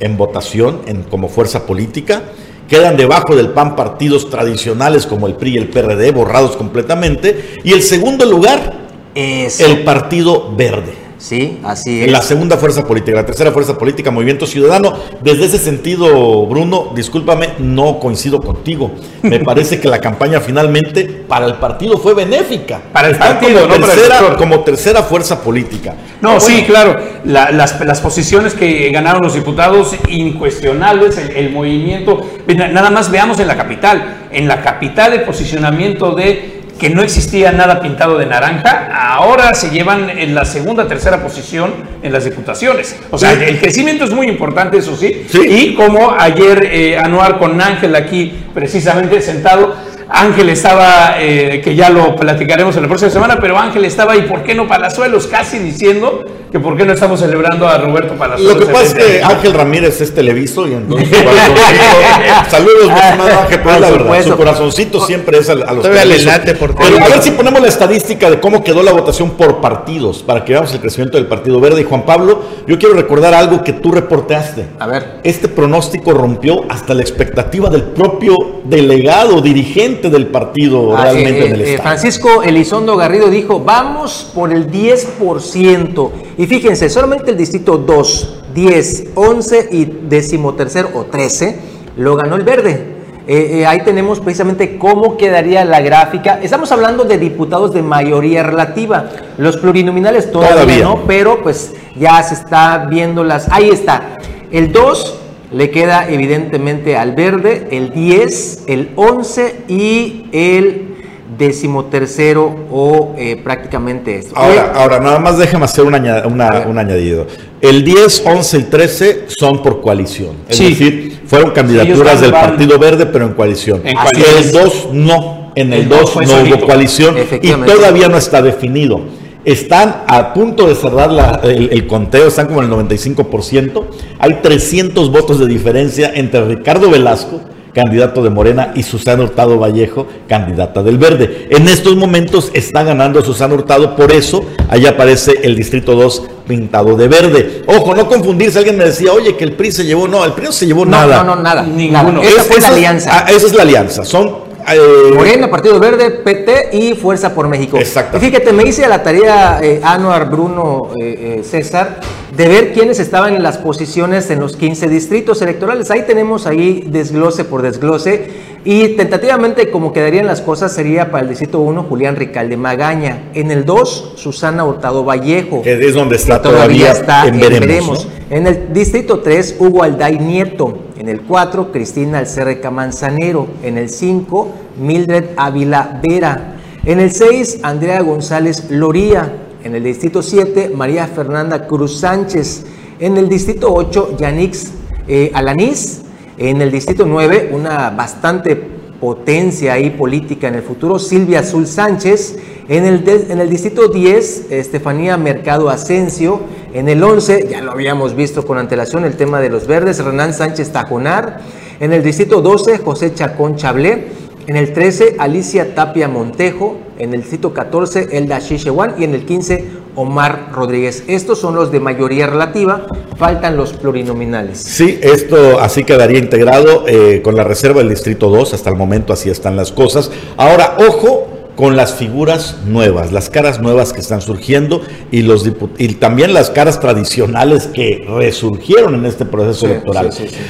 en 0.00 0.16
votación 0.16 0.80
en, 0.86 1.02
como 1.04 1.28
fuerza 1.28 1.66
política. 1.66 2.22
Quedan 2.68 2.96
debajo 2.96 3.34
del 3.34 3.50
PAN 3.50 3.74
partidos 3.74 4.30
tradicionales 4.30 5.06
como 5.06 5.26
el 5.26 5.34
PRI 5.34 5.54
y 5.54 5.58
el 5.58 5.68
PRD, 5.68 6.12
borrados 6.12 6.56
completamente. 6.56 7.58
Y 7.64 7.72
el 7.72 7.82
segundo 7.82 8.24
lugar, 8.24 8.74
Eso. 9.14 9.66
el 9.66 9.82
Partido 9.82 10.54
Verde. 10.56 10.99
Sí, 11.20 11.58
así 11.62 12.02
es. 12.02 12.10
La 12.10 12.22
segunda 12.22 12.56
fuerza 12.56 12.86
política, 12.86 13.18
la 13.18 13.26
tercera 13.26 13.52
fuerza 13.52 13.76
política, 13.76 14.10
Movimiento 14.10 14.46
Ciudadano. 14.46 14.94
Desde 15.20 15.44
ese 15.44 15.58
sentido, 15.58 16.46
Bruno, 16.46 16.92
discúlpame, 16.94 17.50
no 17.58 17.98
coincido 17.98 18.40
contigo. 18.40 18.90
Me 19.22 19.38
parece 19.44 19.78
que 19.78 19.86
la 19.86 20.00
campaña 20.00 20.40
finalmente 20.40 21.04
para 21.04 21.44
el 21.44 21.56
partido 21.56 21.98
fue 21.98 22.14
benéfica. 22.14 22.80
Para 22.90 23.08
el 23.08 23.16
partido, 23.16 23.60
como 23.60 23.78
no 23.78 23.86
tercera, 23.86 24.08
para 24.08 24.18
el 24.18 24.24
sector. 24.24 24.36
Como 24.38 24.60
tercera 24.60 25.02
fuerza 25.02 25.42
política. 25.42 25.94
No, 26.22 26.30
bueno, 26.30 26.40
sí, 26.40 26.64
claro. 26.66 26.98
La, 27.24 27.50
las, 27.50 27.78
las, 27.84 28.00
posiciones 28.00 28.54
que 28.54 28.90
ganaron 28.90 29.20
los 29.22 29.34
diputados, 29.34 29.94
incuestionables, 30.08 31.18
el, 31.18 31.32
el 31.32 31.50
movimiento. 31.50 32.26
Nada 32.48 32.90
más 32.90 33.10
veamos 33.10 33.38
en 33.40 33.46
la 33.46 33.58
capital. 33.58 34.28
En 34.32 34.48
la 34.48 34.62
capital 34.62 35.12
el 35.12 35.24
posicionamiento 35.24 36.14
de 36.14 36.59
que 36.80 36.88
no 36.88 37.02
existía 37.02 37.52
nada 37.52 37.80
pintado 37.80 38.16
de 38.16 38.24
naranja, 38.24 38.88
ahora 38.90 39.52
se 39.54 39.68
llevan 39.68 40.08
en 40.08 40.34
la 40.34 40.46
segunda, 40.46 40.88
tercera 40.88 41.22
posición 41.22 41.74
en 42.02 42.10
las 42.10 42.24
diputaciones. 42.24 42.96
O 43.10 43.18
sea, 43.18 43.34
sí. 43.34 43.44
el 43.46 43.60
crecimiento 43.60 44.04
es 44.04 44.12
muy 44.12 44.26
importante, 44.28 44.78
eso 44.78 44.96
sí. 44.96 45.26
sí. 45.28 45.40
Y 45.46 45.74
como 45.74 46.16
ayer 46.18 46.64
eh, 46.72 46.96
Anuar 46.96 47.38
con 47.38 47.60
Ángel 47.60 47.94
aquí 47.94 48.32
precisamente 48.54 49.20
sentado, 49.20 49.76
Ángel 50.10 50.48
estaba, 50.48 51.16
eh, 51.18 51.60
que 51.62 51.76
ya 51.76 51.88
lo 51.88 52.16
platicaremos 52.16 52.74
en 52.76 52.82
la 52.82 52.88
próxima 52.88 53.10
semana, 53.10 53.38
pero 53.40 53.56
Ángel 53.56 53.84
estaba, 53.84 54.16
¿y 54.16 54.22
por 54.22 54.42
qué 54.42 54.54
no 54.54 54.66
Palazuelos? 54.66 55.28
Casi 55.28 55.58
diciendo 55.58 56.24
que 56.50 56.58
por 56.58 56.76
qué 56.76 56.84
no 56.84 56.92
estamos 56.92 57.20
celebrando 57.20 57.68
a 57.68 57.78
Roberto 57.78 58.14
Palazuelos. 58.14 58.54
Lo 58.54 58.66
que 58.66 58.72
pasa 58.72 58.86
es 58.86 58.94
que 58.94 59.22
Ángel 59.22 59.54
Ramírez 59.54 60.00
es 60.00 60.12
televiso 60.12 60.66
y 60.66 60.74
entonces 60.74 61.08
saludos, 62.50 62.90
Ángel, 62.90 63.60
pero 63.62 63.74
es 63.74 63.80
la 63.80 63.90
verdad, 63.90 64.24
su 64.24 64.36
corazoncito 64.36 65.06
siempre 65.06 65.38
es 65.38 65.48
a, 65.48 65.52
a 65.52 65.72
los 65.72 66.24
late 66.24 66.54
por 66.54 66.74
pero, 66.74 67.04
A 67.04 67.08
ver 67.08 67.22
si 67.22 67.30
ponemos 67.30 67.60
la 67.60 67.68
estadística 67.68 68.28
de 68.30 68.40
cómo 68.40 68.64
quedó 68.64 68.82
la 68.82 68.92
votación 68.92 69.30
por 69.30 69.60
partidos, 69.60 70.24
para 70.24 70.44
que 70.44 70.52
veamos 70.52 70.72
el 70.72 70.80
crecimiento 70.80 71.18
del 71.18 71.26
Partido 71.26 71.60
Verde. 71.60 71.82
Y 71.82 71.84
Juan 71.84 72.04
Pablo, 72.04 72.42
yo 72.66 72.78
quiero 72.78 72.94
recordar 72.94 73.32
algo 73.34 73.62
que 73.62 73.72
tú 73.72 73.92
reportaste. 73.92 74.66
A 74.78 74.86
ver. 74.86 75.20
Este 75.22 75.48
pronóstico 75.48 76.12
rompió 76.12 76.64
hasta 76.68 76.94
la 76.94 77.02
expectativa 77.02 77.68
del 77.70 77.82
propio 77.82 78.34
delegado, 78.64 79.40
dirigente 79.40 79.99
del 80.08 80.28
partido 80.28 80.96
ah, 80.96 81.02
realmente 81.04 81.40
eh, 81.42 81.46
en 81.46 81.54
el 81.54 81.60
eh, 81.60 81.74
Estado. 81.74 81.82
Francisco 81.82 82.42
Elizondo 82.42 82.96
Garrido 82.96 83.28
dijo, 83.28 83.60
vamos 83.60 84.30
por 84.34 84.52
el 84.52 84.70
10%. 84.70 86.10
Y 86.38 86.46
fíjense, 86.46 86.88
solamente 86.88 87.32
el 87.32 87.36
distrito 87.36 87.76
2, 87.76 88.42
10, 88.54 89.04
11 89.14 89.68
y 89.72 89.84
decimotercer 89.84 90.86
o 90.94 91.04
13 91.04 91.58
lo 91.96 92.16
ganó 92.16 92.36
el 92.36 92.44
verde. 92.44 93.00
Eh, 93.26 93.60
eh, 93.60 93.66
ahí 93.66 93.82
tenemos 93.82 94.18
precisamente 94.18 94.78
cómo 94.78 95.16
quedaría 95.16 95.64
la 95.64 95.80
gráfica. 95.80 96.40
Estamos 96.42 96.72
hablando 96.72 97.04
de 97.04 97.18
diputados 97.18 97.72
de 97.72 97.82
mayoría 97.82 98.42
relativa. 98.42 99.08
Los 99.38 99.56
plurinominales 99.56 100.32
todavía, 100.32 100.54
todavía. 100.54 100.84
no, 100.84 101.02
pero 101.06 101.42
pues 101.42 101.72
ya 101.94 102.20
se 102.22 102.34
está 102.34 102.86
viendo 102.90 103.22
las... 103.22 103.48
Ahí 103.50 103.70
está. 103.70 104.18
El 104.50 104.72
2 104.72 105.19
le 105.52 105.70
queda 105.70 106.08
evidentemente 106.08 106.96
al 106.96 107.14
verde, 107.14 107.68
el 107.70 107.92
10, 107.92 108.64
el 108.66 108.90
11 108.96 109.56
y 109.68 110.26
el 110.32 110.90
decimotercero 111.38 112.54
o 112.70 113.14
eh, 113.16 113.40
prácticamente 113.42 114.16
esto. 114.18 114.36
Ahora, 114.36 114.72
ahora, 114.74 115.00
nada 115.00 115.18
más 115.18 115.38
déjame 115.38 115.64
hacer 115.64 115.84
un, 115.84 115.94
una, 115.94 116.66
un, 116.66 116.78
añadido. 116.78 117.26
El 117.60 117.84
10, 117.84 118.24
11 118.26 118.58
y 118.58 118.62
13 118.64 119.24
son 119.28 119.62
por 119.62 119.80
coalición. 119.80 120.36
Es 120.48 120.56
sí. 120.56 120.70
decir, 120.70 121.22
fueron 121.26 121.50
candidaturas 121.50 122.16
sí, 122.16 122.22
del 122.22 122.32
Partido 122.32 122.78
Verde, 122.78 123.06
pero 123.06 123.26
en 123.26 123.32
coalición. 123.32 123.80
En 123.84 123.96
coalición. 123.96 124.36
El 124.36 124.52
2 124.52 124.88
no. 124.92 125.52
En 125.56 125.72
el, 125.72 125.82
el 125.82 125.88
2 125.88 126.16
no 126.16 126.42
hubo 126.42 126.66
coalición 126.66 127.16
y 127.42 127.50
todavía 127.50 128.08
no 128.08 128.16
está 128.16 128.40
definido. 128.40 129.00
Están 129.44 130.02
a 130.06 130.34
punto 130.34 130.66
de 130.66 130.74
cerrar 130.74 131.10
la, 131.10 131.40
el, 131.44 131.70
el, 131.72 131.86
conteo, 131.86 132.28
están 132.28 132.46
como 132.46 132.62
en 132.62 132.70
el 132.70 132.78
95%. 132.78 133.84
Hay 134.18 134.34
300 134.42 135.10
votos 135.10 135.38
de 135.38 135.46
diferencia 135.46 136.12
entre 136.14 136.44
Ricardo 136.44 136.90
Velasco, 136.90 137.40
candidato 137.74 138.22
de 138.22 138.30
Morena, 138.30 138.72
y 138.74 138.82
Susana 138.82 139.22
Hurtado 139.22 139.58
Vallejo, 139.58 140.06
candidata 140.28 140.82
del 140.82 140.98
Verde. 140.98 141.48
En 141.50 141.68
estos 141.68 141.96
momentos 141.96 142.50
está 142.52 142.82
ganando 142.82 143.22
Susana 143.22 143.54
Hurtado, 143.54 143.96
por 143.96 144.12
eso 144.12 144.44
ahí 144.68 144.86
aparece 144.86 145.40
el 145.42 145.56
Distrito 145.56 145.94
2 145.94 146.22
pintado 146.46 146.96
de 146.96 147.06
verde. 147.06 147.62
Ojo, 147.68 147.94
no 147.94 148.08
confundirse, 148.08 148.58
alguien 148.58 148.76
me 148.76 148.84
decía, 148.84 149.12
oye, 149.12 149.36
que 149.36 149.44
el 149.44 149.52
PRI 149.52 149.70
se 149.70 149.84
llevó, 149.84 150.08
no, 150.08 150.24
el 150.24 150.32
PRI 150.32 150.46
no 150.46 150.52
se 150.52 150.66
llevó 150.66 150.84
no, 150.84 150.90
nada. 150.90 151.22
No, 151.22 151.36
no, 151.36 151.42
nada. 151.42 151.62
Ninguno. 151.62 152.20
Esa 152.22 152.42
fue 152.42 152.56
esa, 152.56 152.70
la 152.70 152.76
alianza. 152.76 153.10
Ah, 153.12 153.30
esa 153.30 153.46
es 153.46 153.54
la 153.54 153.62
alianza, 153.62 154.04
son 154.04 154.39
eh, 154.68 155.12
Morena, 155.14 155.50
Partido 155.50 155.78
Verde, 155.78 156.10
PT 156.10 156.70
y 156.72 156.94
Fuerza 156.94 157.34
por 157.34 157.48
México. 157.48 157.78
Exacto. 157.78 158.16
Y 158.16 158.20
fíjate, 158.20 158.52
me 158.52 158.64
hice 158.64 158.86
la 158.88 159.02
tarea, 159.02 159.60
eh, 159.62 159.80
Anuar, 159.82 160.30
Bruno, 160.30 160.90
eh, 161.00 161.42
César, 161.44 162.00
de 162.36 162.48
ver 162.48 162.72
quiénes 162.72 163.00
estaban 163.00 163.34
en 163.34 163.42
las 163.42 163.58
posiciones 163.58 164.30
en 164.30 164.40
los 164.40 164.56
15 164.56 164.88
distritos 164.88 165.42
electorales. 165.42 165.90
Ahí 165.90 166.02
tenemos 166.06 166.46
ahí 166.46 166.84
desglose 166.86 167.44
por 167.44 167.62
desglose. 167.62 168.50
Y 168.64 168.88
tentativamente, 168.96 169.70
como 169.70 169.92
quedarían 169.92 170.26
las 170.26 170.42
cosas, 170.42 170.72
sería 170.74 171.10
para 171.10 171.22
el 171.22 171.30
distrito 171.30 171.60
1 171.60 171.82
Julián 171.84 172.16
Ricalde 172.16 172.56
Magaña. 172.56 173.30
En 173.34 173.50
el 173.50 173.64
2, 173.64 174.14
Susana 174.16 174.64
Hurtado 174.64 175.04
Vallejo. 175.04 175.62
Que 175.62 175.72
es 175.72 175.94
donde 175.94 176.16
está 176.16 176.42
todavía, 176.42 176.92
todavía 176.92 176.92
está 176.92 177.26
en 177.26 177.40
veremos. 177.40 177.66
veremos. 177.66 178.06
¿no? 178.06 178.36
En 178.36 178.46
el 178.46 178.72
distrito 178.72 179.20
3, 179.20 179.56
Hugo 179.58 179.82
Alday 179.82 180.18
Nieto. 180.18 180.89
En 181.00 181.08
el 181.08 181.22
4, 181.22 181.72
Cristina 181.72 182.18
Alcerreca 182.18 182.70
Manzanero. 182.70 183.48
En 183.62 183.78
el 183.78 183.88
5, 183.88 184.52
Mildred 184.82 185.30
Ávila 185.38 185.98
Vera. 186.06 186.56
En 186.84 187.00
el 187.00 187.10
6, 187.10 187.60
Andrea 187.62 188.02
González 188.02 188.70
Loría. 188.70 189.32
En 189.64 189.74
el 189.74 189.82
distrito 189.82 190.20
7, 190.20 190.72
María 190.76 191.06
Fernanda 191.06 191.66
Cruz 191.66 192.00
Sánchez. 192.00 192.66
En 192.98 193.16
el 193.16 193.30
distrito 193.30 193.72
8, 193.72 194.18
Yanix 194.18 194.72
eh, 195.08 195.30
Alanís. 195.32 196.02
En 196.36 196.60
el 196.60 196.70
distrito 196.70 197.06
9, 197.06 197.48
una 197.50 197.88
bastante 197.88 198.79
potencia 199.00 199.72
ahí 199.72 199.90
política 199.90 200.48
en 200.48 200.56
el 200.56 200.62
futuro, 200.62 200.98
Silvia 200.98 201.40
Azul 201.40 201.66
Sánchez, 201.66 202.36
en 202.68 202.84
el, 202.84 203.08
en 203.08 203.40
el 203.40 203.48
distrito 203.48 203.88
10, 203.88 204.52
Estefanía 204.52 205.16
Mercado 205.16 205.70
Asensio, 205.70 206.42
en 206.74 206.88
el 206.88 207.02
11, 207.02 207.48
ya 207.50 207.62
lo 207.62 207.72
habíamos 207.72 208.14
visto 208.14 208.44
con 208.44 208.58
antelación, 208.58 209.04
el 209.04 209.16
tema 209.16 209.40
de 209.40 209.48
los 209.48 209.66
verdes, 209.66 210.04
Renan 210.04 210.34
Sánchez 210.34 210.70
Tajonar, 210.70 211.40
en 211.80 211.92
el 211.92 212.02
distrito 212.02 212.42
12, 212.42 212.78
José 212.78 213.14
Chacón 213.14 213.56
Chablé, 213.56 214.08
en 214.46 214.56
el 214.56 214.72
13, 214.72 215.16
Alicia 215.18 215.74
Tapia 215.74 216.08
Montejo, 216.08 216.76
en 216.98 217.14
el 217.14 217.22
distrito 217.22 217.54
14, 217.54 218.08
Elda 218.12 218.38
Shishewan 218.38 218.94
y 218.98 219.04
en 219.04 219.14
el 219.14 219.24
15, 219.24 219.64
Omar 219.96 220.50
Rodríguez. 220.52 221.04
Estos 221.06 221.38
son 221.40 221.54
los 221.54 221.70
de 221.72 221.80
mayoría 221.80 222.26
relativa, 222.26 222.86
faltan 223.16 223.56
los 223.56 223.72
plurinominales. 223.72 224.58
Sí, 224.58 224.98
esto 225.02 225.60
así 225.60 225.84
quedaría 225.84 226.18
integrado 226.18 226.84
eh, 226.86 227.20
con 227.22 227.36
la 227.36 227.44
reserva 227.44 227.80
del 227.80 227.90
Distrito 227.90 228.28
2, 228.30 228.54
hasta 228.54 228.70
el 228.70 228.76
momento 228.76 229.12
así 229.12 229.30
están 229.30 229.56
las 229.56 229.72
cosas. 229.72 230.10
Ahora, 230.36 230.76
ojo 230.88 231.28
con 231.56 231.76
las 231.76 231.94
figuras 231.94 232.56
nuevas, 232.64 233.12
las 233.12 233.28
caras 233.28 233.60
nuevas 233.60 233.92
que 233.92 234.00
están 234.00 234.22
surgiendo 234.22 234.80
y, 235.10 235.22
los 235.22 235.46
dipu- 235.46 235.68
y 235.76 235.88
también 235.94 236.32
las 236.32 236.48
caras 236.48 236.80
tradicionales 236.80 237.66
que 237.66 238.06
resurgieron 238.08 238.94
en 238.94 239.04
este 239.04 239.26
proceso 239.26 239.66
Sí, 239.66 239.72
electoral. 239.72 240.12
sí, 240.12 240.22
sí, 240.28 240.34
sí. 240.36 240.40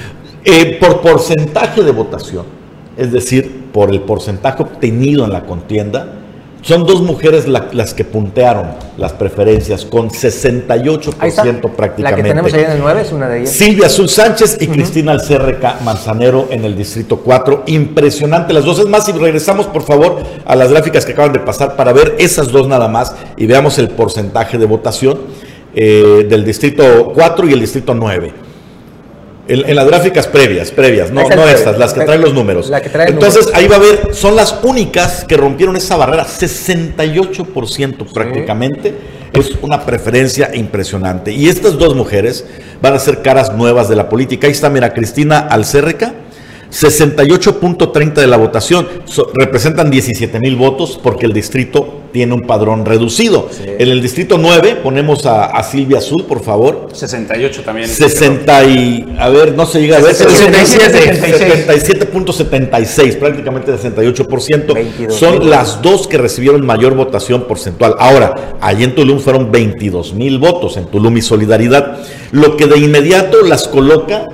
Eh, 0.44 0.79
por 0.81 1.00
porcentaje 1.00 1.83
de 1.83 1.90
votación, 1.90 2.44
es 2.96 3.11
decir, 3.11 3.64
por 3.72 3.90
el 3.90 4.03
porcentaje 4.03 4.62
obtenido 4.62 5.24
en 5.24 5.33
la 5.33 5.44
contienda, 5.46 6.19
son 6.62 6.87
dos 6.87 7.01
mujeres 7.03 7.49
la- 7.49 7.68
las 7.73 7.94
que 7.94 8.05
puntearon 8.05 8.66
las 8.99 9.12
preferencias 9.12 9.85
con 9.85 10.11
68% 10.11 11.14
Ahí 11.18 11.29
está. 11.31 11.42
prácticamente. 11.44 12.03
La 12.03 12.14
que 12.16 12.23
tenemos 12.23 12.53
ahí 12.55 12.64
en 12.64 12.70
el 12.73 12.79
9 12.81 13.01
es 13.03 13.12
una 13.12 13.29
de 13.29 13.40
ellas. 13.40 13.51
Silvia 13.51 13.87
Azul 13.87 14.09
Sánchez 14.09 14.59
y 14.61 14.66
Cristina 14.66 15.12
Alcerreca 15.12 15.77
Manzanero 15.85 16.49
en 16.51 16.64
el 16.64 16.77
distrito 16.77 17.18
4. 17.18 17.62
Impresionante 17.66 18.53
las 18.53 18.64
dos. 18.64 18.79
Es 18.79 18.87
más, 18.87 19.07
si 19.07 19.12
regresamos 19.12 19.66
por 19.66 19.83
favor 19.83 20.18
a 20.44 20.55
las 20.57 20.70
gráficas 20.70 21.05
que 21.07 21.12
acaban 21.12 21.33
de 21.33 21.40
pasar 21.40 21.77
para 21.77 21.92
ver 21.92 22.16
esas 22.18 22.53
dos 22.53 22.68
nada 22.68 22.88
más 22.88 23.14
y 23.37 23.46
veamos 23.46 23.79
el 23.79 23.88
porcentaje 23.90 24.59
de 24.59 24.66
votación 24.66 25.18
eh, 25.75 26.27
del 26.29 26.44
distrito 26.44 27.12
4 27.14 27.49
y 27.49 27.53
el 27.53 27.61
distrito 27.61 27.94
9. 27.94 28.33
En, 29.51 29.69
en 29.69 29.75
las 29.75 29.87
gráficas 29.87 30.29
previas, 30.29 30.71
previas, 30.71 31.11
no, 31.11 31.29
no 31.29 31.49
estas, 31.49 31.77
las 31.77 31.93
que 31.93 32.05
traen 32.05 32.21
los 32.21 32.33
números. 32.33 32.69
la 32.69 32.81
que 32.81 32.91
Entonces 33.09 33.51
ahí 33.53 33.67
va 33.67 33.77
a 33.77 33.81
ver, 33.81 34.15
son 34.15 34.37
las 34.37 34.61
únicas 34.63 35.25
que 35.25 35.37
rompieron 35.37 35.77
esa 35.77 35.97
barrera, 35.97 36.25
68% 36.25 38.13
prácticamente. 38.13 38.95
Es 39.33 39.53
una 39.63 39.85
preferencia 39.85 40.51
impresionante. 40.55 41.33
Y 41.33 41.49
estas 41.49 41.79
dos 41.79 41.97
mujeres 41.97 42.45
van 42.81 42.95
a 42.95 42.99
ser 42.99 43.23
caras 43.23 43.53
nuevas 43.53 43.89
de 43.89 43.97
la 43.97 44.09
política. 44.09 44.47
Ahí 44.47 44.53
está, 44.53 44.71
mira, 44.71 44.95
Cristina 44.95 45.41
Alcérreca, 45.41 46.15
68.30 46.70 48.14
de 48.14 48.26
la 48.26 48.37
votación. 48.37 48.87
So- 49.04 49.30
representan 49.35 49.90
17 49.90 50.38
mil 50.40 50.56
votos 50.56 50.98
porque 51.02 51.26
el 51.26 51.33
distrito 51.33 51.96
tiene 52.12 52.35
un 52.35 52.40
padrón 52.42 52.85
reducido. 52.85 53.48
En 53.64 53.88
el 53.88 54.02
distrito 54.02 54.37
9 54.37 54.80
ponemos 54.83 55.26
a, 55.26 55.46
a 55.46 55.62
Silvia 55.62 55.98
Azul, 55.98 56.24
por 56.24 56.42
favor. 56.42 56.88
68 56.92 57.62
también. 57.62 57.88
60 57.88 58.64
y, 58.64 59.16
a 59.18 59.28
ver, 59.28 59.54
no 59.54 59.64
se 59.66 59.80
llega 59.80 59.98
a 59.98 60.00
ver, 60.00 60.14
67, 60.14 61.20
77.76, 61.20 63.16
prácticamente 63.18 63.72
68%. 63.72 64.74
22. 64.74 65.14
Son 65.14 65.48
las 65.48 65.83
dos 65.83 66.09
que 66.09 66.18
recibieron 66.18 66.64
mayor 66.66 66.94
votación 66.94 67.44
porcentual. 67.44 67.94
Ahora, 67.98 68.56
allí 68.61 68.85
en 68.85 68.94
Tulum 68.94 69.18
fueron 69.20 69.50
22 69.52 70.14
mil 70.14 70.38
votos, 70.38 70.76
en 70.76 70.87
Tulum 70.87 71.16
y 71.16 71.22
Solidaridad, 71.22 71.98
lo 72.33 72.56
que 72.56 72.66
de 72.66 72.78
inmediato 72.78 73.42
las 73.42 73.68
coloca 73.68 74.26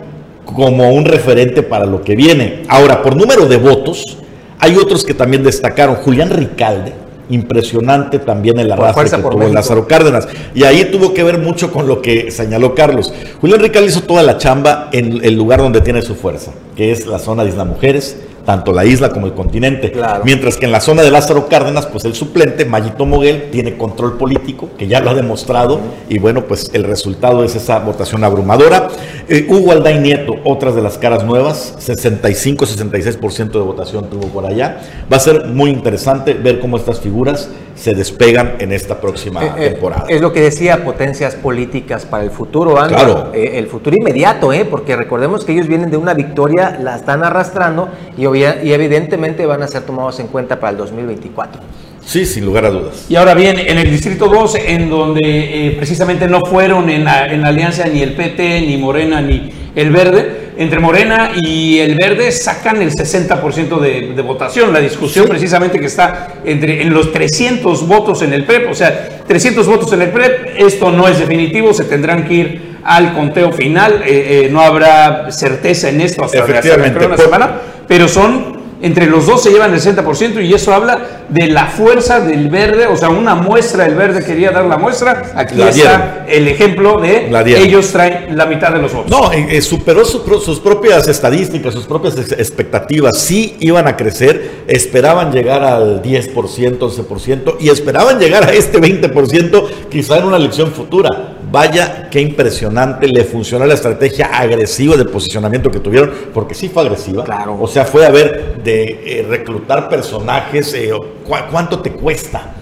como 0.47 0.91
un 0.93 1.05
referente 1.05 1.63
para 1.63 1.85
lo 1.85 2.03
que 2.03 2.17
viene. 2.17 2.63
Ahora, 2.69 3.03
por 3.03 3.17
número 3.17 3.47
de 3.47 3.57
votos, 3.57 4.19
hay 4.59 4.77
otros 4.77 5.05
que 5.05 5.13
también 5.13 5.43
destacaron. 5.43 5.97
Julián 5.97 6.31
Ricalde, 6.31 6.95
impresionante 7.29 8.19
también 8.19 8.59
el 8.59 8.71
arrastre 8.73 9.11
que 9.11 9.17
tuvo 9.17 9.39
México. 9.39 9.55
Lázaro 9.55 9.87
Cárdenas. 9.87 10.29
Y 10.55 10.65
ahí 10.65 10.85
tuvo 10.87 11.13
que 11.13 11.23
ver 11.23 11.39
mucho 11.39 11.73
con 11.73 11.87
lo 11.87 12.01
que 12.01 12.31
señaló 12.31 12.75
Carlos. 12.75 13.13
Julián 13.41 13.61
Ricalde 13.61 13.89
hizo 13.89 14.03
toda 14.03 14.23
la 14.23 14.39
chamba 14.39 14.89
en 14.93 15.25
el 15.25 15.35
lugar 15.35 15.61
donde 15.61 15.81
tiene 15.81 16.03
su 16.03 16.15
fuerza, 16.15 16.53
que 16.77 16.93
es 16.93 17.07
la 17.07 17.19
zona 17.19 17.43
de 17.45 17.51
Isla 17.51 17.65
Mujeres, 17.65 18.17
tanto 18.47 18.73
la 18.73 18.87
isla 18.87 19.11
como 19.11 19.27
el 19.27 19.35
continente. 19.35 19.93
Claro. 19.93 20.25
Mientras 20.25 20.57
que 20.57 20.65
en 20.65 20.73
la 20.73 20.81
zona 20.81 21.03
de 21.03 21.11
Lázaro 21.11 21.49
Cárdenas, 21.49 21.87
pues 21.87 22.07
el 22.07 22.15
suplente, 22.15 22.65
Mayito 22.65 23.05
Moguel, 23.05 23.51
tiene 23.51 23.77
control 23.77 24.17
político, 24.17 24.71
que 24.79 24.87
ya 24.87 25.01
lo 25.01 25.11
ha 25.11 25.15
demostrado, 25.15 25.81
y 26.09 26.19
bueno, 26.19 26.45
pues 26.47 26.71
el 26.73 26.85
resultado 26.85 27.45
es 27.45 27.57
esa 27.57 27.81
votación 27.81 28.25
abrumadora. 28.25 28.89
Eh, 29.29 29.47
Hugo 29.51 29.73
Alday 29.73 29.99
Nieto, 29.99 30.37
otras 30.45 30.75
de 30.75 30.83
las 30.83 30.97
caras 30.97 31.25
nuevas, 31.25 31.75
65-66% 31.81 33.51
de 33.51 33.59
votación 33.59 34.09
tuvo 34.09 34.29
por 34.29 34.47
allá. 34.47 34.81
Va 35.13 35.17
a 35.17 35.21
ser 35.21 35.47
muy 35.47 35.71
interesante 35.71 36.35
ver 36.35 36.61
cómo 36.61 36.77
estas 36.77 37.01
figuras 37.01 37.51
se 37.77 37.95
despegan 37.95 38.55
en 38.59 38.73
esta 38.73 39.01
próxima 39.01 39.45
Eh, 39.45 39.51
eh, 39.59 39.69
temporada. 39.71 40.07
Es 40.09 40.21
lo 40.21 40.33
que 40.33 40.41
decía, 40.41 40.83
potencias 40.83 41.35
políticas 41.37 42.05
para 42.07 42.25
el 42.25 42.31
futuro, 42.31 42.77
Ana. 42.81 42.89
Claro. 42.89 43.31
Eh, 43.35 43.53
el 43.59 43.67
futuro 43.69 43.95
inmediato, 43.97 44.53
¿eh? 44.53 44.65
porque 44.65 44.97
recordemos 44.97 45.45
que 45.45 45.53
ellos 45.53 45.69
vienen 45.69 45.91
de 45.91 45.97
una 45.97 46.15
victoria, 46.15 46.79
la 46.83 46.97
están 46.97 47.23
arrastrando 47.23 47.89
y, 48.17 48.25
obvia- 48.25 48.63
y 48.65 48.73
evidentemente 48.73 49.47
van 49.47 49.63
a 49.63 49.69
ser 49.69 49.83
tomados 49.83 50.19
en 50.21 50.27
cuenta 50.29 50.59
para 50.59 50.73
el 50.73 50.79
2024. 50.79 51.61
Sí, 52.05 52.25
sin 52.25 52.45
lugar 52.47 52.65
a 52.65 52.71
dudas. 52.71 53.07
Y 53.09 53.17
ahora 53.17 53.35
bien, 53.35 53.59
en 53.59 53.79
el 53.79 53.91
Distrito 53.91 54.29
2, 54.29 54.55
en 54.67 54.89
donde 54.89 55.21
eh, 55.23 55.75
precisamente 55.77 56.29
no 56.29 56.41
fueron 56.47 56.89
en, 56.89 57.05
la- 57.05 57.27
en 57.33 57.43
la 57.43 57.49
alianza 57.49 57.87
ni 57.89 58.01
el 58.01 58.15
PT, 58.15 58.61
ni 58.63 58.77
Morena, 58.77 59.21
ni 59.21 59.53
el 59.75 59.91
Verde, 59.91 60.46
entre 60.57 60.79
Morena 60.81 61.33
y 61.37 61.79
el 61.79 61.95
Verde 61.97 62.33
sacan 62.33 62.81
el 62.83 62.91
60% 62.91 63.79
de, 63.81 64.13
de 64.15 64.23
votación. 64.23 64.73
La 64.73 64.81
discusión 64.81 65.27
precisamente 65.29 65.79
que 65.79 65.87
está 65.87 66.35
entre, 66.45 66.83
en 66.83 66.93
los 66.95 67.13
300 67.13 67.87
votos 67.87 68.23
en 68.23 68.33
el 68.33 68.45
PREP, 68.45 68.71
o 68.71 68.75
sea, 68.75 69.23
300 69.27 69.67
votos 69.67 69.93
en 69.93 70.03
el 70.03 70.11
PREP, 70.11 70.57
esto 70.59 70.91
no 70.91 71.09
es 71.09 71.19
definitivo, 71.19 71.75
se 71.75 71.85
tendrán 71.85 72.25
que 72.27 72.35
ir 72.35 72.77
al 72.85 73.15
conteo 73.15 73.53
final, 73.53 74.03
eh, 74.07 74.45
eh, 74.47 74.49
no 74.51 74.61
habrá 74.61 75.31
certeza 75.33 75.89
en 75.89 76.01
esto 76.01 76.25
hasta, 76.25 76.39
Efectivamente, 76.39 77.07
por- 77.07 77.19
semana, 77.19 77.51
pero 77.89 78.07
son 78.09 78.56
entre 78.87 79.07
los 79.07 79.27
dos 79.27 79.43
se 79.43 79.51
llevan 79.51 79.75
el 79.75 79.81
60% 79.81 80.45
y 80.45 80.55
eso 80.55 80.73
habla 80.73 81.25
de 81.29 81.49
la 81.49 81.67
fuerza 81.67 82.21
del 82.21 82.49
verde, 82.49 82.87
o 82.87 82.97
sea, 82.97 83.09
una 83.11 83.35
muestra, 83.35 83.85
el 83.87 83.95
verde 83.97 84.25
quería 84.25 84.51
dar 84.53 84.65
la 84.67 84.77
muestra, 84.79 85.33
aquí 85.35 85.57
La 85.57 85.71
está 85.71 86.25
el 86.29 86.47
ejemplo 86.49 87.01
de 87.01 87.29
ellos 87.65 87.91
traen 87.93 88.37
la 88.37 88.47
mitad 88.47 88.73
de 88.73 88.81
los 88.81 88.93
votos. 88.93 89.11
No, 89.11 89.33
eh, 89.33 89.47
eh, 89.51 89.61
superó 89.63 90.05
su 90.05 90.21
sus 90.41 90.61
propias 90.61 91.09
estadísticas, 91.09 91.75
sus 91.75 91.85
propias 91.87 92.17
ex- 92.19 92.33
expectativas. 92.33 93.19
Sí 93.19 93.57
iban 93.61 93.87
a 93.89 93.97
crecer, 93.97 94.51
esperaban 94.69 95.33
llegar 95.33 95.63
al 95.65 96.03
10%, 96.03 96.79
11% 96.79 97.57
y 97.61 97.69
esperaban 97.71 98.19
llegar 98.19 98.45
a 98.45 98.53
este 98.53 98.81
20% 98.81 99.69
quizá 99.91 100.19
en 100.19 100.25
una 100.25 100.37
elección 100.37 100.71
futura. 100.73 101.36
Vaya, 101.51 102.09
qué 102.11 102.21
impresionante 102.21 103.07
le 103.07 103.25
funcionó 103.25 103.67
la 103.67 103.75
estrategia 103.75 104.27
agresiva 104.27 104.97
de 104.97 105.05
posicionamiento 105.05 105.71
que 105.71 105.79
tuvieron, 105.81 106.11
porque 106.35 106.55
sí 106.55 106.69
fue 106.69 106.83
agresiva. 106.83 107.23
Claro. 107.25 107.57
O 107.61 107.69
sea, 107.69 107.85
fue 107.85 108.05
a 108.05 108.11
ver 108.11 108.61
de 108.65 109.21
eh, 109.21 109.27
reclutar 109.29 109.89
personajes, 109.89 110.75
eh, 110.75 110.91
¿cu- 111.25 111.35
¿cuánto 111.51 111.81
te 111.81 111.93
cuesta? 111.93 112.53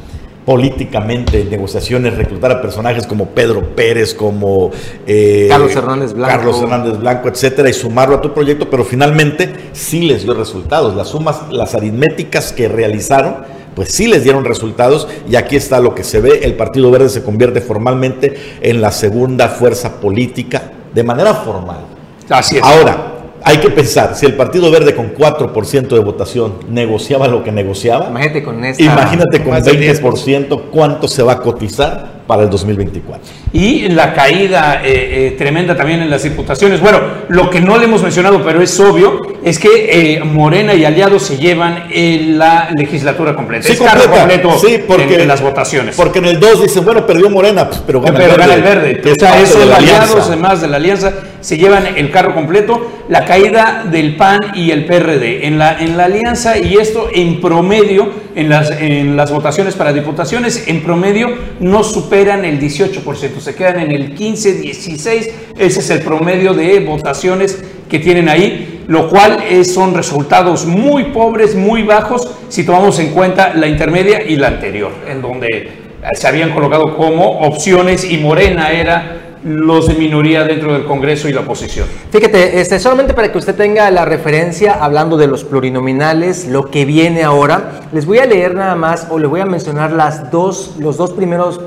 políticamente 0.45 1.41
en 1.41 1.49
negociaciones 1.49 2.19
reclutar 2.19 2.53
a 2.53 2.61
personajes 2.61 3.07
como 3.07 3.29
Pedro 3.31 3.63
Pérez, 3.75 4.13
como 4.13 4.71
eh, 5.07 5.47
Carlos 5.49 5.75
Hernández 5.75 6.13
Blanco. 6.13 6.37
Carlos 6.37 6.61
Hernández 6.63 6.99
Blanco, 6.99 7.29
etcétera, 7.31 7.71
y 7.71 7.73
sumarlo 7.73 8.17
a 8.17 8.21
tu 8.21 8.35
proyecto, 8.35 8.69
pero 8.69 8.85
finalmente 8.85 9.51
sí 9.73 10.03
les 10.03 10.25
dio 10.25 10.35
resultados. 10.35 10.95
Las 10.97 11.09
sumas, 11.09 11.51
las 11.51 11.75
aritméticas 11.75 12.53
que 12.53 12.69
realizaron, 12.69 13.37
pues 13.75 13.93
sí 13.93 14.07
les 14.07 14.25
dieron 14.25 14.45
resultados, 14.45 15.09
y 15.29 15.37
aquí 15.37 15.57
está 15.57 15.81
lo 15.81 15.95
que 15.95 16.05
se 16.05 16.21
ve. 16.21 16.41
El 16.43 16.55
Partido 16.55 16.91
Verde 16.91 17.09
se 17.09 17.23
convierte 17.23 17.61
formalmente 17.61 18.35
en 18.61 18.81
la 18.81 18.91
segunda 18.91 19.49
fuerza 19.49 20.01
política 20.01 20.73
de 20.95 21.03
manera 21.03 21.35
formal. 21.35 21.81
Así 22.29 22.57
es. 22.57 22.63
Ahora, 22.63 23.15
hay 23.43 23.59
que 23.59 23.69
pensar, 23.71 24.17
si 24.17 24.25
el 24.25 24.35
Partido 24.35 24.71
Verde 24.71 24.95
con 24.95 25.15
4% 25.15 25.89
de 25.89 25.99
votación 25.99 26.55
negociaba 26.71 27.29
lo 27.29 27.45
que 27.45 27.53
negociaba, 27.53 28.07
Imagínate 28.09 28.43
con 28.43 28.65
esta. 28.65 28.83
imagínate 28.83 29.43
con 29.43 29.51
más 29.51 29.65
del 29.65 29.79
20% 29.79 30.63
cuánto 30.71 31.09
se 31.09 31.23
va 31.23 31.33
a 31.33 31.41
cotizar 31.41 32.23
para 32.27 32.43
el 32.45 32.51
2024. 32.51 33.21
Y 33.55 33.89
la 33.89 34.13
caída 34.13 34.83
eh, 34.85 35.29
eh, 35.29 35.35
tremenda 35.39 35.77
también 35.77 36.03
en 36.03 36.11
las 36.11 36.25
diputaciones. 36.25 36.81
Bueno, 36.81 36.99
lo 37.29 37.51
que 37.51 37.61
no 37.61 37.79
le 37.79 37.85
hemos 37.85 38.03
mencionado, 38.03 38.45
pero 38.45 38.61
es 38.61 38.81
obvio, 38.81 39.21
es 39.45 39.59
que 39.59 40.17
eh, 40.17 40.25
Morena 40.25 40.75
y 40.75 40.85
aliados 40.87 41.23
se 41.23 41.37
llevan 41.37 41.85
eh, 41.91 42.25
la 42.31 42.71
legislatura 42.75 43.37
completa. 43.37 43.69
es 43.69 43.79
cargo 43.79 44.11
completa. 44.11 44.43
completo 44.43 44.59
Sí, 44.59 44.79
porque, 44.89 45.15
en, 45.15 45.21
en 45.21 45.29
las 45.29 45.43
votaciones. 45.43 45.95
Porque 45.97 46.19
en 46.19 46.25
el 46.25 46.41
2 46.41 46.63
dicen, 46.63 46.85
bueno, 46.85 47.07
perdió 47.07 47.29
Morena, 47.29 47.69
pues, 47.69 47.83
pero 47.87 48.01
gana, 48.01 48.19
pero 48.19 48.33
el, 48.33 48.39
gana 48.39 48.57
verde, 48.57 48.91
el 48.91 48.97
verde. 48.97 49.11
O 49.11 49.15
es 49.15 49.51
sea, 49.51 49.67
la 49.67 49.77
aliados, 49.77 50.27
además 50.29 50.63
de 50.63 50.69
la 50.69 50.77
alianza, 50.79 51.13
se 51.43 51.59
llevan 51.59 51.87
el 51.95 52.11
carro 52.11 52.35
completo. 52.35 52.91
La 53.11 53.27
caída 53.27 53.85
del 53.85 54.17
PAN 54.17 54.41
y 54.55 54.71
el 54.71 54.87
PRD 54.87 55.47
en 55.47 55.59
la, 55.59 55.79
en 55.79 55.99
la 55.99 56.07
alianza, 56.07 56.57
y 56.57 56.79
esto 56.79 57.11
en 57.13 57.39
promedio, 57.43 58.11
en 58.35 58.49
las, 58.49 58.71
en 58.71 59.15
las 59.15 59.31
votaciones 59.31 59.75
para 59.75 59.93
diputaciones, 59.93 60.65
en 60.69 60.83
promedio 60.83 61.29
no 61.61 61.85
superan 61.85 62.47
el 62.47 62.59
18%, 62.59 63.41
se 63.45 63.55
quedan 63.55 63.81
en 63.81 63.93
el 63.93 64.15
15, 64.15 64.55
16. 64.55 65.31
Ese 65.59 65.81
es 65.81 65.91
el 65.91 66.01
promedio 66.01 66.55
de 66.55 66.81
votaciones 66.81 67.63
que 67.89 67.99
tienen 67.99 68.29
ahí. 68.29 68.71
lo 68.87 69.09
cual 69.09 69.43
son 69.65 69.95
resultados 69.95 70.67
muy 70.67 71.05
pobres, 71.05 71.55
muy 71.55 71.85
bajos, 71.85 72.29
si 72.51 72.65
tomamos 72.65 72.99
en 72.99 73.13
cuenta 73.13 73.55
la 73.55 73.67
intermedia 73.67 74.23
y 74.23 74.37
la 74.37 74.49
anterior, 74.49 74.93
en 75.09 75.23
donde 75.23 75.71
se 76.13 76.27
habían 76.29 76.51
colocado 76.51 76.95
como 76.95 77.41
opciones 77.41 78.05
y 78.05 78.19
Morena 78.19 78.73
era 78.73 79.24
los 79.45 79.89
de 79.89 79.95
minoría 79.95 80.45
dentro 80.45 80.73
del 80.73 80.87
Congreso 80.87 81.29
y 81.29 81.33
la 81.33 81.41
oposición. 81.41 81.87
Fíjate, 82.11 82.61
este, 82.61 82.79
solamente 82.79 83.13
para 83.13 83.31
que 83.31 83.37
usted 83.37 83.55
tenga 83.55 83.91
la 83.91 84.07
referencia, 84.07 84.73
hablando 84.81 85.19
de 85.19 85.27
los 85.27 85.45
plurinominales, 85.45 86.49
lo 86.49 86.71
que 86.71 86.87
viene 86.87 87.23
ahora, 87.23 87.83
les 87.93 88.07
voy 88.07 88.19
a 88.19 88.27
leer 88.27 88.55
nada 88.55 88.75
más 88.75 89.07
o 89.11 89.19
les 89.19 89.29
voy 89.29 89.41
a 89.41 89.47
mencionar 89.47 89.93
las 89.93 90.31
dos, 90.31 90.77
los 90.79 90.97
dos 90.97 91.13
primeros, 91.13 91.61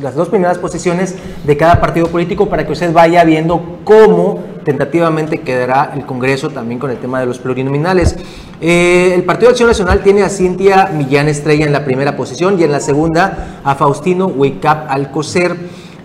las 0.00 0.14
dos 0.14 0.28
primeras 0.28 0.58
posiciones 0.58 1.16
de 1.44 1.56
cada 1.56 1.80
partido 1.80 2.06
político 2.06 2.48
para 2.48 2.64
que 2.64 2.72
usted 2.72 2.92
vaya 2.92 3.24
viendo 3.24 3.80
cómo 3.82 4.44
tentativamente 4.64 5.42
quedará 5.42 5.92
el 5.94 6.04
Congreso 6.06 6.50
también 6.50 6.78
con 6.80 6.90
el 6.90 6.98
tema 6.98 7.20
de 7.20 7.26
los 7.26 7.38
plurinominales. 7.38 8.16
Eh, 8.60 9.12
el 9.14 9.22
Partido 9.24 9.48
de 9.48 9.52
Acción 9.52 9.68
Nacional 9.68 10.02
tiene 10.02 10.22
a 10.22 10.28
Cintia 10.28 10.90
Millán 10.92 11.28
Estrella 11.28 11.66
en 11.66 11.72
la 11.72 11.84
primera 11.84 12.16
posición 12.16 12.58
y 12.58 12.64
en 12.64 12.72
la 12.72 12.80
segunda 12.80 13.60
a 13.62 13.74
Faustino 13.74 14.26
Huicap 14.26 14.90
Alcocer. 14.90 15.56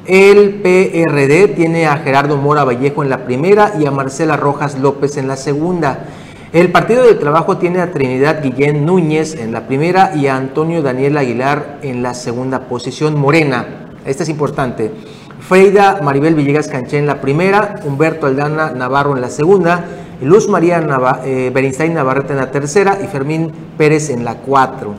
El 0.08 0.62
PRD 0.62 1.50
tiene 1.50 1.86
a 1.86 1.98
Gerardo 1.98 2.36
Mora 2.36 2.64
Vallejo 2.64 3.04
en 3.04 3.10
la 3.10 3.24
primera 3.26 3.74
y 3.80 3.86
a 3.86 3.92
Marcela 3.92 4.36
Rojas 4.36 4.80
López 4.80 5.18
en 5.18 5.28
la 5.28 5.38
segunda. 5.38 6.06
El 6.54 6.72
Partido 6.72 7.04
del 7.04 7.20
Trabajo 7.20 7.58
tiene 7.58 7.82
a 7.82 7.92
Trinidad 7.92 8.42
Guillén 8.44 8.84
Núñez 8.84 9.36
en 9.36 9.52
la 9.52 9.68
primera 9.68 10.14
y 10.16 10.26
a 10.26 10.36
Antonio 10.36 10.82
Daniel 10.82 11.18
Aguilar 11.18 11.78
en 11.84 12.02
la 12.02 12.16
segunda 12.16 12.62
posición. 12.62 13.16
Morena, 13.16 13.92
esta 14.04 14.24
es 14.24 14.30
importante. 14.30 14.92
Freida 15.40 16.00
Maribel 16.02 16.34
Villegas 16.34 16.68
Canché 16.68 16.98
en 16.98 17.06
la 17.06 17.22
primera, 17.22 17.76
Humberto 17.84 18.26
Aldana 18.26 18.72
Navarro 18.72 19.16
en 19.16 19.22
la 19.22 19.30
segunda, 19.30 19.86
Luz 20.22 20.50
María 20.50 20.84
eh, 21.26 21.52
Berinstein 21.54 21.94
Navarrete 21.94 22.34
en 22.34 22.40
la 22.40 22.50
tercera 22.50 22.98
y 23.04 23.08
Fermín 23.08 23.52
Pérez 23.78 24.10
en 24.10 24.26
la 24.26 24.36
cuatro. 24.36 24.96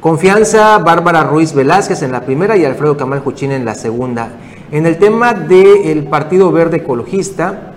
Confianza, 0.00 0.78
Bárbara 0.78 1.24
Ruiz 1.24 1.52
Velázquez 1.52 2.02
en 2.02 2.12
la 2.12 2.22
primera 2.22 2.56
y 2.56 2.64
Alfredo 2.64 2.96
Camal 2.96 3.20
Juchín 3.20 3.52
en 3.52 3.64
la 3.64 3.74
segunda. 3.74 4.30
En 4.72 4.84
el 4.84 4.98
tema 4.98 5.32
del 5.32 6.04
Partido 6.04 6.50
Verde 6.50 6.78
Ecologista, 6.78 7.72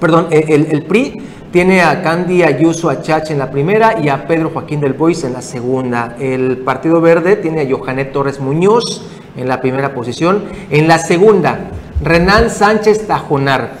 perdón, 0.00 0.28
el, 0.30 0.82
PRI 0.84 1.22
tiene 1.52 1.82
a 1.82 2.02
Candy 2.02 2.42
Ayuso 2.42 2.88
Achach 2.88 3.30
en 3.30 3.38
la 3.38 3.50
primera 3.50 3.98
y 4.02 4.08
a 4.08 4.26
Pedro 4.26 4.50
Joaquín 4.50 4.80
del 4.80 4.94
Bois 4.94 5.22
en 5.24 5.34
la 5.34 5.42
segunda. 5.42 6.16
El 6.18 6.58
Partido 6.58 7.00
Verde 7.02 7.36
tiene 7.36 7.62
a 7.62 7.68
Johanet 7.70 8.12
Torres 8.12 8.40
Muñoz 8.40 9.02
en 9.36 9.48
la 9.48 9.60
primera 9.60 9.92
posición. 9.92 10.44
En 10.70 10.88
la 10.88 10.98
segunda, 10.98 11.70
Renan 12.02 12.48
Sánchez 12.48 13.06
Tajonar. 13.06 13.72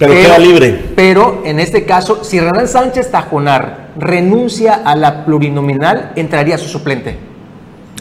Pero, 0.00 0.12
queda 0.12 0.38
libre. 0.38 0.92
Pero 0.96 1.42
en 1.44 1.60
este 1.60 1.84
caso, 1.84 2.24
si 2.24 2.40
Renan 2.40 2.66
Sánchez 2.66 3.10
Tajonar 3.10 3.88
renuncia 3.96 4.82
a 4.84 4.96
la 4.96 5.24
plurinominal, 5.24 6.12
entraría 6.16 6.58
su 6.58 6.68
suplente. 6.68 7.18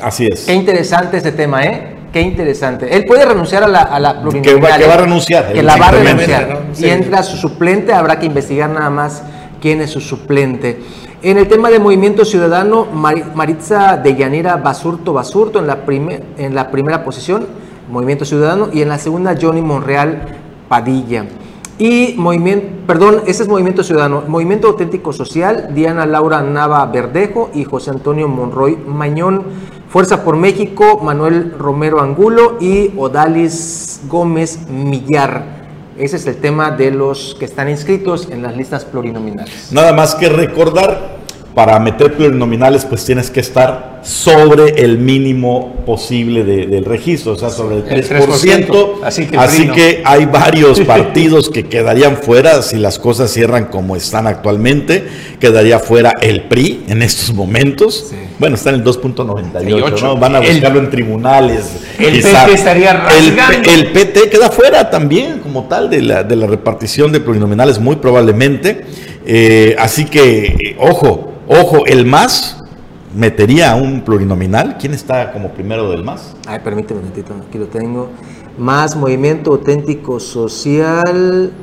Así 0.02 0.28
es. 0.28 0.46
Qué 0.46 0.54
interesante 0.54 1.18
ese 1.18 1.32
tema, 1.32 1.64
¿eh? 1.64 1.97
Qué 2.12 2.22
interesante. 2.22 2.96
Él 2.96 3.06
puede 3.06 3.26
renunciar 3.26 3.64
a 3.64 3.68
la, 3.68 3.82
a 3.82 4.22
plurinominal. 4.22 4.56
Que 4.56 4.62
va, 4.62 4.78
que 4.78 4.88
va, 4.88 4.94
a 4.94 4.98
renunciar. 4.98 5.54
Que 5.54 5.64
la 5.64 5.76
va 5.76 5.88
a 5.90 5.92
renunciar. 5.92 6.64
Y 6.78 6.86
entra 6.86 7.24
su 7.24 7.38
suplente, 7.38 7.94
habrá 7.94 8.20
que 8.20 8.26
investigar 8.26 8.70
nada 8.70 8.90
más 8.90 9.24
quién 9.62 9.82
es 9.82 9.92
su 9.92 10.00
suplente. 10.00 10.80
En 11.22 11.38
el 11.38 11.48
tema 11.48 11.70
de 11.70 11.80
Movimiento 11.80 12.26
Ciudadano, 12.26 12.86
Maritza 12.86 13.98
de 13.98 14.16
Yanira 14.16 14.56
Basurto 14.58 15.14
Basurto 15.14 15.60
en 15.60 15.68
la, 15.68 15.80
en 16.38 16.56
la 16.56 16.70
primera 16.70 17.04
posición, 17.04 17.48
Movimiento 17.90 18.24
Ciudadano, 18.24 18.70
y 18.72 18.82
en 18.82 18.90
la 18.90 19.00
segunda 19.00 19.36
Johnny 19.40 19.62
Monreal 19.62 20.22
Padilla. 20.70 21.26
Y 21.80 22.16
movimiento, 22.18 22.68
perdón, 22.88 23.22
ese 23.28 23.44
es 23.44 23.50
Movimiento 23.50 23.84
Ciudadano. 23.84 24.24
Movimiento 24.28 24.68
Auténtico 24.68 25.14
Social, 25.14 25.70
Diana 25.74 26.06
Laura 26.08 26.42
Nava 26.42 26.84
Verdejo 26.88 27.52
y 27.54 27.66
José 27.66 27.92
Antonio 27.92 28.28
Monroy 28.28 28.78
Mañón. 28.88 29.44
Fuerza 29.90 30.24
por 30.24 30.36
México, 30.36 31.00
Manuel 31.02 31.54
Romero 31.58 32.02
Angulo 32.02 32.58
y 32.60 32.92
Odalis 32.98 34.02
Gómez 34.08 34.68
Millar. 34.70 35.44
Ese 35.98 36.18
es 36.18 36.28
el 36.28 36.36
tema 36.38 36.72
de 36.72 36.92
los 36.92 37.36
que 37.40 37.46
están 37.46 37.70
inscritos 37.70 38.30
en 38.30 38.44
las 38.44 38.56
listas 38.56 38.84
plurinominales. 38.84 39.72
Nada 39.72 39.94
más 39.94 40.14
que 40.14 40.28
recordar 40.30 41.17
para 41.58 41.80
meter 41.80 42.14
plurinominales 42.14 42.86
pues 42.86 43.04
tienes 43.04 43.32
que 43.32 43.40
estar 43.40 44.02
sobre 44.04 44.84
el 44.84 45.00
mínimo 45.00 45.74
posible 45.88 46.44
del 46.44 46.86
registro, 46.86 47.32
o 47.32 47.36
sea, 47.36 47.50
sobre 47.50 47.78
el 47.78 47.84
3%. 47.84 49.00
Así, 49.04 49.26
que, 49.26 49.38
así 49.38 49.68
que, 49.68 50.04
hay 50.06 50.28
varios 50.28 50.80
partidos 50.82 51.50
que 51.50 51.64
quedarían 51.64 52.18
fuera 52.18 52.62
si 52.62 52.78
las 52.78 53.00
cosas 53.00 53.32
cierran 53.34 53.66
como 53.66 53.96
están 53.96 54.28
actualmente. 54.28 55.08
Quedaría 55.40 55.80
fuera 55.80 56.14
el 56.22 56.44
PRI 56.44 56.84
en 56.90 57.02
estos 57.02 57.34
momentos. 57.34 58.12
Bueno, 58.38 58.56
está 58.56 58.70
en 58.70 58.76
el 58.76 58.84
2.98, 58.84 60.02
¿no? 60.04 60.16
Van 60.16 60.36
a 60.36 60.42
buscarlo 60.42 60.80
en 60.80 60.92
tribunales. 60.92 61.72
El 61.98 62.22
PT 62.22 62.54
estaría 62.54 63.08
el, 63.18 63.36
el, 63.68 63.92
PT 63.94 64.30
queda 64.30 64.52
fuera 64.52 64.92
también 64.92 65.40
como 65.40 65.64
tal 65.64 65.90
de 65.90 66.04
la, 66.04 66.24
de 66.24 66.36
la 66.36 66.46
repartición 66.46 67.12
de 67.12 67.20
plurinominales 67.20 67.80
muy 67.80 67.96
probablemente. 67.96 68.86
Eh, 69.26 69.76
así 69.78 70.06
que, 70.06 70.78
ojo, 70.80 71.27
Ojo, 71.48 71.86
el 71.86 72.06
más 72.06 72.62
metería 73.16 73.76
un 73.76 74.02
plurinominal. 74.02 74.78
¿Quién 74.78 74.94
está 74.94 75.32
como 75.32 75.52
primero 75.52 75.90
del 75.90 76.04
más? 76.04 76.36
Ay, 76.46 76.60
permíteme 76.60 77.00
un 77.00 77.06
momentito, 77.08 77.34
aquí 77.48 77.58
lo 77.58 77.68
tengo. 77.68 78.10
Más 78.58 78.96
Movimiento 78.96 79.52
Auténtico 79.52 80.20
Social. 80.20 81.54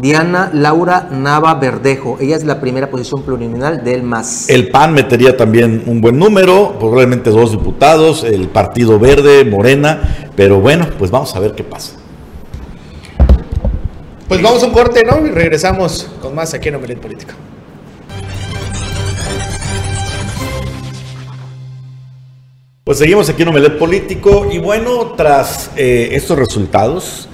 Diana 0.00 0.50
Laura 0.52 1.08
Nava 1.12 1.54
Verdejo. 1.54 2.16
Ella 2.18 2.34
es 2.34 2.44
la 2.44 2.60
primera 2.60 2.90
posición 2.90 3.22
plurinominal 3.22 3.84
del 3.84 4.02
MAS. 4.02 4.48
El 4.48 4.70
PAN 4.70 4.94
metería 4.94 5.36
también 5.36 5.84
un 5.86 6.00
buen 6.00 6.18
número, 6.18 6.76
probablemente 6.78 7.30
dos 7.30 7.52
diputados, 7.52 8.24
el 8.24 8.48
Partido 8.48 8.98
Verde, 8.98 9.44
Morena, 9.44 10.30
pero 10.34 10.60
bueno, 10.60 10.86
pues 10.98 11.10
vamos 11.10 11.36
a 11.36 11.40
ver 11.40 11.52
qué 11.52 11.62
pasa. 11.62 11.92
Pues 14.26 14.40
vamos 14.40 14.62
a 14.62 14.66
un 14.66 14.72
corte, 14.72 15.02
¿no? 15.04 15.26
Y 15.26 15.30
regresamos 15.30 16.08
con 16.22 16.34
más 16.34 16.54
aquí 16.54 16.70
en 16.70 16.76
Omelet 16.76 16.98
Político. 16.98 17.34
Pues 22.92 22.98
seguimos 22.98 23.26
aquí 23.30 23.40
en 23.40 23.48
Omelet 23.48 23.78
Político 23.78 24.48
y 24.52 24.58
bueno, 24.58 25.14
tras 25.16 25.70
eh, 25.76 26.10
estos 26.12 26.38
resultados 26.38 27.26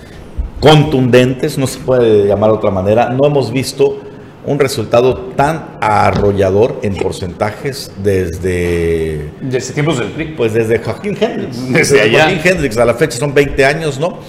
contundentes, 0.60 1.58
no 1.58 1.66
se 1.66 1.80
puede 1.80 2.28
llamar 2.28 2.50
de 2.50 2.56
otra 2.58 2.70
manera, 2.70 3.08
no 3.08 3.26
hemos 3.26 3.50
visto 3.50 3.98
un 4.46 4.60
resultado 4.60 5.16
tan 5.34 5.78
arrollador 5.80 6.78
en 6.82 6.94
porcentajes 6.94 7.90
desde... 8.04 9.30
Desde 9.40 9.74
tiempos 9.74 9.98
del 9.98 10.10
PRI. 10.10 10.26
Pues 10.36 10.52
desde 10.52 10.78
Joaquín 10.78 11.18
Hendrix. 11.20 11.72
Desde, 11.72 12.02
allá. 12.02 12.26
Joaquín 12.26 12.40
Hendrix, 12.44 12.78
a 12.78 12.84
la 12.84 12.94
fecha 12.94 13.18
son 13.18 13.34
20 13.34 13.64
años, 13.64 13.98
¿no? 13.98 14.20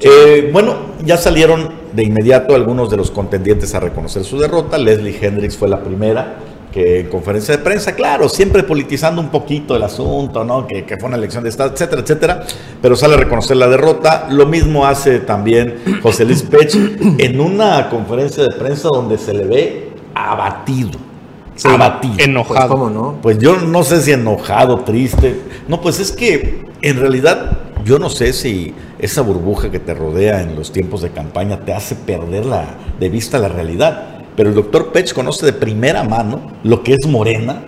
Eh, 0.00 0.48
bueno, 0.54 0.94
ya 1.04 1.18
salieron 1.18 1.70
de 1.92 2.02
inmediato 2.02 2.54
algunos 2.54 2.88
de 2.88 2.96
los 2.96 3.10
contendientes 3.10 3.74
a 3.74 3.80
reconocer 3.80 4.24
su 4.24 4.38
derrota. 4.38 4.78
Leslie 4.78 5.18
Hendrix 5.20 5.54
fue 5.54 5.68
la 5.68 5.84
primera 5.84 6.38
que 6.72 7.00
en 7.00 7.08
conferencia 7.08 7.56
de 7.56 7.62
prensa, 7.62 7.94
claro, 7.94 8.28
siempre 8.28 8.62
politizando 8.62 9.20
un 9.20 9.28
poquito 9.28 9.74
el 9.74 9.82
asunto, 9.82 10.44
¿no? 10.44 10.66
Que, 10.66 10.84
fue 10.98 11.08
una 11.08 11.16
elección 11.16 11.42
de 11.42 11.50
Estado, 11.50 11.72
etcétera, 11.72 12.02
etcétera, 12.02 12.44
pero 12.82 12.96
sale 12.96 13.14
a 13.14 13.16
reconocer 13.18 13.56
la 13.56 13.68
derrota. 13.68 14.28
Lo 14.30 14.46
mismo 14.46 14.86
hace 14.86 15.20
también 15.20 16.00
José 16.02 16.24
Luis 16.24 16.42
Pech 16.42 16.74
en 17.18 17.40
una 17.40 17.88
conferencia 17.88 18.42
de 18.44 18.50
prensa 18.50 18.88
donde 18.88 19.18
se 19.18 19.32
le 19.32 19.44
ve 19.44 19.92
abatido. 20.14 20.98
abatido. 21.64 22.14
Enojado. 22.18 22.76
Pues, 22.78 22.92
no? 22.92 23.18
Pues 23.22 23.38
yo 23.38 23.56
no 23.56 23.82
sé 23.82 24.02
si 24.02 24.12
enojado, 24.12 24.80
triste. 24.80 25.40
No, 25.68 25.80
pues 25.80 26.00
es 26.00 26.12
que 26.12 26.64
en 26.82 27.00
realidad 27.00 27.58
yo 27.84 27.98
no 27.98 28.10
sé 28.10 28.32
si 28.32 28.74
esa 28.98 29.22
burbuja 29.22 29.70
que 29.70 29.78
te 29.78 29.94
rodea 29.94 30.42
en 30.42 30.54
los 30.56 30.72
tiempos 30.72 31.00
de 31.00 31.10
campaña 31.10 31.60
te 31.60 31.72
hace 31.72 31.94
perder 31.94 32.44
la, 32.44 32.66
de 32.98 33.08
vista 33.08 33.38
la 33.38 33.48
realidad 33.48 34.17
pero 34.38 34.50
el 34.50 34.54
doctor 34.54 34.92
Pech 34.92 35.12
conoce 35.14 35.44
de 35.44 35.52
primera 35.52 36.04
mano 36.04 36.40
lo 36.62 36.84
que 36.84 36.92
es 36.92 37.08
Morena, 37.08 37.64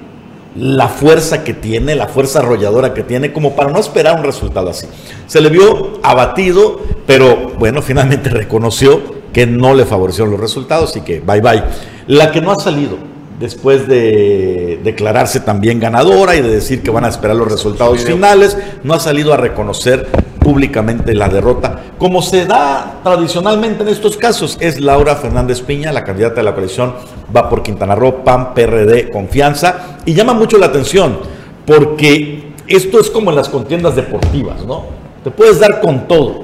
la 0.54 0.87
fuerza 0.87 1.42
que 1.42 1.52
tiene, 1.52 1.96
la 1.96 2.06
fuerza 2.06 2.38
arrolladora 2.38 2.94
que 2.94 3.02
tiene, 3.02 3.33
como 3.33 3.56
para 3.56 3.72
no 3.72 3.80
esperar 3.80 4.16
un 4.16 4.22
resultado 4.22 4.70
así. 4.70 4.87
Se 5.26 5.40
le 5.40 5.48
vio 5.48 5.98
abatido, 6.04 6.78
pero 7.09 7.50
bueno, 7.59 7.83
finalmente 7.83 8.30
reconoció 8.30 9.02
que 9.33 9.48
no 9.48 9.74
le 9.74 9.85
favorecieron 9.85 10.30
los 10.30 10.38
resultados 10.38 10.94
y 10.94 11.00
que 11.00 11.18
bye 11.18 11.40
bye. 11.40 11.64
La 12.06 12.30
que 12.30 12.40
no 12.40 12.52
ha 12.52 12.56
salido 12.56 12.98
después 13.40 13.88
de 13.88 14.78
declararse 14.85 15.40
también 15.40 15.80
ganadora 15.80 16.37
y 16.37 16.40
de 16.40 16.50
decir 16.50 16.85
que 16.85 16.92
van 16.92 17.04
a 17.04 17.09
esperar 17.09 17.35
los 17.35 17.50
resultados 17.50 18.04
finales, 18.04 18.56
no 18.85 18.94
ha 18.94 19.00
salido 19.00 19.35
a 19.35 19.38
reconocer 19.38 20.06
públicamente 20.51 21.15
la 21.15 21.29
derrota, 21.29 21.81
como 21.97 22.23
se 22.23 22.45
da 22.45 22.99
tradicionalmente 23.05 23.85
en 23.85 23.89
estos 23.89 24.17
casos. 24.17 24.59
Es 24.59 24.81
Laura 24.81 25.15
Fernández 25.15 25.61
Piña, 25.61 25.93
la 25.93 26.03
candidata 26.03 26.37
de 26.37 26.43
la 26.43 26.55
coalición 26.55 26.95
va 27.35 27.49
por 27.49 27.63
Quintana 27.63 27.95
Roo, 27.95 28.25
PAN, 28.25 28.53
PRD, 28.53 29.11
Confianza, 29.11 29.99
y 30.05 30.13
llama 30.13 30.35
mucho 30.35 30.59
la 30.59 30.67
atención, 30.67 31.19
porque 31.65 32.53
esto 32.67 32.99
es 32.99 33.11
como 33.11 33.31
en 33.31 33.37
las 33.37 33.49
contiendas 33.49 33.95
deportivas, 33.95 34.65
¿no? 34.67 34.87
Te 35.23 35.31
puedes 35.31 35.61
dar 35.61 35.81
con 35.81 36.09
todo, 36.09 36.43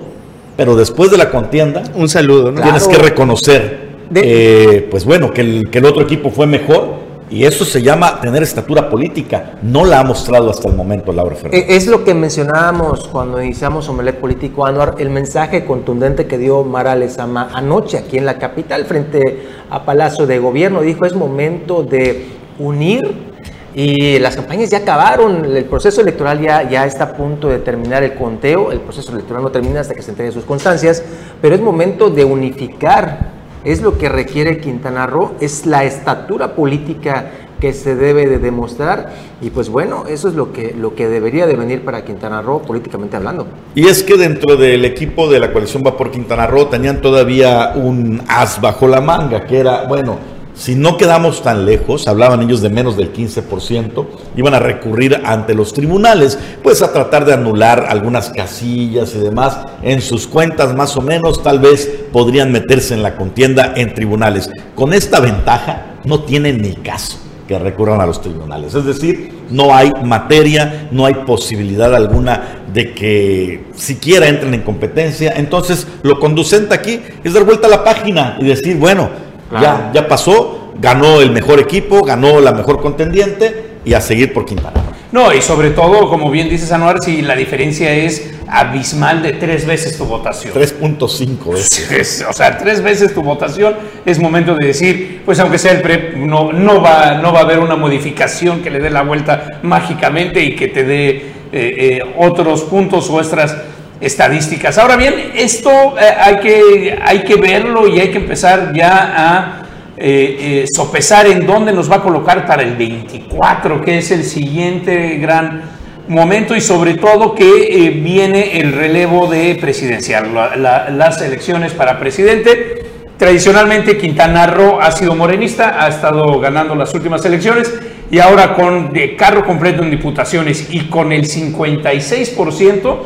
pero 0.57 0.77
después 0.77 1.11
de 1.11 1.19
la 1.19 1.29
contienda, 1.31 1.83
un 1.97 2.09
saludo, 2.09 2.53
Tienes 2.53 2.87
que 2.87 2.99
reconocer 2.99 3.87
eh, 4.15 4.87
pues 4.89 5.05
bueno, 5.05 5.33
que 5.33 5.41
el, 5.41 5.69
que 5.69 5.79
el 5.79 5.85
otro 5.87 6.03
equipo 6.03 6.31
fue 6.31 6.47
mejor. 6.47 7.06
Y 7.29 7.45
eso 7.45 7.65
se 7.65 7.83
llama 7.83 8.21
tener 8.21 8.43
estatura 8.43 8.89
política. 8.89 9.59
No 9.63 9.85
la 9.85 10.01
ha 10.01 10.05
mostrado 10.05 10.49
hasta 10.51 10.69
el 10.69 10.77
momento 10.77 11.13
Laura 11.13 11.35
Fernández. 11.35 11.69
Eh, 11.69 11.77
Es 11.77 11.87
lo 11.87 12.05
que 12.05 12.15
mencionábamos 12.15 13.09
cuando 13.09 13.43
iniciamos 13.43 13.89
Omelet 13.89 14.17
Político 14.21 14.65
Anuar, 14.65 14.95
el 14.99 15.11
mensaje 15.11 15.65
contundente 15.65 16.27
que 16.27 16.39
dio 16.39 16.63
Mara 16.63 16.95
Lezama 16.95 17.51
anoche 17.53 17.99
aquí 17.99 18.17
en 18.17 18.27
la 18.27 18.39
capital 18.39 18.85
frente 18.85 19.47
a 19.71 19.85
Palacio 19.85 20.27
de 20.27 20.39
Gobierno. 20.39 20.83
Dijo 20.83 21.05
es 21.05 21.15
momento 21.15 21.83
de 21.83 22.27
unir 22.59 23.27
y 23.75 24.19
las 24.21 24.37
campañas 24.37 24.71
ya 24.71 24.79
acabaron, 24.79 25.45
el 25.45 25.65
proceso 25.67 26.01
electoral 26.01 26.41
ya, 26.41 26.67
ya 26.67 26.87
está 26.87 27.05
a 27.05 27.13
punto 27.13 27.49
de 27.49 27.59
terminar 27.59 28.03
el 28.03 28.15
conteo, 28.15 28.73
el 28.73 28.81
proceso 28.81 29.13
electoral 29.13 29.43
no 29.43 29.51
termina 29.51 29.81
hasta 29.81 29.95
que 29.95 30.01
se 30.01 30.13
entreguen 30.13 30.33
sus 30.33 30.47
constancias, 30.47 31.03
pero 31.43 31.55
es 31.55 31.61
momento 31.61 32.09
de 32.09 32.25
unificar, 32.25 33.36
es 33.67 33.83
lo 33.83 33.99
que 33.99 34.09
requiere 34.09 34.59
Quintana 34.59 35.07
Roo, 35.07 35.33
es 35.41 35.67
la 35.67 35.85
estatura 35.85 36.55
política 36.55 37.33
que 37.61 37.73
se 37.73 37.97
debe 37.97 38.27
de 38.27 38.39
demostrar 38.39 39.13
y 39.43 39.51
pues 39.51 39.69
bueno, 39.69 40.05
eso 40.09 40.29
es 40.29 40.35
lo 40.35 40.53
que, 40.53 40.73
lo 40.79 40.95
que 40.95 41.09
debería 41.09 41.47
de 41.47 41.57
venir 41.57 41.85
para 41.85 42.05
Quintana 42.05 42.43
Roo 42.43 42.63
políticamente 42.63 43.17
hablando. 43.17 43.49
Y 43.75 43.87
es 43.87 44.05
que 44.05 44.17
dentro 44.17 44.57
del 44.57 44.85
equipo 44.85 45.29
de 45.29 45.41
la 45.41 45.53
coalición 45.53 45.83
Va 45.85 45.97
por 45.97 46.13
Quintana 46.13 46.47
Roo 46.47 46.67
tenían 46.67 47.01
todavía 47.01 47.73
un 47.75 48.23
as 48.29 48.61
bajo 48.61 48.87
la 48.87 49.01
manga, 49.01 49.45
que 49.47 49.59
era, 49.59 49.85
bueno, 49.89 50.36
si 50.57 50.75
no 50.75 50.97
quedamos 50.97 51.43
tan 51.43 51.67
lejos, 51.67 52.09
hablaban 52.09 52.41
ellos 52.43 52.63
de 52.63 52.71
menos 52.71 52.97
del 52.97 53.13
15%, 53.13 54.07
iban 54.37 54.55
a 54.55 54.59
recurrir 54.59 55.21
ante 55.25 55.55
los 55.55 55.75
tribunales, 55.75 56.39
pues 56.63 56.81
a 56.81 56.93
tratar 56.93 57.27
de 57.27 57.35
anular 57.35 57.87
algunas 57.91 58.31
casillas 58.31 59.15
y 59.15 59.19
demás 59.19 59.59
en 59.83 60.01
sus 60.01 60.27
cuentas, 60.27 60.75
más 60.75 60.97
o 60.97 61.03
menos, 61.03 61.43
tal 61.43 61.59
vez 61.59 61.87
podrían 62.11 62.53
meterse 62.53 62.95
en 62.95 63.03
la 63.03 63.17
contienda 63.17 63.75
en 63.77 63.93
tribunales. 63.93 64.51
Con 64.75 64.95
esta 64.95 65.21
ventaja 65.21 65.99
no 66.05 66.23
tienen 66.23 66.63
ni 66.63 66.75
caso 66.75 67.19
que 67.47 67.59
recurran 67.59 68.01
a 68.01 68.07
los 68.07 68.23
tribunales. 68.23 68.75
Es 68.75 68.85
decir, 68.85 69.33
no 69.51 69.75
hay 69.75 69.93
materia, 70.03 70.89
no 70.91 71.07
hay 71.07 71.15
posibilidad 71.15 71.95
alguna 71.95 72.65
de 72.73 72.93
que 72.93 73.67
siquiera 73.75 74.27
entren 74.27 74.55
en 74.55 74.63
competencia. 74.63 75.33
Entonces, 75.37 75.87
lo 76.03 76.19
conducente 76.19 76.75
aquí 76.75 77.01
es 77.23 77.35
dar 77.35 77.45
vuelta 77.45 77.69
a 77.69 77.71
la 77.71 77.85
página 77.85 78.37
y 78.41 78.47
decir, 78.47 78.77
bueno, 78.77 79.26
ya, 79.61 79.91
ya 79.95 80.09
pasó, 80.09 80.73
ganó 80.81 81.21
el 81.21 81.31
mejor 81.31 81.61
equipo, 81.61 82.03
ganó 82.03 82.41
la 82.41 82.53
mejor 82.53 82.81
contendiente 82.81 83.77
y 83.85 83.95
a 83.95 84.01
seguir 84.01 84.33
por 84.33 84.45
Quintana. 84.45 84.83
No, 85.13 85.33
y 85.33 85.41
sobre 85.41 85.71
todo, 85.71 86.09
como 86.11 86.31
bien 86.31 86.49
dices, 86.49 86.73
Anuar, 86.73 87.01
si 87.03 87.23
la 87.23 87.37
diferencia 87.37 87.93
es 87.93 88.33
abismal 88.49 89.23
de 89.23 89.33
tres 89.35 89.65
veces 89.65 89.97
tu 89.97 90.05
votación. 90.05 90.53
3.5 90.53 91.53
veces. 91.53 91.91
Es- 91.93 92.27
o 92.29 92.33
sea, 92.33 92.59
tres 92.59 92.83
veces 92.83 93.15
tu 93.15 93.23
votación, 93.23 93.77
es 94.05 94.19
momento 94.19 94.55
de 94.57 94.67
decir, 94.67 95.23
pues 95.25 95.39
aunque 95.39 95.59
sea 95.59 95.73
el 95.73 95.81
PREP, 95.81 96.17
no, 96.17 96.53
no, 96.53 96.83
va, 96.83 97.15
no 97.23 97.33
va 97.33 97.41
a 97.41 97.43
haber 97.43 97.61
una 97.61 97.77
modificación 97.77 98.61
que 98.63 98.71
le 98.71 98.81
dé 98.81 98.91
la 98.91 99.03
vuelta 99.03 99.61
mágicamente 99.63 100.43
y 100.43 100.57
que 100.57 100.69
te 100.69 100.85
dé 100.85 101.09
eh, 101.09 101.23
eh, 101.53 102.03
otros 102.19 102.63
puntos 102.63 103.09
o 103.09 103.21
extras 103.21 103.57
estadísticas. 104.01 104.79
Ahora 104.79 104.97
bien, 104.97 105.15
esto 105.35 105.71
eh, 105.99 106.05
hay, 106.21 106.37
que, 106.37 106.99
hay 107.03 107.21
que 107.25 107.37
verlo 107.37 107.87
y 107.89 108.01
hay 108.01 108.11
que 108.11 108.19
empezar 108.19 108.73
ya 108.75 109.13
a 109.17 109.63
eh, 109.97 110.37
eh, 110.39 110.65
sopesar 110.75 111.27
en 111.27 111.47
dónde 111.47 111.73
nos 111.73 111.91
va 111.91 111.97
a 111.97 112.03
colocar 112.03 112.47
para 112.47 112.63
el 112.63 112.77
24, 112.77 113.81
que 113.83 113.99
es 113.99 114.11
el 114.11 114.25
siguiente 114.25 115.17
gran 115.17 115.63
momento 116.09 116.55
y 116.55 116.61
sobre 116.61 116.95
todo 116.95 117.35
que 117.35 117.91
viene 118.03 118.61
el 118.61 118.73
relevo 118.73 119.27
de 119.27 119.57
presidencial, 119.61 120.33
la- 120.35 120.55
la- 120.57 120.91
las 120.91 121.21
elecciones 121.23 121.73
para 121.73 121.99
presidente. 121.99 122.85
Tradicionalmente 123.17 123.97
Quintana 123.97 124.47
Roo 124.47 124.79
ha 124.81 124.93
sido 124.93 125.15
morenista, 125.15 125.83
ha 125.83 125.89
estado 125.89 126.39
ganando 126.39 126.75
las 126.75 126.93
últimas 126.93 127.25
elecciones 127.25 127.73
y 128.11 128.19
ahora 128.19 128.53
con 128.55 128.93
carro 129.17 129.45
completo 129.47 129.83
en 129.83 129.91
diputaciones 129.91 130.69
y 130.71 130.81
con 130.91 131.11
el 131.13 131.25
56%, 131.25 132.97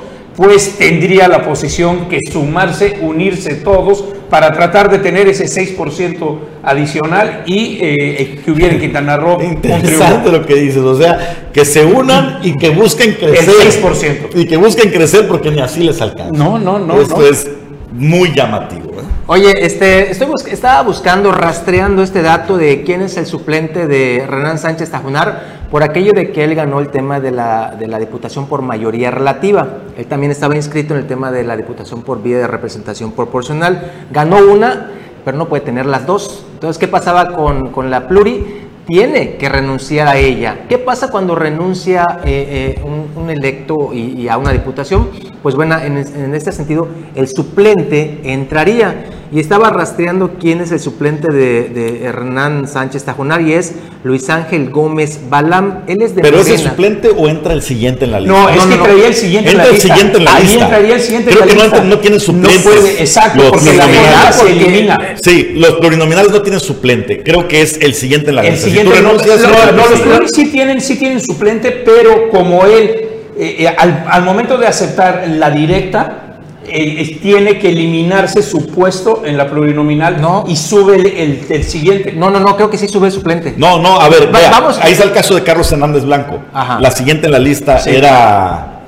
pues 0.42 0.78
tendría 0.78 1.28
la 1.28 1.42
posición 1.44 2.08
que 2.08 2.18
sumarse, 2.32 2.96
unirse 3.02 3.56
todos 3.56 4.02
para 4.30 4.52
tratar 4.52 4.90
de 4.90 4.98
tener 4.98 5.28
ese 5.28 5.44
6% 5.44 6.38
adicional 6.62 7.42
y 7.44 7.78
eh, 7.82 8.40
que 8.42 8.50
hubiera 8.50 8.72
en 8.72 8.80
Quintana 8.80 9.18
Roo 9.18 9.42
Interesante 9.42 10.32
lo 10.32 10.46
que 10.46 10.54
dices, 10.54 10.78
o 10.78 10.96
sea, 10.96 11.48
que 11.52 11.66
se 11.66 11.84
unan 11.84 12.38
y 12.42 12.56
que 12.56 12.70
busquen 12.70 13.14
crecer. 13.20 13.54
6%. 13.82 14.28
Y 14.34 14.46
que 14.46 14.56
busquen 14.56 14.90
crecer 14.90 15.28
porque 15.28 15.50
ni 15.50 15.60
así 15.60 15.82
les 15.82 16.00
alcanza. 16.00 16.32
No, 16.32 16.58
no, 16.58 16.78
no, 16.78 16.98
Esto 17.02 17.18
no. 17.18 17.26
es 17.26 17.46
muy 17.92 18.32
llamativo. 18.34 18.92
¿eh? 18.92 19.02
Oye, 19.26 19.52
este, 19.58 20.10
estoy 20.10 20.28
bus- 20.28 20.46
estaba 20.46 20.80
buscando, 20.82 21.32
rastreando 21.32 22.02
este 22.02 22.22
dato 22.22 22.56
de 22.56 22.82
quién 22.82 23.02
es 23.02 23.18
el 23.18 23.26
suplente 23.26 23.86
de 23.86 24.24
Renan 24.26 24.58
Sánchez 24.58 24.90
Tajunar, 24.90 25.59
por 25.70 25.84
aquello 25.84 26.12
de 26.12 26.32
que 26.32 26.42
él 26.42 26.54
ganó 26.54 26.80
el 26.80 26.88
tema 26.88 27.20
de 27.20 27.30
la, 27.30 27.76
de 27.78 27.86
la 27.86 27.98
diputación 27.98 28.46
por 28.46 28.60
mayoría 28.62 29.10
relativa. 29.10 29.68
Él 29.96 30.06
también 30.06 30.32
estaba 30.32 30.56
inscrito 30.56 30.94
en 30.94 31.00
el 31.00 31.06
tema 31.06 31.30
de 31.30 31.44
la 31.44 31.56
diputación 31.56 32.02
por 32.02 32.22
vía 32.22 32.38
de 32.38 32.46
representación 32.46 33.12
proporcional. 33.12 34.06
Ganó 34.10 34.38
una, 34.38 34.90
pero 35.24 35.38
no 35.38 35.48
puede 35.48 35.62
tener 35.62 35.86
las 35.86 36.06
dos. 36.06 36.44
Entonces, 36.54 36.78
¿qué 36.78 36.88
pasaba 36.88 37.34
con, 37.34 37.70
con 37.70 37.88
la 37.88 38.08
pluri? 38.08 38.59
Tiene 38.94 39.36
que 39.36 39.48
renunciar 39.48 40.08
a 40.08 40.18
ella. 40.18 40.62
¿Qué 40.68 40.76
pasa 40.76 41.12
cuando 41.12 41.36
renuncia 41.36 42.18
eh, 42.24 42.74
eh, 42.76 42.80
un, 42.82 43.22
un 43.22 43.30
electo 43.30 43.90
y, 43.94 44.20
y 44.22 44.28
a 44.28 44.36
una 44.36 44.50
diputación? 44.50 45.10
Pues 45.44 45.54
bueno, 45.54 45.78
en, 45.78 45.96
es- 45.96 46.12
en 46.12 46.34
este 46.34 46.50
sentido, 46.50 46.88
el 47.14 47.28
suplente 47.28 48.18
entraría. 48.24 49.04
Y 49.32 49.38
estaba 49.38 49.70
rastreando 49.70 50.32
quién 50.40 50.60
es 50.60 50.72
el 50.72 50.80
suplente 50.80 51.32
de, 51.32 51.68
de 51.68 52.02
Hernán 52.02 52.66
Sánchez 52.66 53.04
Tajonar 53.04 53.40
y 53.42 53.52
es 53.52 53.74
Luis 54.02 54.28
Ángel 54.28 54.70
Gómez 54.70 55.20
Balam. 55.30 55.84
Él 55.86 56.02
es 56.02 56.16
de 56.16 56.22
¿Pero 56.22 56.40
es 56.40 56.48
el 56.48 56.58
suplente 56.58 57.10
o 57.16 57.28
entra 57.28 57.52
el 57.52 57.62
siguiente 57.62 58.06
en 58.06 58.10
la 58.10 58.18
lista? 58.18 58.34
No, 58.36 58.48
es 58.48 58.56
No, 58.56 58.68
que 58.68 58.76
no, 58.76 58.82
traía 58.82 59.06
el 59.06 59.14
siguiente 59.14 59.50
Entra 59.50 59.52
en 59.52 59.58
la 59.58 59.64
el 59.68 59.72
lista. 59.74 59.94
siguiente 59.94 60.18
en 60.18 60.24
la 60.24 60.34
Ahí 60.34 60.42
lista. 60.46 60.64
entraría 60.64 60.94
el 60.96 61.00
siguiente 61.00 61.30
Creo 61.30 61.42
en 61.44 61.48
la 61.48 61.52
que 61.54 61.58
no 61.58 61.64
lista. 61.64 61.84
no 61.84 61.98
tienen 62.00 62.18
suplentes. 62.20 62.64
No 62.64 62.70
puede, 62.72 63.00
exacto, 63.00 63.38
Los 63.40 63.50
porque 63.52 63.72
la 63.76 64.32
se 64.32 64.50
elimina. 64.50 64.98
Sí, 65.22 65.52
los 65.54 65.70
plurinominales 65.74 66.32
no 66.32 66.42
tienen 66.42 66.58
suplente. 66.60 67.22
Creo 67.22 67.46
que 67.46 67.62
es 67.62 67.78
el 67.80 67.94
siguiente 67.94 68.30
en 68.30 68.34
la 68.34 68.42
El 68.42 68.50
lista. 68.50 68.64
siguiente, 68.66 68.79
tú 68.84 68.90
no, 68.90 68.96
renuncias, 68.96 69.40
no, 69.40 69.48
entra 69.48 69.70
el 69.70 69.76
no, 69.76 69.88
los 69.88 70.00
pluris 70.00 70.30
sí 70.34 70.46
tienen, 70.50 70.80
sí 70.80 70.96
tienen 70.96 71.20
suplente, 71.20 71.70
pero 71.84 72.30
como 72.30 72.64
él, 72.64 72.90
eh, 73.38 73.56
eh, 73.60 73.68
al, 73.68 74.04
al 74.10 74.22
momento 74.22 74.56
de 74.58 74.66
aceptar 74.66 75.24
la 75.28 75.50
directa, 75.50 76.16
eh, 76.64 76.96
eh, 76.98 77.18
tiene 77.22 77.58
que 77.58 77.70
eliminarse 77.70 78.42
su 78.42 78.68
puesto 78.68 79.22
en 79.24 79.36
la 79.36 79.48
plurinominal 79.48 80.20
No. 80.20 80.44
y 80.46 80.54
sube 80.56 80.96
el, 80.96 81.06
el- 81.06 81.46
el 81.48 81.64
siguiente. 81.64 82.12
No, 82.12 82.30
no, 82.30 82.38
no, 82.38 82.54
creo 82.54 82.70
que 82.70 82.78
sí 82.78 82.86
sube 82.86 83.06
el 83.08 83.12
suplente. 83.12 83.54
No, 83.56 83.80
no, 83.80 83.98
a 84.00 84.08
ver, 84.08 84.32
Va- 84.32 84.38
vea, 84.38 84.50
vamos. 84.50 84.78
ahí 84.80 84.92
está 84.92 85.04
el 85.04 85.12
caso 85.12 85.34
de 85.34 85.42
Carlos 85.42 85.70
Hernández 85.72 86.04
Blanco. 86.04 86.38
Ajá. 86.52 86.78
La 86.80 86.90
siguiente 86.90 87.26
en 87.26 87.32
la 87.32 87.38
lista 87.38 87.78
Sí. 87.78 87.90
era. 87.90 88.80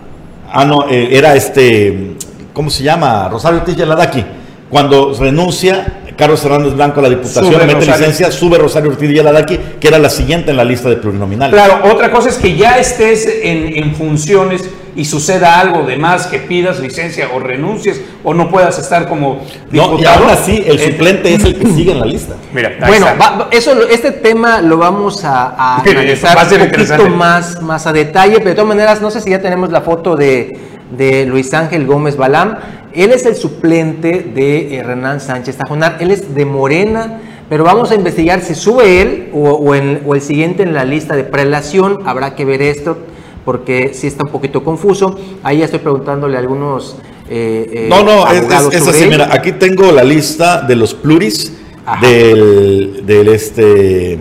Ah, 0.52 0.64
no, 0.66 0.86
eh, 0.88 1.08
era 1.16 1.34
este. 1.34 2.12
¿Cómo 2.52 2.68
se 2.68 2.82
llama? 2.84 3.28
Rosario 3.30 3.60
Ortiz 3.60 3.74
Yaladaki. 3.74 4.22
Cuando 4.68 5.14
renuncia 5.18 6.01
Carlos 6.22 6.44
Hernández 6.44 6.74
Blanco 6.74 7.00
a 7.00 7.02
la 7.02 7.08
diputación, 7.08 7.46
Sube 7.46 7.58
mete 7.66 7.74
Rosario. 7.74 7.96
licencia, 7.98 8.30
sube 8.30 8.58
Rosario 8.58 8.90
Ortiz 8.90 9.10
Yaladaki, 9.12 9.58
que 9.80 9.88
era 9.88 9.98
la 9.98 10.08
siguiente 10.08 10.52
en 10.52 10.56
la 10.56 10.64
lista 10.64 10.88
de 10.88 10.96
plurinominales. 10.96 11.52
Claro, 11.52 11.92
otra 11.92 12.12
cosa 12.12 12.28
es 12.28 12.36
que 12.36 12.54
ya 12.56 12.78
estés 12.78 13.26
en, 13.42 13.76
en 13.82 13.94
funciones 13.96 14.62
y 14.94 15.04
suceda 15.06 15.58
algo 15.58 15.82
de 15.84 15.96
más, 15.96 16.26
que 16.28 16.38
pidas 16.38 16.78
licencia 16.78 17.30
o 17.34 17.40
renuncies 17.40 18.00
o 18.22 18.34
no 18.34 18.50
puedas 18.50 18.78
estar 18.78 19.08
como 19.08 19.42
No, 19.70 19.84
y 19.84 19.88
diputado. 19.96 20.20
aún 20.24 20.30
así, 20.30 20.62
el 20.66 20.78
Eh, 20.78 20.90
suplente 20.92 21.34
es 21.34 21.44
el 21.44 21.58
que 21.58 21.66
sigue 21.66 21.92
en 21.92 21.98
la 22.00 22.06
lista. 22.06 22.34
Mira, 22.52 22.72
Bueno, 22.86 23.06
va- 23.20 23.48
eso, 23.50 23.72
este 23.88 24.12
tema 24.12 24.60
lo 24.60 24.76
vamos 24.76 25.24
a, 25.24 25.54
a 25.56 25.80
analizar 25.84 26.36
va 26.36 26.42
a 26.42 26.48
ser 26.48 26.60
un 26.62 26.70
poquito 26.70 27.08
más, 27.08 27.60
más 27.62 27.86
a 27.86 27.92
detalle, 27.92 28.36
pero 28.36 28.50
de 28.50 28.54
todas 28.54 28.68
maneras, 28.68 29.00
no 29.00 29.10
sé 29.10 29.20
si 29.20 29.30
ya 29.30 29.40
tenemos 29.40 29.72
la 29.72 29.80
foto 29.80 30.14
de, 30.14 30.56
de 30.96 31.26
Luis 31.26 31.52
Ángel 31.54 31.86
Gómez 31.86 32.16
Balam. 32.16 32.56
Él 32.94 33.10
es 33.12 33.24
el 33.26 33.34
suplente 33.36 34.30
de 34.34 34.76
eh, 34.76 34.82
Renan 34.82 35.20
Sánchez 35.20 35.56
Tajonar, 35.56 35.96
él 36.00 36.10
es 36.10 36.34
de 36.34 36.44
Morena, 36.44 37.20
pero 37.48 37.64
vamos 37.64 37.90
a 37.90 37.94
investigar 37.94 38.40
si 38.42 38.54
sube 38.54 39.00
él 39.02 39.28
o, 39.32 39.50
o 39.50 39.74
en- 39.74 40.02
o 40.06 40.14
el 40.14 40.20
siguiente 40.20 40.62
en 40.62 40.72
la 40.74 40.84
lista 40.84 41.16
de 41.16 41.24
prelación, 41.24 42.00
habrá 42.06 42.34
que 42.34 42.44
ver 42.44 42.60
esto, 42.62 42.98
porque 43.44 43.92
sí 43.94 44.06
está 44.06 44.24
un 44.26 44.30
poquito 44.32 44.62
confuso. 44.62 45.18
Ahí 45.42 45.58
ya 45.58 45.64
estoy 45.64 45.80
preguntándole 45.80 46.36
a 46.36 46.40
algunos... 46.40 46.96
eh, 47.28 47.70
eh, 47.72 47.86
No, 47.88 48.02
no, 48.04 48.30
es, 48.30 48.86
así. 48.88 49.06
Mira, 49.08 49.28
aquí 49.32 49.52
tengo 49.52 49.90
la 49.90 50.04
lista 50.04 50.60
de 50.62 50.76
los 50.76 50.94
pluris 50.94 51.52
del, 52.00 53.04
del 53.04 53.28
este 53.28 54.18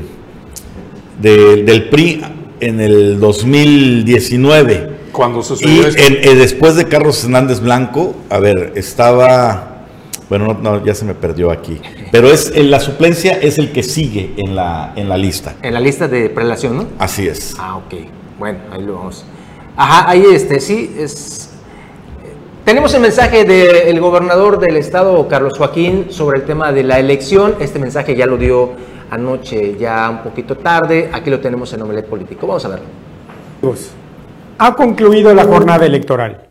del, 1.22 1.66
del 1.66 1.90
PRI 1.90 2.22
en 2.60 2.80
el 2.80 3.20
2019. 3.20 4.91
Cuando 5.12 5.40
Y 5.40 5.44
sucedió 5.44 5.88
esto. 5.88 6.02
en- 6.02 6.18
eh, 6.28 6.36
después 6.36 6.76
de 6.76 6.88
Carlos 6.88 7.24
Hernández 7.24 7.60
Blanco, 7.60 8.16
a 8.30 8.40
ver, 8.40 8.74
estaba. 8.76 9.68
Bueno, 10.30 10.48
no, 10.62 10.78
no, 10.78 10.86
ya 10.86 10.96
se 10.96 11.04
me 11.04 11.14
perdió 11.14 11.52
aquí. 11.52 11.82
Pero 12.12 12.30
es 12.30 12.54
en 12.56 12.72
la 12.72 12.80
suplencia 12.80 13.34
es 13.34 13.58
el 13.58 13.74
que 13.74 13.84
sigue 13.84 14.34
en 14.38 14.56
la, 14.56 14.94
en 14.96 15.10
la 15.10 15.18
lista. 15.18 15.56
En 15.62 15.74
la 15.74 15.82
lista 15.82 16.08
de 16.08 16.30
prelación, 16.30 16.78
¿no? 16.78 16.88
Así 17.00 17.28
es. 17.28 17.56
Ah, 17.60 17.76
ok. 17.76 17.96
Bueno, 18.40 18.60
ahí 18.72 18.82
lo 18.84 18.94
vamos. 18.96 19.26
Ajá, 19.76 20.10
ahí 20.10 20.24
este, 20.34 20.60
sí, 20.62 20.96
es. 20.98 21.50
Tenemos 22.64 22.94
el 22.94 23.02
mensaje 23.02 23.44
del 23.44 24.00
gobernador 24.00 24.60
del 24.60 24.78
estado, 24.78 25.28
Carlos 25.28 25.58
Joaquín, 25.58 26.06
sobre 26.12 26.40
el 26.40 26.46
tema 26.46 26.72
de 26.72 26.84
la 26.84 27.00
elección. 27.00 27.56
Este 27.60 27.80
mensaje 27.80 28.16
ya 28.16 28.26
lo 28.28 28.38
dio 28.38 28.72
anoche, 29.10 29.76
ya 29.78 30.10
un 30.10 30.20
poquito 30.24 30.56
tarde. 30.56 31.10
Aquí 31.12 31.30
lo 31.30 31.40
tenemos 31.42 31.74
en 31.74 31.82
Omelet 31.82 32.06
Político. 32.06 32.48
Vamos 32.48 32.64
a 32.64 32.70
verlo. 32.70 32.86
Ha 34.64 34.76
concluido 34.76 35.34
la 35.34 35.46
jornada 35.46 35.88
electoral. 35.88 36.50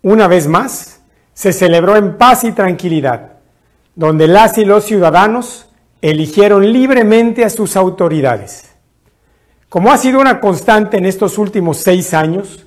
Una 0.00 0.26
vez 0.26 0.48
más, 0.48 1.02
se 1.34 1.52
celebró 1.52 1.94
en 1.94 2.16
paz 2.16 2.44
y 2.44 2.52
tranquilidad, 2.52 3.32
donde 3.94 4.26
las 4.26 4.56
y 4.56 4.64
los 4.64 4.84
ciudadanos 4.84 5.68
eligieron 6.00 6.72
libremente 6.72 7.44
a 7.44 7.50
sus 7.50 7.76
autoridades. 7.76 8.74
Como 9.68 9.92
ha 9.92 9.98
sido 9.98 10.18
una 10.18 10.40
constante 10.40 10.96
en 10.96 11.04
estos 11.04 11.36
últimos 11.36 11.76
seis 11.76 12.14
años, 12.14 12.64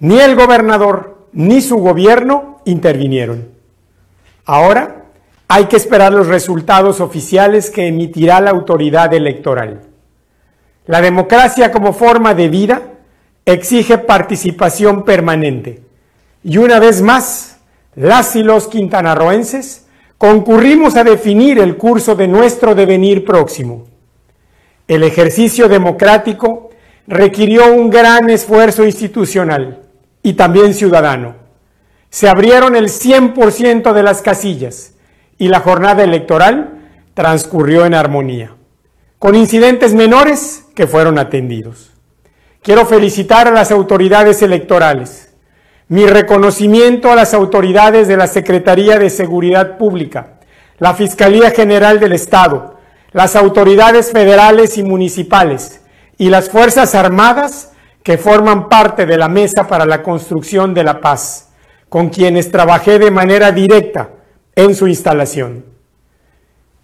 ni 0.00 0.18
el 0.18 0.34
gobernador 0.34 1.28
ni 1.32 1.60
su 1.60 1.76
gobierno 1.76 2.62
intervinieron. 2.64 3.46
Ahora 4.44 5.04
hay 5.46 5.66
que 5.66 5.76
esperar 5.76 6.12
los 6.12 6.26
resultados 6.26 7.00
oficiales 7.00 7.70
que 7.70 7.86
emitirá 7.86 8.40
la 8.40 8.50
autoridad 8.50 9.14
electoral. 9.14 9.82
La 10.86 11.00
democracia 11.00 11.70
como 11.70 11.92
forma 11.92 12.34
de 12.34 12.48
vida 12.48 12.89
exige 13.44 13.98
participación 13.98 15.04
permanente. 15.04 15.82
Y 16.42 16.58
una 16.58 16.78
vez 16.78 17.02
más, 17.02 17.58
las 17.94 18.36
y 18.36 18.42
los 18.42 18.68
quintanarroenses 18.68 19.86
concurrimos 20.18 20.96
a 20.96 21.04
definir 21.04 21.58
el 21.58 21.76
curso 21.76 22.14
de 22.14 22.28
nuestro 22.28 22.74
devenir 22.74 23.24
próximo. 23.24 23.86
El 24.86 25.02
ejercicio 25.02 25.68
democrático 25.68 26.70
requirió 27.06 27.72
un 27.72 27.90
gran 27.90 28.30
esfuerzo 28.30 28.84
institucional 28.84 29.82
y 30.22 30.34
también 30.34 30.74
ciudadano. 30.74 31.36
Se 32.10 32.28
abrieron 32.28 32.76
el 32.76 32.88
100% 32.88 33.92
de 33.92 34.02
las 34.02 34.20
casillas 34.20 34.94
y 35.38 35.48
la 35.48 35.60
jornada 35.60 36.04
electoral 36.04 36.80
transcurrió 37.14 37.86
en 37.86 37.94
armonía, 37.94 38.54
con 39.18 39.34
incidentes 39.34 39.94
menores 39.94 40.64
que 40.74 40.86
fueron 40.86 41.18
atendidos. 41.18 41.92
Quiero 42.62 42.84
felicitar 42.84 43.48
a 43.48 43.52
las 43.52 43.70
autoridades 43.70 44.42
electorales, 44.42 45.32
mi 45.88 46.06
reconocimiento 46.06 47.10
a 47.10 47.14
las 47.14 47.32
autoridades 47.32 48.06
de 48.06 48.18
la 48.18 48.26
Secretaría 48.26 48.98
de 48.98 49.08
Seguridad 49.08 49.78
Pública, 49.78 50.34
la 50.76 50.92
Fiscalía 50.92 51.52
General 51.52 51.98
del 51.98 52.12
Estado, 52.12 52.78
las 53.12 53.34
autoridades 53.34 54.12
federales 54.12 54.76
y 54.76 54.82
municipales 54.82 55.80
y 56.18 56.28
las 56.28 56.50
Fuerzas 56.50 56.94
Armadas 56.94 57.72
que 58.02 58.18
forman 58.18 58.68
parte 58.68 59.06
de 59.06 59.16
la 59.16 59.30
Mesa 59.30 59.66
para 59.66 59.86
la 59.86 60.02
Construcción 60.02 60.74
de 60.74 60.84
la 60.84 61.00
Paz, 61.00 61.48
con 61.88 62.10
quienes 62.10 62.50
trabajé 62.50 62.98
de 62.98 63.10
manera 63.10 63.52
directa 63.52 64.10
en 64.54 64.74
su 64.74 64.86
instalación. 64.86 65.64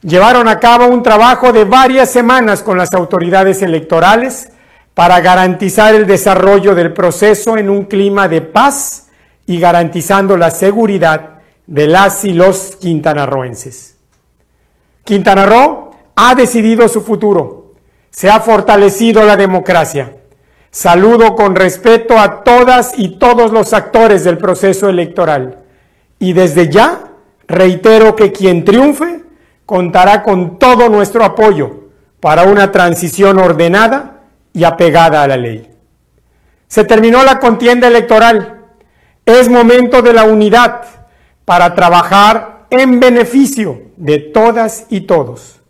Llevaron 0.01 0.49
a 0.49 0.59
cabo 0.59 0.87
un 0.87 1.03
trabajo 1.03 1.53
de 1.53 1.64
varias 1.64 2.09
semanas 2.09 2.62
con 2.62 2.79
las 2.79 2.95
autoridades 2.95 3.61
electorales 3.61 4.53
para 4.97 5.21
garantizar 5.21 5.95
el 5.95 6.07
desarrollo 6.07 6.75
del 6.75 6.95
proceso 6.95 7.59
en 7.59 7.69
un 7.69 7.85
clima 7.85 8.29
de 8.29 8.41
paz 8.41 9.09
y 9.45 9.61
garantizando 9.61 10.39
la 10.39 10.51
seguridad 10.51 11.41
de 11.67 11.87
las 11.87 12.25
y 12.25 12.33
los 12.33 12.77
quintanarroenses. 12.77 13.99
Quintana 15.05 15.45
Roo 15.45 15.91
ha 16.15 16.35
decidido 16.35 16.89
su 16.89 17.03
futuro, 17.03 17.75
se 18.09 18.31
ha 18.31 18.41
fortalecido 18.41 19.23
la 19.25 19.37
democracia. 19.37 20.17
Saludo 20.71 21.37
con 21.37 21.57
respeto 21.57 22.19
a 22.19 22.43
todas 22.43 22.95
y 22.97 23.19
todos 23.19 23.53
los 23.53 23.75
actores 23.75 24.25
del 24.25 24.39
proceso 24.39 24.89
electoral 24.89 25.59
y 26.19 26.33
desde 26.33 26.71
ya 26.71 27.11
reitero 27.47 28.17
que 28.17 28.33
quien 28.33 28.65
triunfe 28.65 29.25
contará 29.67 30.23
con 30.23 30.59
todo 30.59 30.89
nuestro 30.89 31.23
apoyo 31.23 31.91
para 32.19 32.45
una 32.45 32.73
transición 32.73 33.39
ordenada 33.39 34.16
y 34.57 34.65
apegada 34.65 35.23
a 35.23 35.29
la 35.29 35.37
ley. 35.37 35.69
Se 36.67 36.85
terminó 36.85 37.23
la 37.23 37.39
contienda 37.39 37.89
electoral. 37.89 38.65
Es 39.27 39.51
momento 39.51 40.01
de 40.01 40.15
la 40.15 40.25
unidad 40.25 40.83
para 41.45 41.75
trabajar 41.75 42.65
en 42.71 42.99
beneficio 42.99 43.83
de 43.99 44.19
todas 44.19 44.87
y 44.89 45.03
todos. 45.03 45.61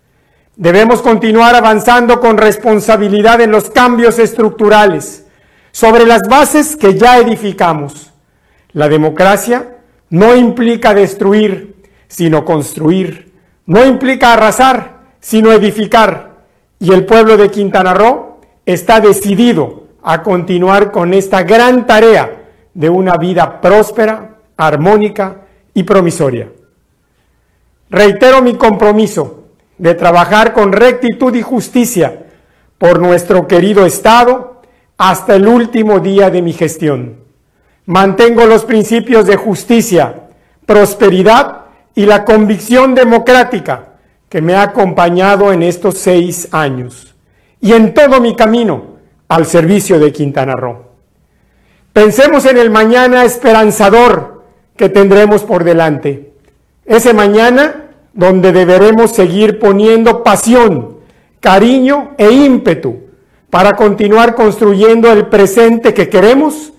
Debemos 0.55 1.03
continuar 1.03 1.57
avanzando 1.57 2.21
con 2.21 2.39
responsabilidad 2.39 3.41
en 3.41 3.51
los 3.51 3.71
cambios 3.71 4.21
estructurales 4.21 5.27
sobre 5.73 6.07
las 6.07 6.23
bases 6.29 6.77
que 6.77 6.95
ya 6.95 7.19
edificamos. 7.19 8.13
La 8.71 8.89
democracia 8.89 9.79
no 10.11 10.37
implica 10.37 10.95
destruir, 10.95 11.75
sino 12.07 12.45
construir. 12.45 13.33
No 13.67 13.85
implica 13.85 14.33
arrasar, 14.33 15.01
sino 15.19 15.51
edificar. 15.51 16.37
Y 16.79 16.93
el 16.93 17.05
pueblo 17.05 17.37
de 17.37 17.51
Quintana 17.51 17.93
Roo 17.93 18.36
está 18.67 19.01
decidido 19.01 19.85
a 20.03 20.23
continuar 20.23 20.91
con 20.91 21.15
esta 21.15 21.45
gran 21.45 21.87
tarea 21.87 22.43
de 22.75 22.91
una 22.91 23.17
vida 23.17 23.61
próspera, 23.61 24.39
armónica 24.57 25.47
y 25.73 25.85
promisoria. 25.85 26.51
Reitero 27.89 28.43
mi 28.43 28.55
compromiso 28.55 29.45
de 29.79 29.95
trabajar 29.95 30.53
con 30.53 30.73
rectitud 30.73 31.35
y 31.37 31.43
justicia 31.43 32.27
por 32.77 33.01
nuestro 33.01 33.47
querido 33.47 33.87
Estado 33.87 34.63
hasta 34.99 35.37
el 35.37 35.47
último 35.47 36.01
día 36.01 36.31
de 36.31 36.43
mi 36.43 36.53
gestión. 36.53 37.21
Mantengo 37.87 38.47
los 38.47 38.65
principios 38.65 39.27
de 39.27 39.37
justicia, 39.37 40.29
prosperidad 40.67 41.67
y 41.95 42.05
la 42.07 42.25
convicción 42.25 42.97
democrática 42.97 43.95
que 44.29 44.43
me 44.43 44.55
ha 44.55 44.63
acompañado 44.63 45.53
en 45.53 45.63
estos 45.63 45.99
seis 45.99 46.49
años 46.51 47.16
y 47.61 47.73
en 47.73 47.95
todo 47.95 48.21
mi 48.21 48.37
camino 48.37 48.97
al 49.29 49.47
servicio 49.47 49.99
de 49.99 50.13
Quintana 50.13 50.55
Roo. 50.55 50.85
Pensemos 51.93 52.45
en 52.47 52.59
el 52.59 52.71
mañana 52.71 53.25
esperanzador 53.25 54.45
que 54.77 54.89
tendremos 54.89 55.43
por 55.43 55.65
delante. 55.65 56.33
Ese 56.85 57.15
mañana 57.15 57.87
donde 58.13 58.53
deberemos 58.53 59.13
seguir 59.13 59.59
poniendo 59.59 60.23
pasión, 60.23 60.99
cariño 61.41 62.11
e 62.19 62.31
ímpetu 62.31 62.97
para 63.51 63.77
continuar 63.77 64.35
construyendo 64.35 65.11
el 65.11 65.27
presente 65.27 65.95
que 65.95 66.09
queremos 66.09 66.73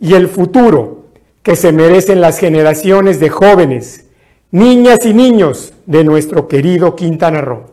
y 0.00 0.14
el 0.14 0.28
futuro 0.28 1.04
que 1.42 1.56
se 1.56 1.72
merecen 1.72 2.20
las 2.20 2.38
generaciones 2.38 3.20
de 3.20 3.28
jóvenes, 3.28 4.06
niñas 4.50 5.04
y 5.04 5.14
niños 5.14 5.74
de 5.86 6.04
nuestro 6.04 6.48
querido 6.48 6.96
Quintana 6.96 7.40
Roo. 7.40 7.66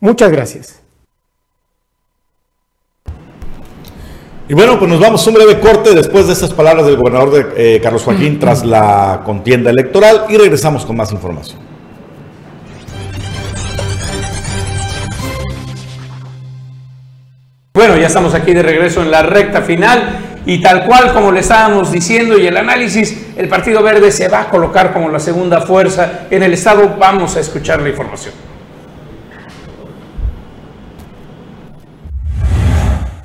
Muchas 0.00 0.30
gracias. 0.30 0.83
Y 4.46 4.52
bueno, 4.52 4.78
pues 4.78 4.90
nos 4.90 5.00
vamos 5.00 5.26
a 5.26 5.30
un 5.30 5.36
breve 5.36 5.58
corte 5.58 5.94
después 5.94 6.26
de 6.26 6.34
estas 6.34 6.52
palabras 6.52 6.84
del 6.84 6.96
gobernador 6.96 7.30
de, 7.30 7.76
eh, 7.76 7.80
Carlos 7.80 8.02
Joaquín 8.02 8.38
tras 8.38 8.62
la 8.62 9.22
contienda 9.24 9.70
electoral 9.70 10.26
y 10.28 10.36
regresamos 10.36 10.84
con 10.84 10.96
más 10.96 11.10
información. 11.12 11.58
Bueno, 17.72 17.96
ya 17.96 18.06
estamos 18.06 18.34
aquí 18.34 18.52
de 18.52 18.62
regreso 18.62 19.00
en 19.00 19.10
la 19.10 19.22
recta 19.22 19.62
final 19.62 20.42
y 20.44 20.60
tal 20.60 20.84
cual 20.84 21.14
como 21.14 21.32
le 21.32 21.40
estábamos 21.40 21.90
diciendo 21.90 22.38
y 22.38 22.46
el 22.46 22.58
análisis, 22.58 23.28
el 23.36 23.48
Partido 23.48 23.82
Verde 23.82 24.12
se 24.12 24.28
va 24.28 24.42
a 24.42 24.50
colocar 24.50 24.92
como 24.92 25.08
la 25.08 25.20
segunda 25.20 25.62
fuerza 25.62 26.26
en 26.30 26.42
el 26.42 26.52
Estado. 26.52 26.96
Vamos 26.98 27.34
a 27.36 27.40
escuchar 27.40 27.80
la 27.80 27.88
información. 27.88 28.34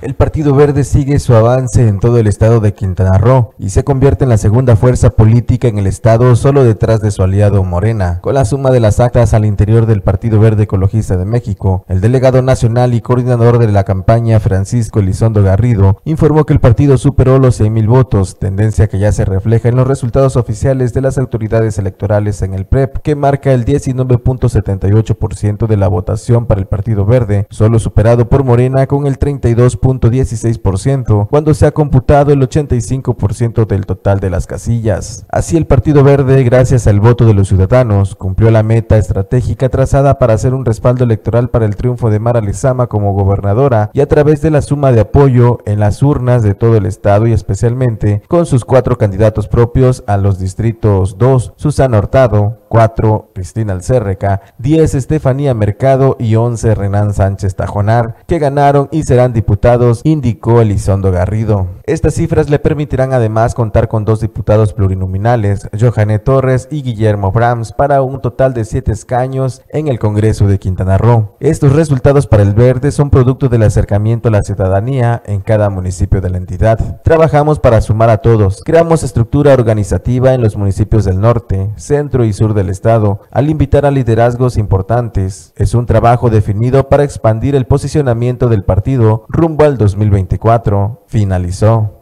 El 0.01 0.13
Partido 0.13 0.55
Verde 0.55 0.85
sigue 0.85 1.19
su 1.19 1.35
avance 1.35 1.85
en 1.85 1.99
todo 1.99 2.19
el 2.19 2.27
estado 2.27 2.61
de 2.61 2.73
Quintana 2.73 3.17
Roo 3.17 3.51
y 3.59 3.71
se 3.71 3.83
convierte 3.83 4.23
en 4.23 4.29
la 4.29 4.37
segunda 4.37 4.77
fuerza 4.77 5.09
política 5.09 5.67
en 5.67 5.77
el 5.77 5.87
estado 5.87 6.37
solo 6.37 6.63
detrás 6.63 7.01
de 7.01 7.11
su 7.11 7.21
aliado 7.21 7.65
Morena. 7.65 8.19
Con 8.21 8.35
la 8.35 8.45
suma 8.45 8.71
de 8.71 8.79
las 8.79 9.01
actas 9.01 9.33
al 9.33 9.43
interior 9.43 9.87
del 9.87 10.01
Partido 10.01 10.39
Verde 10.39 10.63
Ecologista 10.63 11.17
de 11.17 11.25
México, 11.25 11.83
el 11.89 11.99
delegado 11.99 12.41
nacional 12.41 12.93
y 12.93 13.01
coordinador 13.01 13.57
de 13.57 13.69
la 13.69 13.83
campaña 13.83 14.39
Francisco 14.39 15.01
Elizondo 15.01 15.43
Garrido 15.43 15.99
informó 16.05 16.45
que 16.45 16.53
el 16.53 16.61
partido 16.61 16.97
superó 16.97 17.37
los 17.37 17.59
6.000 17.59 17.87
votos, 17.87 18.39
tendencia 18.39 18.87
que 18.87 18.99
ya 18.99 19.11
se 19.11 19.25
refleja 19.25 19.67
en 19.67 19.75
los 19.75 19.85
resultados 19.85 20.37
oficiales 20.37 20.93
de 20.93 21.01
las 21.01 21.17
autoridades 21.17 21.77
electorales 21.77 22.41
en 22.41 22.53
el 22.53 22.65
PREP, 22.65 22.99
que 22.99 23.17
marca 23.17 23.51
el 23.51 23.65
19.78% 23.65 25.67
de 25.67 25.75
la 25.75 25.89
votación 25.89 26.45
para 26.45 26.61
el 26.61 26.67
Partido 26.67 27.05
Verde, 27.05 27.47
solo 27.49 27.79
superado 27.79 28.29
por 28.29 28.45
Morena 28.45 28.87
con 28.87 29.05
el 29.05 29.17
32. 29.17 29.77
0.16% 29.89 31.27
cuando 31.29 31.53
se 31.53 31.65
ha 31.65 31.71
computado 31.71 32.31
el 32.31 32.41
85% 32.41 33.65
del 33.67 33.85
total 33.85 34.19
de 34.19 34.29
las 34.29 34.47
casillas. 34.47 35.25
Así 35.29 35.57
el 35.57 35.65
Partido 35.65 36.03
Verde, 36.03 36.43
gracias 36.43 36.87
al 36.87 36.99
voto 36.99 37.25
de 37.25 37.33
los 37.33 37.47
ciudadanos, 37.47 38.15
cumplió 38.15 38.51
la 38.51 38.63
meta 38.63 38.97
estratégica 38.97 39.69
trazada 39.69 40.19
para 40.19 40.33
hacer 40.33 40.53
un 40.53 40.65
respaldo 40.65 41.03
electoral 41.03 41.49
para 41.49 41.65
el 41.65 41.75
triunfo 41.75 42.09
de 42.09 42.19
Mara 42.19 42.41
Lezama 42.41 42.87
como 42.87 43.13
gobernadora 43.13 43.89
y 43.93 44.01
a 44.01 44.07
través 44.07 44.41
de 44.41 44.51
la 44.51 44.61
suma 44.61 44.91
de 44.91 45.01
apoyo 45.01 45.59
en 45.65 45.79
las 45.79 46.03
urnas 46.03 46.43
de 46.43 46.55
todo 46.55 46.77
el 46.77 46.85
estado 46.85 47.27
y 47.27 47.33
especialmente 47.33 48.21
con 48.27 48.45
sus 48.45 48.65
cuatro 48.65 48.97
candidatos 48.97 49.47
propios 49.47 50.03
a 50.07 50.17
los 50.17 50.39
distritos 50.39 51.17
2, 51.17 51.53
Susana 51.55 51.99
Hurtado, 51.99 52.58
4 52.69 53.31
Cristina 53.33 53.73
Alcérreca, 53.73 54.41
10 54.59 54.95
Estefanía 54.95 55.53
Mercado 55.53 56.15
y 56.19 56.35
11 56.35 56.75
Renan 56.75 57.13
Sánchez 57.13 57.55
Tajonar, 57.55 58.15
que 58.27 58.39
ganaron 58.39 58.87
y 58.91 59.03
serán 59.03 59.33
diputados, 59.33 60.01
indicó 60.03 60.61
Elizondo 60.61 61.11
Garrido. 61.11 61.67
Estas 61.83 62.13
cifras 62.13 62.49
le 62.49 62.59
permitirán 62.59 63.13
además 63.13 63.55
contar 63.55 63.87
con 63.87 64.05
dos 64.05 64.21
diputados 64.21 64.73
plurinominales, 64.73 65.67
Johanne 65.77 66.19
Torres 66.19 66.67
y 66.71 66.83
Guillermo 66.83 67.31
Brams, 67.31 67.73
para 67.73 68.01
un 68.01 68.21
total 68.21 68.53
de 68.53 68.65
7 68.65 68.91
escaños 68.91 69.63
en 69.69 69.87
el 69.87 69.99
Congreso 69.99 70.47
de 70.47 70.59
Quintana 70.59 70.97
Roo. 70.97 71.35
Estos 71.39 71.73
resultados 71.73 72.27
para 72.27 72.43
el 72.43 72.53
Verde 72.53 72.91
son 72.91 73.09
producto 73.09 73.49
del 73.49 73.63
acercamiento 73.63 74.29
a 74.29 74.31
la 74.31 74.43
ciudadanía 74.43 75.23
en 75.25 75.41
cada 75.41 75.69
municipio 75.69 76.21
de 76.21 76.29
la 76.29 76.37
entidad. 76.37 77.01
Trabajamos 77.03 77.59
para 77.59 77.81
sumar 77.81 78.09
a 78.09 78.17
todos, 78.17 78.61
creamos 78.63 79.03
estructura 79.03 79.53
organizativa 79.53 80.33
en 80.33 80.41
los 80.41 80.55
municipios 80.55 81.05
del 81.05 81.19
norte, 81.19 81.71
centro 81.75 82.23
y 82.23 82.33
sur 82.33 82.53
de 82.53 82.58
del 82.59 82.69
Estado 82.69 83.21
al 83.31 83.49
invitar 83.49 83.85
a 83.85 83.91
liderazgos 83.91 84.57
importantes. 84.57 85.53
Es 85.55 85.73
un 85.73 85.85
trabajo 85.85 86.29
definido 86.29 86.89
para 86.89 87.03
expandir 87.03 87.55
el 87.55 87.65
posicionamiento 87.65 88.49
del 88.49 88.63
partido 88.63 89.25
rumbo 89.29 89.65
al 89.65 89.77
2024. 89.77 91.05
Finalizó. 91.07 91.95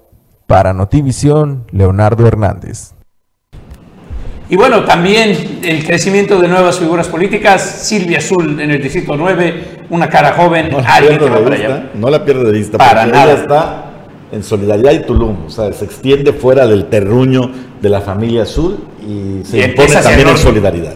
Para 0.48 0.74
Notivisión, 0.74 1.66
Leonardo 1.72 2.26
Hernández. 2.26 2.94
Y 4.50 4.56
bueno, 4.56 4.86
también 4.86 5.60
el 5.62 5.86
crecimiento 5.86 6.40
de 6.40 6.48
nuevas 6.48 6.80
figuras 6.80 7.08
políticas. 7.10 7.62
Silvia 7.62 8.20
Azul 8.20 8.60
en 8.62 8.72
el 8.72 8.82
Distrito 8.82 9.18
9, 9.18 9.88
una 9.90 10.10
cara 10.10 10.34
joven. 10.34 10.70
No 10.72 10.80
la 10.80 11.00
pierde 11.00 11.30
de 11.30 11.50
vista. 11.50 11.90
No 11.96 12.10
la 12.10 12.26
pierde 12.26 12.44
de 12.46 12.52
vista. 12.52 12.78
Para 12.78 13.06
nada. 13.06 13.34
está 13.34 13.84
en 14.32 14.44
Solidaridad 14.44 14.94
y 14.94 15.00
Tulum. 15.00 15.48
O 15.48 15.50
sea, 15.50 15.74
se 15.74 15.84
extiende 15.84 16.32
fuera 16.32 16.66
del 16.66 16.86
terruño 16.86 17.52
de 17.82 17.90
la 17.90 18.02
familia 18.02 18.44
Azul 18.44 18.78
y 19.02 19.46
se 19.46 19.60
impone 19.60 19.94
también 19.94 20.28
en 20.30 20.38
solidaridad. 20.38 20.96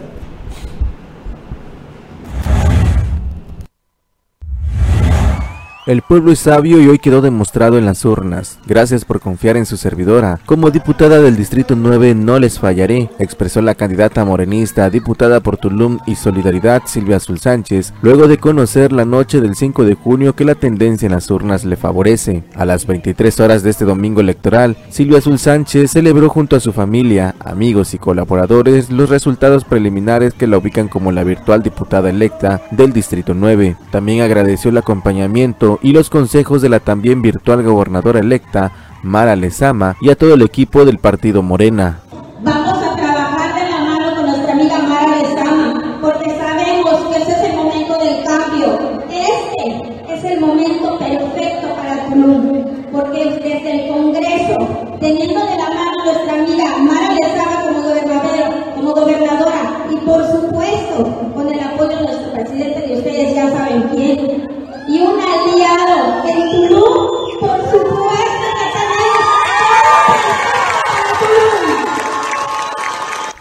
El 5.92 6.00
pueblo 6.00 6.32
es 6.32 6.38
sabio 6.38 6.80
y 6.80 6.88
hoy 6.88 6.98
quedó 6.98 7.20
demostrado 7.20 7.76
en 7.76 7.84
las 7.84 8.06
urnas. 8.06 8.58
Gracias 8.66 9.04
por 9.04 9.20
confiar 9.20 9.58
en 9.58 9.66
su 9.66 9.76
servidora. 9.76 10.40
Como 10.46 10.70
diputada 10.70 11.20
del 11.20 11.36
Distrito 11.36 11.76
9 11.76 12.14
no 12.14 12.38
les 12.38 12.58
fallaré, 12.58 13.10
expresó 13.18 13.60
la 13.60 13.74
candidata 13.74 14.24
morenista, 14.24 14.88
diputada 14.88 15.40
por 15.40 15.58
Tulum 15.58 15.98
y 16.06 16.14
Solidaridad 16.14 16.84
Silvia 16.86 17.16
Azul 17.16 17.38
Sánchez, 17.38 17.92
luego 18.00 18.26
de 18.26 18.38
conocer 18.38 18.90
la 18.90 19.04
noche 19.04 19.42
del 19.42 19.54
5 19.54 19.84
de 19.84 19.94
junio 19.94 20.34
que 20.34 20.46
la 20.46 20.54
tendencia 20.54 21.04
en 21.04 21.12
las 21.12 21.30
urnas 21.30 21.66
le 21.66 21.76
favorece. 21.76 22.42
A 22.54 22.64
las 22.64 22.86
23 22.86 23.40
horas 23.40 23.62
de 23.62 23.68
este 23.68 23.84
domingo 23.84 24.22
electoral, 24.22 24.78
Silvia 24.88 25.18
Azul 25.18 25.38
Sánchez 25.38 25.90
celebró 25.90 26.30
junto 26.30 26.56
a 26.56 26.60
su 26.60 26.72
familia, 26.72 27.34
amigos 27.44 27.92
y 27.92 27.98
colaboradores 27.98 28.88
los 28.88 29.10
resultados 29.10 29.66
preliminares 29.66 30.32
que 30.32 30.46
la 30.46 30.56
ubican 30.56 30.88
como 30.88 31.12
la 31.12 31.22
virtual 31.22 31.62
diputada 31.62 32.08
electa 32.08 32.62
del 32.70 32.94
Distrito 32.94 33.34
9. 33.34 33.76
También 33.90 34.22
agradeció 34.22 34.70
el 34.70 34.78
acompañamiento 34.78 35.80
y 35.82 35.92
los 35.92 36.10
consejos 36.10 36.62
de 36.62 36.68
la 36.68 36.80
también 36.80 37.22
virtual 37.22 37.62
gobernadora 37.62 38.20
electa, 38.20 38.72
Mara 39.02 39.34
Lezama, 39.36 39.96
y 40.00 40.10
a 40.10 40.16
todo 40.16 40.34
el 40.34 40.42
equipo 40.42 40.84
del 40.84 40.98
partido 40.98 41.42
Morena. 41.42 41.98
Vamos 42.42 42.78
a 42.78 42.96
trabajar 42.96 43.54
de 43.54 43.70
la 43.70 43.78
mano 43.84 44.16
con 44.16 44.26
nuestra 44.26 44.52
amiga 44.52 44.78
Mara 44.78 45.22
Lezama, 45.22 45.98
porque 46.00 46.30
sabemos 46.38 47.00
que 47.10 47.22
ese 47.22 47.32
es 47.32 47.50
el 47.50 47.56
momento 47.56 47.98
del 47.98 48.24
cambio. 48.24 48.78
Este 49.10 50.14
es 50.14 50.24
el 50.24 50.40
momento 50.40 50.98
perfecto 50.98 51.68
para 51.76 52.06
Tulum, 52.06 52.64
porque 52.92 53.24
desde 53.42 53.84
el 53.84 53.92
Congreso, 53.92 54.98
teniendo 55.00 55.40
de 55.46 55.56
la 55.56 55.68
mano 55.68 56.04
nuestra 56.04 56.34
amiga 56.34 56.76
Mara 56.78 57.14
Lezama 57.14 57.62
como 57.62 57.82
gobernadora, 57.82 58.72
como 58.76 58.92
gobernadora, 58.92 59.86
y 59.90 59.96
por 60.06 60.24
supuesto 60.30 61.32
con 61.34 61.52
el 61.52 61.58
apoyo 61.58 61.88
de 61.88 62.02
nuestro 62.02 62.32
presidente, 62.32 62.84
que 62.86 62.94
ustedes 62.98 63.34
ya 63.34 63.50
saben 63.50 63.82
quién, 63.94 64.48
y 64.88 65.00
un 65.00 65.21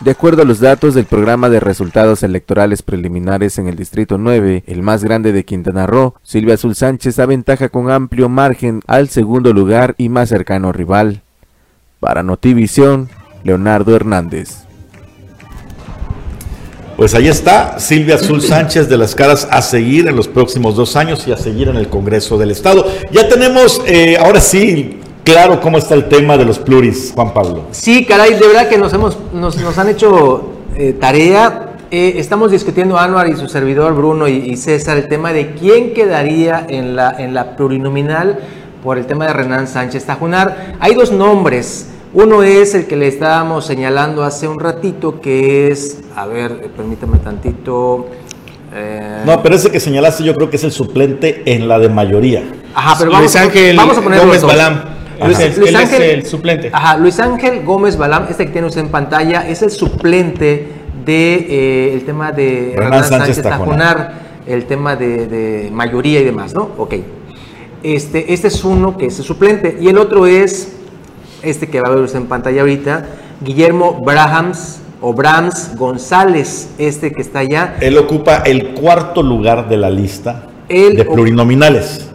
De 0.02 0.10
acuerdo 0.10 0.42
a 0.42 0.46
los 0.46 0.60
datos 0.60 0.96
del 0.96 1.06
programa 1.06 1.48
de 1.50 1.60
resultados 1.60 2.24
electorales 2.24 2.82
preliminares 2.82 3.60
en 3.60 3.68
el 3.68 3.76
Distrito 3.76 4.18
9, 4.18 4.64
el 4.66 4.82
más 4.82 5.04
grande 5.04 5.32
de 5.32 5.46
Quintana 5.46 5.86
Roo, 5.86 6.16
Silvia 6.24 6.56
Azul 6.56 6.74
Sánchez 6.74 7.20
aventaja 7.20 7.70
con 7.70 7.92
amplio 7.92 8.28
margen 8.28 8.82
al 8.88 9.10
segundo 9.10 9.54
lugar 9.54 9.94
y 10.00 10.10
más 10.10 10.30
cercano 10.30 10.72
rival. 10.72 11.22
Para 12.00 12.24
Notivisión, 12.24 13.10
Leonardo 13.44 13.96
Hernández. 13.96 14.70
Pues 17.02 17.16
ahí 17.16 17.28
está 17.30 17.80
Silvia 17.80 18.14
Azul 18.14 18.43
Sánchez 18.43 18.88
de 18.88 18.95
las 18.95 19.16
caras 19.16 19.47
a 19.49 19.64
seguir 19.64 20.08
en 20.08 20.16
los 20.16 20.28
próximos 20.28 20.76
dos 20.76 20.95
años 20.95 21.28
y 21.28 21.32
a 21.32 21.36
seguir 21.36 21.68
en 21.68 21.76
el 21.76 21.88
Congreso 21.88 22.38
del 22.38 22.52
Estado. 22.52 22.86
Ya 23.12 23.28
tenemos, 23.28 23.82
eh, 23.88 24.18
ahora 24.20 24.39
sí, 24.39 24.99
claro 25.24 25.60
cómo 25.62 25.80
está 25.80 25.95
el 25.95 26.08
tema 26.10 26.38
de 26.38 26.45
los 26.45 26.60
pluris, 26.60 27.12
Juan 27.16 27.34
Pablo. 27.34 27.64
Sí, 27.72 28.06
caray, 28.06 28.36
de 28.36 28.45
verdad 28.45 28.70
que 28.70 28.78
nos, 28.78 28.93
hemos, 28.93 29.18
nos, 29.34 29.78
han 29.80 29.89
hecho 29.89 30.52
eh, 30.76 30.93
tarea. 30.93 31.72
Eh, 31.89 32.14
estamos 32.18 32.52
discutiendo 32.52 32.99
Anuar 32.99 33.30
y 33.30 33.36
su 33.36 33.47
servidor 33.47 33.95
Bruno 33.95 34.28
y, 34.28 34.56
César 34.56 34.95
el 34.97 35.08
tema 35.08 35.34
de 35.34 35.56
quién 35.56 35.95
quedaría 35.95 36.68
en 36.70 36.95
la, 36.95 37.16
en 37.18 37.34
la 37.34 37.56
plurinominal 37.56 38.38
por 38.84 38.99
el 38.99 39.08
tema 39.08 39.26
de 39.26 39.34
Renan 39.34 39.68
Sánchez 39.68 40.06
Tajunar. 40.06 40.76
Hay 40.80 40.93
dos 40.93 41.12
nombres. 41.12 41.88
Uno 42.14 42.43
es 42.43 42.76
el 42.76 42.88
que 42.88 42.97
le 42.97 43.07
estábamos 43.07 43.66
señalando 43.66 44.24
hace 44.24 44.45
un 44.47 44.59
ratito, 44.59 45.22
que 45.22 45.72
es, 45.72 46.01
a 46.14 46.26
ver, 46.26 46.70
permítame 46.76 47.20
tantito. 47.20 48.07
Eh... 48.74 49.24
No, 49.26 49.41
pero 49.41 49.55
ese 49.55 49.72
que 49.72 49.80
señalaste 49.80 50.24
yo 50.24 50.36
creo 50.36 50.49
que 50.49 50.57
es 50.57 50.64
el 50.66 50.74
suplente 50.74 51.41
en 51.45 51.70
la 51.70 51.80
de 51.80 51.88
mayoría. 51.88 52.43
Ajá, 52.76 52.95
pero 52.99 53.12
vamos, 53.12 53.34
Ángel 53.38 53.78
vamos 53.78 53.97
a 53.97 54.01
poner 54.01 54.20
Gómez 54.20 54.43
Balam. 54.43 54.82
Luis, 55.24 55.39
Ángel, 55.39 55.76
es 55.78 55.93
el 55.93 56.26
suplente. 56.26 56.70
Ajá, 56.74 56.97
Luis 56.97 57.18
Ángel 57.20 57.64
Gómez 57.64 57.95
Balam, 57.95 58.26
este 58.30 58.47
que 58.47 58.51
tiene 58.51 58.68
usted 58.68 58.82
en 58.82 58.89
pantalla, 58.89 59.47
es 59.47 59.62
el 59.62 59.72
suplente 59.72 60.68
de 61.05 61.34
eh, 61.36 61.93
el 61.93 62.03
tema 62.03 62.34
de 62.34 62.74
Renan 62.76 63.05
Sánchez, 63.05 63.41
Tajonar, 63.41 64.14
el 64.47 64.66
tema 64.66 64.97
de, 64.97 65.28
de, 65.28 65.70
mayoría 65.72 66.20
y 66.20 66.26
demás, 66.26 66.53
¿no? 66.53 66.72
Ok. 66.78 66.95
Este, 67.84 68.34
este 68.34 68.47
es 68.49 68.64
uno 68.66 68.97
que 68.97 69.05
es 69.05 69.18
el 69.20 69.26
suplente 69.26 69.78
y 69.80 69.88
el 69.88 69.97
otro 69.97 70.28
es 70.28 70.81
este 71.44 71.68
que 71.68 71.82
va 71.82 71.89
a 71.89 71.92
ver 71.92 72.04
usted 72.04 72.20
en 72.20 72.28
pantalla 72.28 72.62
ahorita, 72.62 73.06
Guillermo 73.42 74.02
Brahams 74.04 74.80
o 75.02 75.14
Brahms 75.14 75.76
González, 75.76 76.70
este 76.78 77.12
que 77.12 77.22
está 77.22 77.39
allá. 77.39 77.76
Él 77.82 77.98
ocupa 77.98 78.38
el 78.46 78.74
cuarto 78.74 79.24
lugar 79.24 79.68
de 79.68 79.78
la 79.78 79.89
lista 79.89 80.48
de 80.70 81.06
plurinominales. 81.06 82.08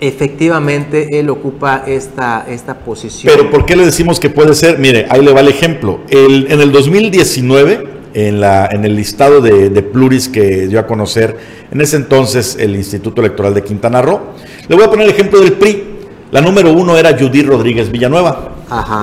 Efectivamente, 0.00 1.18
él 1.18 1.30
ocupa 1.30 1.84
esta, 1.86 2.44
esta 2.48 2.78
posición. 2.80 3.32
Pero 3.34 3.50
¿por 3.50 3.64
qué 3.64 3.76
le 3.76 3.84
decimos 3.84 4.20
que 4.20 4.28
puede 4.28 4.54
ser? 4.54 4.78
Mire, 4.78 5.06
ahí 5.08 5.22
le 5.22 5.32
va 5.32 5.40
el 5.40 5.48
ejemplo. 5.48 6.00
El, 6.10 6.50
en 6.50 6.60
el 6.60 6.70
2019, 6.70 7.88
en, 8.12 8.40
la, 8.40 8.66
en 8.66 8.84
el 8.84 8.94
listado 8.94 9.40
de, 9.40 9.70
de, 9.70 9.82
pluris 9.82 10.28
que 10.28 10.68
dio 10.68 10.80
a 10.80 10.86
conocer 10.86 11.36
en 11.70 11.80
ese 11.80 11.96
entonces 11.96 12.56
el 12.60 12.76
Instituto 12.76 13.22
Electoral 13.22 13.54
de 13.54 13.62
Quintana 13.62 14.02
Roo, 14.02 14.20
le 14.68 14.76
voy 14.76 14.84
a 14.84 14.90
poner 14.90 15.06
el 15.06 15.14
ejemplo 15.14 15.40
del 15.40 15.52
PRI. 15.54 15.95
La 16.32 16.40
número 16.40 16.72
uno 16.72 16.96
era 16.96 17.16
Judy 17.16 17.42
Rodríguez 17.42 17.90
Villanueva. 17.90 18.50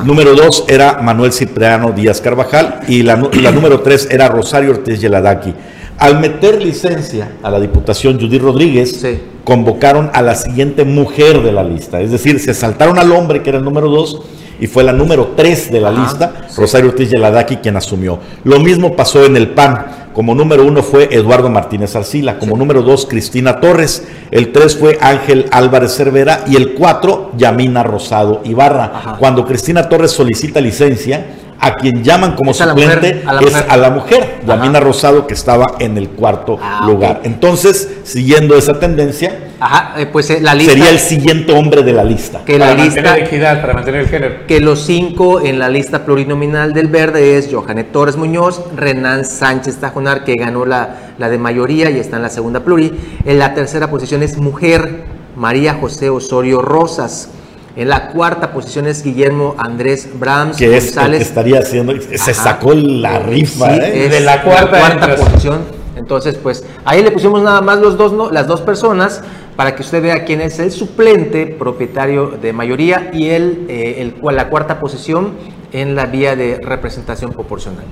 Número 0.03 0.35
dos 0.35 0.65
era 0.67 0.99
Manuel 1.01 1.31
Cipriano 1.31 1.91
Díaz 1.91 2.19
Carvajal. 2.19 2.81
Y 2.87 3.03
la, 3.03 3.15
número 3.15 3.81
tres 3.81 4.07
era 4.11 4.27
Rosario 4.27 4.71
Ortiz 4.71 4.99
Yeladaki. 4.99 5.53
Al 5.99 6.19
meter 6.19 6.61
licencia 6.61 7.33
a 7.41 7.49
la 7.49 7.59
Diputación 7.59 8.19
Judy 8.19 8.39
Rodríguez, 8.39 9.05
convocaron 9.43 10.09
a 10.13 10.21
la 10.21 10.35
siguiente 10.35 10.83
mujer 10.83 11.41
de 11.41 11.51
la 11.51 11.63
lista. 11.63 12.01
Es 12.01 12.11
decir, 12.11 12.39
se 12.39 12.53
saltaron 12.53 12.99
al 12.99 13.11
hombre 13.11 13.41
que 13.41 13.51
era 13.51 13.59
el 13.59 13.65
número 13.65 13.89
dos 13.89 14.21
y 14.59 14.67
fue 14.67 14.83
la 14.83 14.93
número 14.93 15.33
3 15.35 15.71
de 15.71 15.81
la 15.81 15.91
lista, 15.91 16.47
Rosario 16.55 16.89
Ortiz 16.89 17.09
Yeladaki, 17.09 17.57
quien 17.57 17.75
asumió. 17.75 18.19
Lo 18.43 18.59
mismo 18.59 18.95
pasó 18.95 19.25
en 19.25 19.35
el 19.35 19.49
PAN. 19.49 20.02
Como 20.13 20.35
número 20.35 20.63
uno 20.63 20.83
fue 20.83 21.09
Eduardo 21.11 21.49
Martínez 21.49 21.95
Arcila, 21.95 22.37
como 22.37 22.55
número 22.55 22.83
dos 22.83 23.07
Cristina 23.07 23.59
Torres, 23.59 24.07
el 24.29 24.51
tres 24.51 24.77
fue 24.77 24.99
Ángel 25.01 25.47
Álvarez 25.51 25.95
Cervera 25.95 26.43
y 26.47 26.55
el 26.55 26.75
cuatro 26.75 27.31
Yamina 27.35 27.81
Rosado 27.81 28.41
Ibarra. 28.43 29.17
Cuando 29.17 29.43
Cristina 29.45 29.89
Torres 29.89 30.11
solicita 30.11 30.61
licencia, 30.61 31.25
a 31.65 31.75
quien 31.75 32.03
llaman 32.03 32.35
como 32.35 32.51
Es 32.51 32.61
a 32.61 32.65
la 32.65 32.71
suplente 32.73 33.13
mujer, 33.15 33.23
a 33.27 33.33
la 33.33 33.39
es 33.41 33.45
mujer. 33.51 33.65
a 33.69 33.77
la 33.77 33.89
mujer, 33.89 34.21
Ajá. 34.43 34.55
Yamina 34.55 34.79
Rosado, 34.79 35.25
que 35.27 35.33
estaba 35.33 35.75
en 35.79 35.97
el 35.97 36.09
cuarto 36.09 36.59
Ah, 36.61 36.83
lugar. 36.85 37.21
Entonces, 37.23 37.89
siguiendo 38.03 38.55
esa 38.57 38.79
tendencia, 38.79 39.39
Ajá, 39.59 39.93
eh, 40.01 40.05
pues 40.07 40.29
eh, 40.29 40.39
la 40.41 40.53
lista. 40.55 40.73
sería 40.73 40.89
el 40.89 40.99
siguiente 40.99 41.53
hombre 41.53 41.83
de 41.83 41.93
la 41.93 42.03
lista. 42.03 42.41
que 42.45 42.59
para 42.59 42.75
la 42.75 42.83
lista. 42.83 43.01
mantener 43.01 43.27
equidad, 43.27 43.61
para 43.61 43.73
mantener 43.73 44.01
el 44.01 44.07
género. 44.07 44.35
que 44.47 44.59
los 44.59 44.81
cinco 44.85 45.39
en 45.39 45.57
la 45.57 45.69
lista 45.69 46.03
plurinominal 46.03 46.73
del 46.73 46.87
Verde 46.89 47.37
es 47.37 47.47
Johanet 47.51 47.91
Torres 47.93 48.17
Muñoz, 48.17 48.61
Renan 48.75 49.23
Sánchez 49.23 49.77
Tajonar, 49.77 50.25
que 50.25 50.35
ganó 50.35 50.65
la, 50.65 51.13
la 51.17 51.29
de 51.29 51.37
mayoría 51.37 51.89
y 51.91 51.97
está 51.99 52.17
en 52.17 52.23
la 52.23 52.29
segunda 52.29 52.59
pluri. 52.59 52.91
En 53.23 53.39
la 53.39 53.53
tercera 53.53 53.89
posición 53.89 54.21
es 54.21 54.37
Mujer, 54.37 55.05
María 55.37 55.75
José 55.75 56.09
Osorio 56.09 56.61
Rosas. 56.61 57.29
En 57.75 57.89
la 57.89 58.09
cuarta 58.09 58.51
posición 58.53 58.85
es 58.87 59.03
Guillermo 59.03 59.55
Andrés 59.57 60.07
Brahms 60.19 60.57
que 60.57 60.77
es 60.77 60.89
el 60.89 60.93
González. 60.93 61.17
que 61.19 61.23
estaría 61.23 61.59
haciendo, 61.59 61.93
se 61.99 62.15
Ajá. 62.31 62.33
sacó 62.33 62.73
la 62.73 63.17
rifa, 63.19 63.73
Sí, 63.73 63.79
¿eh? 63.81 64.09
De 64.09 64.19
la 64.19 64.43
cuarta 64.43 65.15
posición. 65.15 65.61
Entonces, 65.95 66.35
pues 66.41 66.63
ahí 66.85 67.01
le 67.03 67.09
pusimos 67.11 67.41
nada 67.41 67.61
más 67.61 67.79
los 67.79 67.97
dos, 67.97 68.13
no- 68.13 68.29
las 68.31 68.45
dos 68.47 68.61
personas 68.61 69.21
para 69.55 69.75
que 69.75 69.81
usted 69.83 70.01
vea 70.03 70.23
quién 70.25 70.41
es 70.41 70.59
el 70.59 70.71
suplente 70.71 71.45
propietario 71.47 72.27
de 72.41 72.51
mayoría 72.53 73.09
y 73.13 73.29
el, 73.29 73.65
eh, 73.69 73.95
el 73.99 74.15
cual- 74.15 74.35
la 74.35 74.49
cuarta 74.49 74.79
posición 74.79 75.33
en 75.71 75.95
la 75.95 76.05
vía 76.05 76.35
de 76.35 76.59
representación 76.63 77.31
proporcional. 77.31 77.85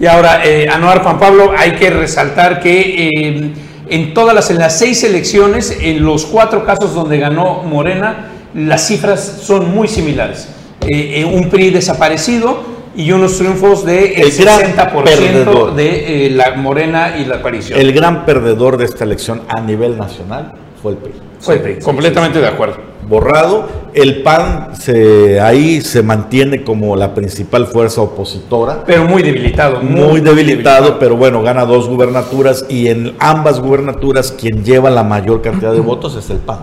Y 0.00 0.06
ahora, 0.06 0.44
eh, 0.44 0.68
Anuar 0.68 1.02
Juan 1.02 1.18
Pablo, 1.20 1.52
hay 1.56 1.72
que 1.72 1.90
resaltar 1.90 2.60
que 2.60 3.08
eh, 3.10 3.52
en 3.88 4.14
todas 4.14 4.34
las, 4.34 4.50
en 4.50 4.58
las 4.58 4.78
seis 4.78 5.02
elecciones, 5.04 5.76
en 5.80 6.04
los 6.04 6.24
cuatro 6.26 6.64
casos 6.64 6.94
donde 6.94 7.18
ganó 7.18 7.62
Morena, 7.64 8.28
las 8.54 8.86
cifras 8.86 9.40
son 9.42 9.74
muy 9.74 9.88
similares. 9.88 10.48
Eh, 10.82 11.20
eh, 11.20 11.24
un 11.24 11.50
PRI 11.50 11.70
desaparecido 11.70 12.78
y 12.96 13.12
unos 13.12 13.36
triunfos 13.38 13.84
del 13.84 14.12
El 14.16 14.32
gran 14.32 14.60
60% 14.60 15.04
perdedor. 15.04 15.74
de 15.74 16.26
eh, 16.26 16.30
la 16.30 16.54
Morena 16.56 17.16
y 17.18 17.24
la 17.24 17.42
coalición. 17.42 17.78
El 17.78 17.92
gran 17.92 18.24
perdedor 18.24 18.76
de 18.76 18.84
esta 18.84 19.04
elección 19.04 19.42
a 19.48 19.60
nivel 19.60 19.96
nacional 19.98 20.52
fue 20.82 20.92
el 20.92 20.98
PRI. 20.98 21.12
Fue 21.40 21.54
el 21.54 21.60
PRI, 21.60 21.78
completamente 21.80 22.40
de 22.40 22.46
acuerdo. 22.46 22.76
Borrado, 23.08 23.66
el 23.94 24.22
PAN 24.22 24.76
se, 24.78 25.40
ahí 25.40 25.80
se 25.80 26.02
mantiene 26.02 26.62
como 26.62 26.94
la 26.94 27.14
principal 27.14 27.66
fuerza 27.66 28.02
opositora. 28.02 28.84
Pero 28.84 29.04
muy 29.04 29.22
debilitado. 29.22 29.80
muy 29.80 30.20
debilitado, 30.20 30.98
pero 30.98 31.16
bueno, 31.16 31.42
gana 31.42 31.64
dos 31.64 31.88
gubernaturas 31.88 32.66
y 32.68 32.88
en 32.88 33.14
ambas 33.18 33.60
gubernaturas 33.60 34.32
quien 34.32 34.62
lleva 34.62 34.90
la 34.90 35.04
mayor 35.04 35.40
cantidad 35.40 35.72
de 35.72 35.80
votos 35.80 36.16
es 36.16 36.28
el 36.28 36.38
PAN, 36.38 36.58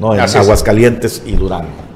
¿no? 0.00 0.14
En 0.14 0.20
Así 0.20 0.38
es. 0.38 0.44
Aguascalientes 0.44 1.22
y 1.26 1.32
Durango. 1.32 1.92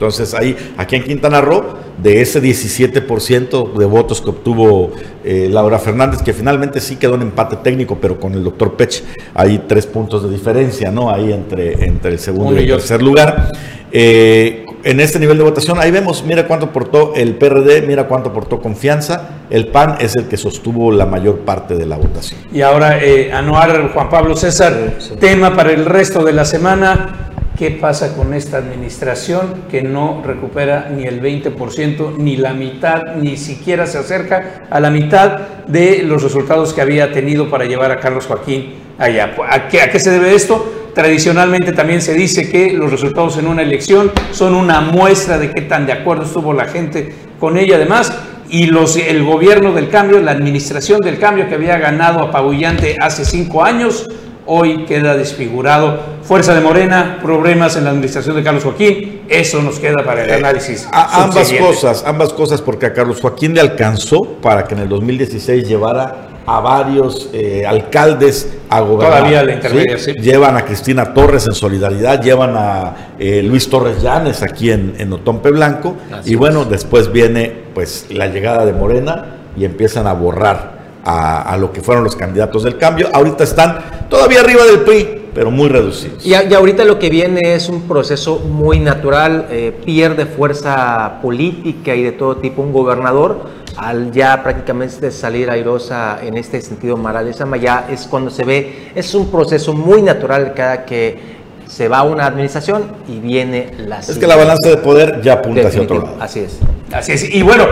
Entonces 0.00 0.32
ahí, 0.32 0.56
aquí 0.78 0.96
en 0.96 1.04
Quintana 1.04 1.42
Roo, 1.42 1.74
de 2.02 2.22
ese 2.22 2.42
17% 2.42 3.74
de 3.74 3.84
votos 3.84 4.22
que 4.22 4.30
obtuvo 4.30 4.92
eh, 5.22 5.48
Laura 5.50 5.78
Fernández, 5.78 6.22
que 6.22 6.32
finalmente 6.32 6.80
sí 6.80 6.96
quedó 6.96 7.16
en 7.16 7.22
empate 7.22 7.56
técnico, 7.56 7.98
pero 8.00 8.18
con 8.18 8.32
el 8.32 8.42
doctor 8.42 8.78
Pech 8.78 9.04
hay 9.34 9.64
tres 9.68 9.86
puntos 9.86 10.22
de 10.22 10.30
diferencia, 10.30 10.90
¿no? 10.90 11.10
Ahí 11.10 11.30
entre, 11.34 11.84
entre 11.84 12.12
el 12.12 12.18
segundo 12.18 12.58
y 12.58 12.64
el 12.64 12.70
tercer 12.70 13.02
lugar. 13.02 13.52
Eh, 13.92 14.64
en 14.82 15.00
este 15.00 15.18
nivel 15.18 15.36
de 15.36 15.44
votación, 15.44 15.78
ahí 15.78 15.90
vemos, 15.90 16.24
mira 16.24 16.46
cuánto 16.46 16.66
aportó 16.66 17.12
el 17.14 17.34
PRD, 17.34 17.82
mira 17.82 18.08
cuánto 18.08 18.30
aportó 18.30 18.60
Confianza. 18.60 19.42
El 19.50 19.66
PAN 19.66 19.96
es 20.00 20.16
el 20.16 20.24
que 20.28 20.38
sostuvo 20.38 20.90
la 20.90 21.04
mayor 21.04 21.40
parte 21.40 21.76
de 21.76 21.84
la 21.84 21.96
votación. 21.96 22.40
Y 22.50 22.62
ahora, 22.62 23.04
eh, 23.04 23.30
Anuar 23.30 23.92
Juan 23.92 24.08
Pablo 24.08 24.34
César, 24.36 24.94
tema 25.18 25.54
para 25.54 25.72
el 25.72 25.84
resto 25.84 26.24
de 26.24 26.32
la 26.32 26.46
semana. 26.46 27.29
¿Qué 27.60 27.70
pasa 27.72 28.16
con 28.16 28.32
esta 28.32 28.56
administración 28.56 29.64
que 29.70 29.82
no 29.82 30.22
recupera 30.24 30.88
ni 30.96 31.04
el 31.04 31.20
20%, 31.20 32.16
ni 32.16 32.38
la 32.38 32.54
mitad, 32.54 33.16
ni 33.16 33.36
siquiera 33.36 33.86
se 33.86 33.98
acerca 33.98 34.62
a 34.70 34.80
la 34.80 34.88
mitad 34.88 35.40
de 35.66 36.02
los 36.02 36.22
resultados 36.22 36.72
que 36.72 36.80
había 36.80 37.12
tenido 37.12 37.50
para 37.50 37.66
llevar 37.66 37.90
a 37.90 38.00
Carlos 38.00 38.24
Joaquín 38.24 38.76
allá? 38.96 39.36
¿A 39.46 39.68
qué, 39.68 40.00
se 40.00 40.10
debe 40.10 40.34
esto? 40.34 40.90
Tradicionalmente 40.94 41.72
también 41.72 42.00
se 42.00 42.14
dice 42.14 42.50
que 42.50 42.72
los 42.72 42.90
resultados 42.90 43.36
en 43.36 43.46
una 43.46 43.60
elección 43.60 44.10
son 44.30 44.54
una 44.54 44.80
muestra 44.80 45.36
de 45.36 45.50
qué 45.50 45.60
tan 45.60 45.84
de 45.84 45.92
acuerdo 45.92 46.24
estuvo 46.24 46.54
la 46.54 46.64
gente 46.64 47.14
con 47.38 47.58
ella 47.58 47.76
además 47.76 48.10
y 48.48 48.68
los, 48.68 48.96
el 48.96 49.22
gobierno 49.22 49.72
del 49.72 49.90
cambio, 49.90 50.18
la 50.20 50.30
administración 50.30 50.98
del 51.00 51.18
cambio 51.18 51.46
que 51.46 51.56
había 51.56 51.76
ganado 51.76 52.20
apabullante 52.20 52.96
hace 52.98 53.26
cinco 53.26 53.62
años, 53.62 54.08
hoy 54.46 54.84
queda 54.84 55.16
desfigurado. 55.16 55.98
Fuerza 56.22 56.54
de 56.54 56.60
Morena, 56.60 57.18
problemas 57.22 57.76
en 57.76 57.84
la 57.84 57.90
administración 57.90 58.36
de 58.36 58.42
Carlos 58.42 58.62
Joaquín, 58.64 59.22
eso 59.28 59.62
nos 59.62 59.78
queda 59.78 60.04
para 60.04 60.24
el 60.24 60.30
análisis. 60.32 60.84
Eh, 60.84 60.88
A- 60.92 61.24
ambas 61.24 61.52
cosas, 61.52 62.04
ambas 62.06 62.32
cosas, 62.32 62.60
porque 62.62 62.86
a 62.86 62.92
Carlos 62.92 63.20
Joaquín 63.20 63.54
le 63.54 63.60
alcanzó 63.60 64.22
para 64.42 64.64
que 64.64 64.74
en 64.74 64.80
el 64.82 64.88
2016 64.88 65.66
llevara 65.68 66.26
a 66.46 66.58
varios 66.60 67.28
eh, 67.32 67.64
alcaldes 67.66 68.48
a 68.70 68.80
gobernar. 68.80 69.18
Todavía 69.18 69.42
la 69.44 69.54
intermedia, 69.54 69.98
sí. 69.98 70.12
Llevan 70.14 70.56
a 70.56 70.64
Cristina 70.64 71.12
Torres 71.14 71.46
en 71.46 71.54
solidaridad, 71.54 72.20
llevan 72.22 72.54
a 72.56 72.94
eh, 73.18 73.42
Luis 73.42 73.68
Torres 73.68 74.02
Llanes 74.02 74.42
aquí 74.42 74.70
en, 74.70 74.94
en 74.98 75.12
Otompe 75.12 75.50
Blanco, 75.50 75.96
Así 76.12 76.32
y 76.32 76.34
bueno, 76.34 76.64
después 76.64 77.12
viene 77.12 77.52
pues 77.74 78.06
la 78.10 78.26
llegada 78.26 78.64
de 78.66 78.72
Morena 78.72 79.26
y 79.56 79.64
empiezan 79.64 80.06
a 80.06 80.12
borrar 80.12 80.79
a, 81.04 81.42
a 81.42 81.56
lo 81.56 81.72
que 81.72 81.80
fueron 81.80 82.04
los 82.04 82.16
candidatos 82.16 82.62
del 82.64 82.76
cambio. 82.78 83.08
Ahorita 83.12 83.44
están 83.44 84.06
todavía 84.08 84.40
arriba 84.40 84.64
del 84.64 84.80
PRI, 84.80 85.28
pero 85.34 85.50
muy 85.50 85.68
reducidos. 85.68 86.24
Y, 86.26 86.34
a- 86.34 86.44
y 86.44 86.52
ahorita 86.54 86.84
lo 86.84 86.98
que 86.98 87.08
viene 87.10 87.54
es 87.54 87.68
un 87.68 87.82
proceso 87.82 88.38
muy 88.40 88.78
natural, 88.80 89.46
eh, 89.50 89.72
pierde 89.84 90.26
fuerza 90.26 91.20
política 91.22 91.94
y 91.94 92.02
de 92.02 92.12
todo 92.12 92.36
tipo 92.36 92.62
un 92.62 92.72
gobernador, 92.72 93.60
al 93.76 94.10
ya 94.12 94.42
prácticamente 94.42 95.10
salir 95.10 95.48
airosa 95.48 96.18
en 96.22 96.36
este 96.36 96.60
sentido 96.60 96.96
Mara 96.96 97.22
Lezama, 97.22 97.56
ya 97.56 97.86
es 97.90 98.06
cuando 98.08 98.30
se 98.30 98.44
ve, 98.44 98.90
es 98.94 99.14
un 99.14 99.30
proceso 99.30 99.72
muy 99.72 100.02
natural 100.02 100.52
cada 100.54 100.84
que 100.84 101.38
se 101.66 101.86
va 101.86 102.02
una 102.02 102.26
administración 102.26 102.82
y 103.06 103.20
viene 103.20 103.72
la 103.86 104.00
Es 104.00 104.18
que 104.18 104.26
la 104.26 104.34
balanza 104.34 104.68
de 104.68 104.76
poder 104.78 105.20
ya 105.22 105.34
apunta 105.34 105.68
hacia 105.68 105.82
otro 105.82 105.94
Definitivo, 106.00 106.18
lado. 106.18 106.24
Así 106.24 106.40
es. 106.40 106.58
Así 106.92 107.12
es. 107.12 107.32
Y 107.32 107.42
bueno, 107.42 107.64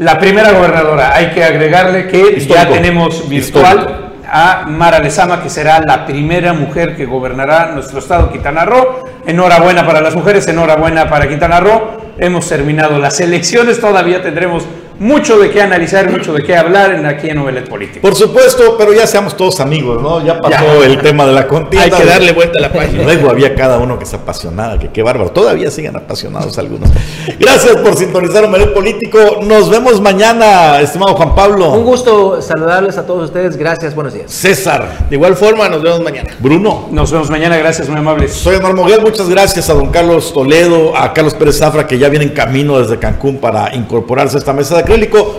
la 0.00 0.18
primera 0.18 0.52
gobernadora, 0.52 1.14
hay 1.14 1.26
que 1.26 1.44
agregarle 1.44 2.08
que 2.08 2.40
ya 2.40 2.66
tenemos 2.66 3.28
virtual 3.28 4.12
a 4.26 4.64
Mara 4.66 4.98
Lezama, 4.98 5.42
que 5.42 5.50
será 5.50 5.78
la 5.80 6.06
primera 6.06 6.54
mujer 6.54 6.96
que 6.96 7.04
gobernará 7.04 7.72
nuestro 7.74 7.98
estado 7.98 8.32
Quintana 8.32 8.64
Roo. 8.64 9.04
Enhorabuena 9.26 9.84
para 9.84 10.00
las 10.00 10.16
mujeres, 10.16 10.48
enhorabuena 10.48 11.10
para 11.10 11.28
Quintana 11.28 11.60
Roo. 11.60 11.98
Hemos 12.16 12.48
terminado 12.48 12.98
las 12.98 13.20
elecciones, 13.20 13.78
todavía 13.78 14.22
tendremos 14.22 14.64
mucho 15.00 15.38
de 15.38 15.50
qué 15.50 15.62
analizar, 15.62 16.10
mucho 16.10 16.34
de 16.34 16.42
qué 16.42 16.54
hablar 16.56 16.92
en 16.92 17.06
aquí 17.06 17.28
en 17.30 17.36
Novelet 17.36 17.68
Político. 17.68 18.00
Por 18.02 18.14
supuesto, 18.14 18.76
pero 18.78 18.92
ya 18.92 19.06
seamos 19.06 19.34
todos 19.34 19.58
amigos, 19.60 20.00
¿no? 20.02 20.22
Ya 20.24 20.38
pasó 20.38 20.80
Ya. 20.80 20.86
el 20.86 20.98
tema 21.00 21.24
de 21.26 21.32
la 21.32 21.48
contienda. 21.48 21.96
Hay 21.96 22.02
que 22.02 22.06
darle 22.08 22.32
vuelta 22.32 22.58
a 22.58 22.62
la 22.62 22.72
página. 22.72 23.02
Luego 23.02 23.30
había 23.30 23.54
cada 23.54 23.78
uno 23.78 23.98
que 23.98 24.04
se 24.04 24.16
apasionaba, 24.16 24.78
que 24.78 24.88
qué 24.90 25.02
bárbaro. 25.02 25.30
Todavía 25.30 25.70
siguen 25.70 25.96
apasionados 25.96 26.58
algunos. 26.58 26.90
Gracias 27.38 27.76
por 27.76 27.96
sintonizar 27.96 28.44
Omelet 28.44 28.74
Político. 28.74 29.18
Nos 29.42 29.70
vemos 29.70 30.00
mañana, 30.02 30.80
estimado 30.80 31.14
Juan 31.14 31.30
Un 31.30 31.34
Pablo. 31.34 31.70
gusto 31.80 32.42
saludarles 32.42 32.98
a 32.98 33.06
todos 33.06 33.24
ustedes. 33.24 33.56
Gracias, 33.56 33.94
buenos 33.94 34.12
días. 34.12 34.30
César, 34.30 35.06
De 35.08 35.16
igual 35.16 35.34
forma, 35.34 35.66
nos 35.70 35.82
vemos 35.82 36.00
mañana. 36.02 36.30
Bruno. 36.40 36.88
Nos 36.90 37.10
vemos 37.10 37.30
mañana, 37.30 37.56
gracias, 37.56 37.88
muy 37.88 37.98
amables. 37.98 38.34
Soy 38.34 38.56
Omar 38.56 38.74
Moguel, 38.74 39.00
muchas 39.00 39.30
gracias 39.30 39.70
a 39.70 39.72
don 39.72 39.88
Carlos 39.90 40.32
Toledo, 40.34 40.94
a 40.94 41.14
Carlos 41.14 41.32
Pérez 41.32 41.56
Zafra, 41.58 41.86
que 41.86 41.98
ya 41.98 42.10
viene 42.10 42.26
en 42.26 42.32
camino 42.32 42.78
desde 42.78 42.98
Cancún 42.98 43.38
para 43.38 43.74
incorporarse 43.74 44.36
a 44.36 44.40
esta 44.40 44.52
mesa 44.52 44.76
de 44.76 44.89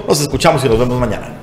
Nos 0.08 0.22
escuchamos 0.22 0.64
y 0.64 0.70
nos 0.70 0.80
vemos 0.80 0.98
mañana. 0.98 1.41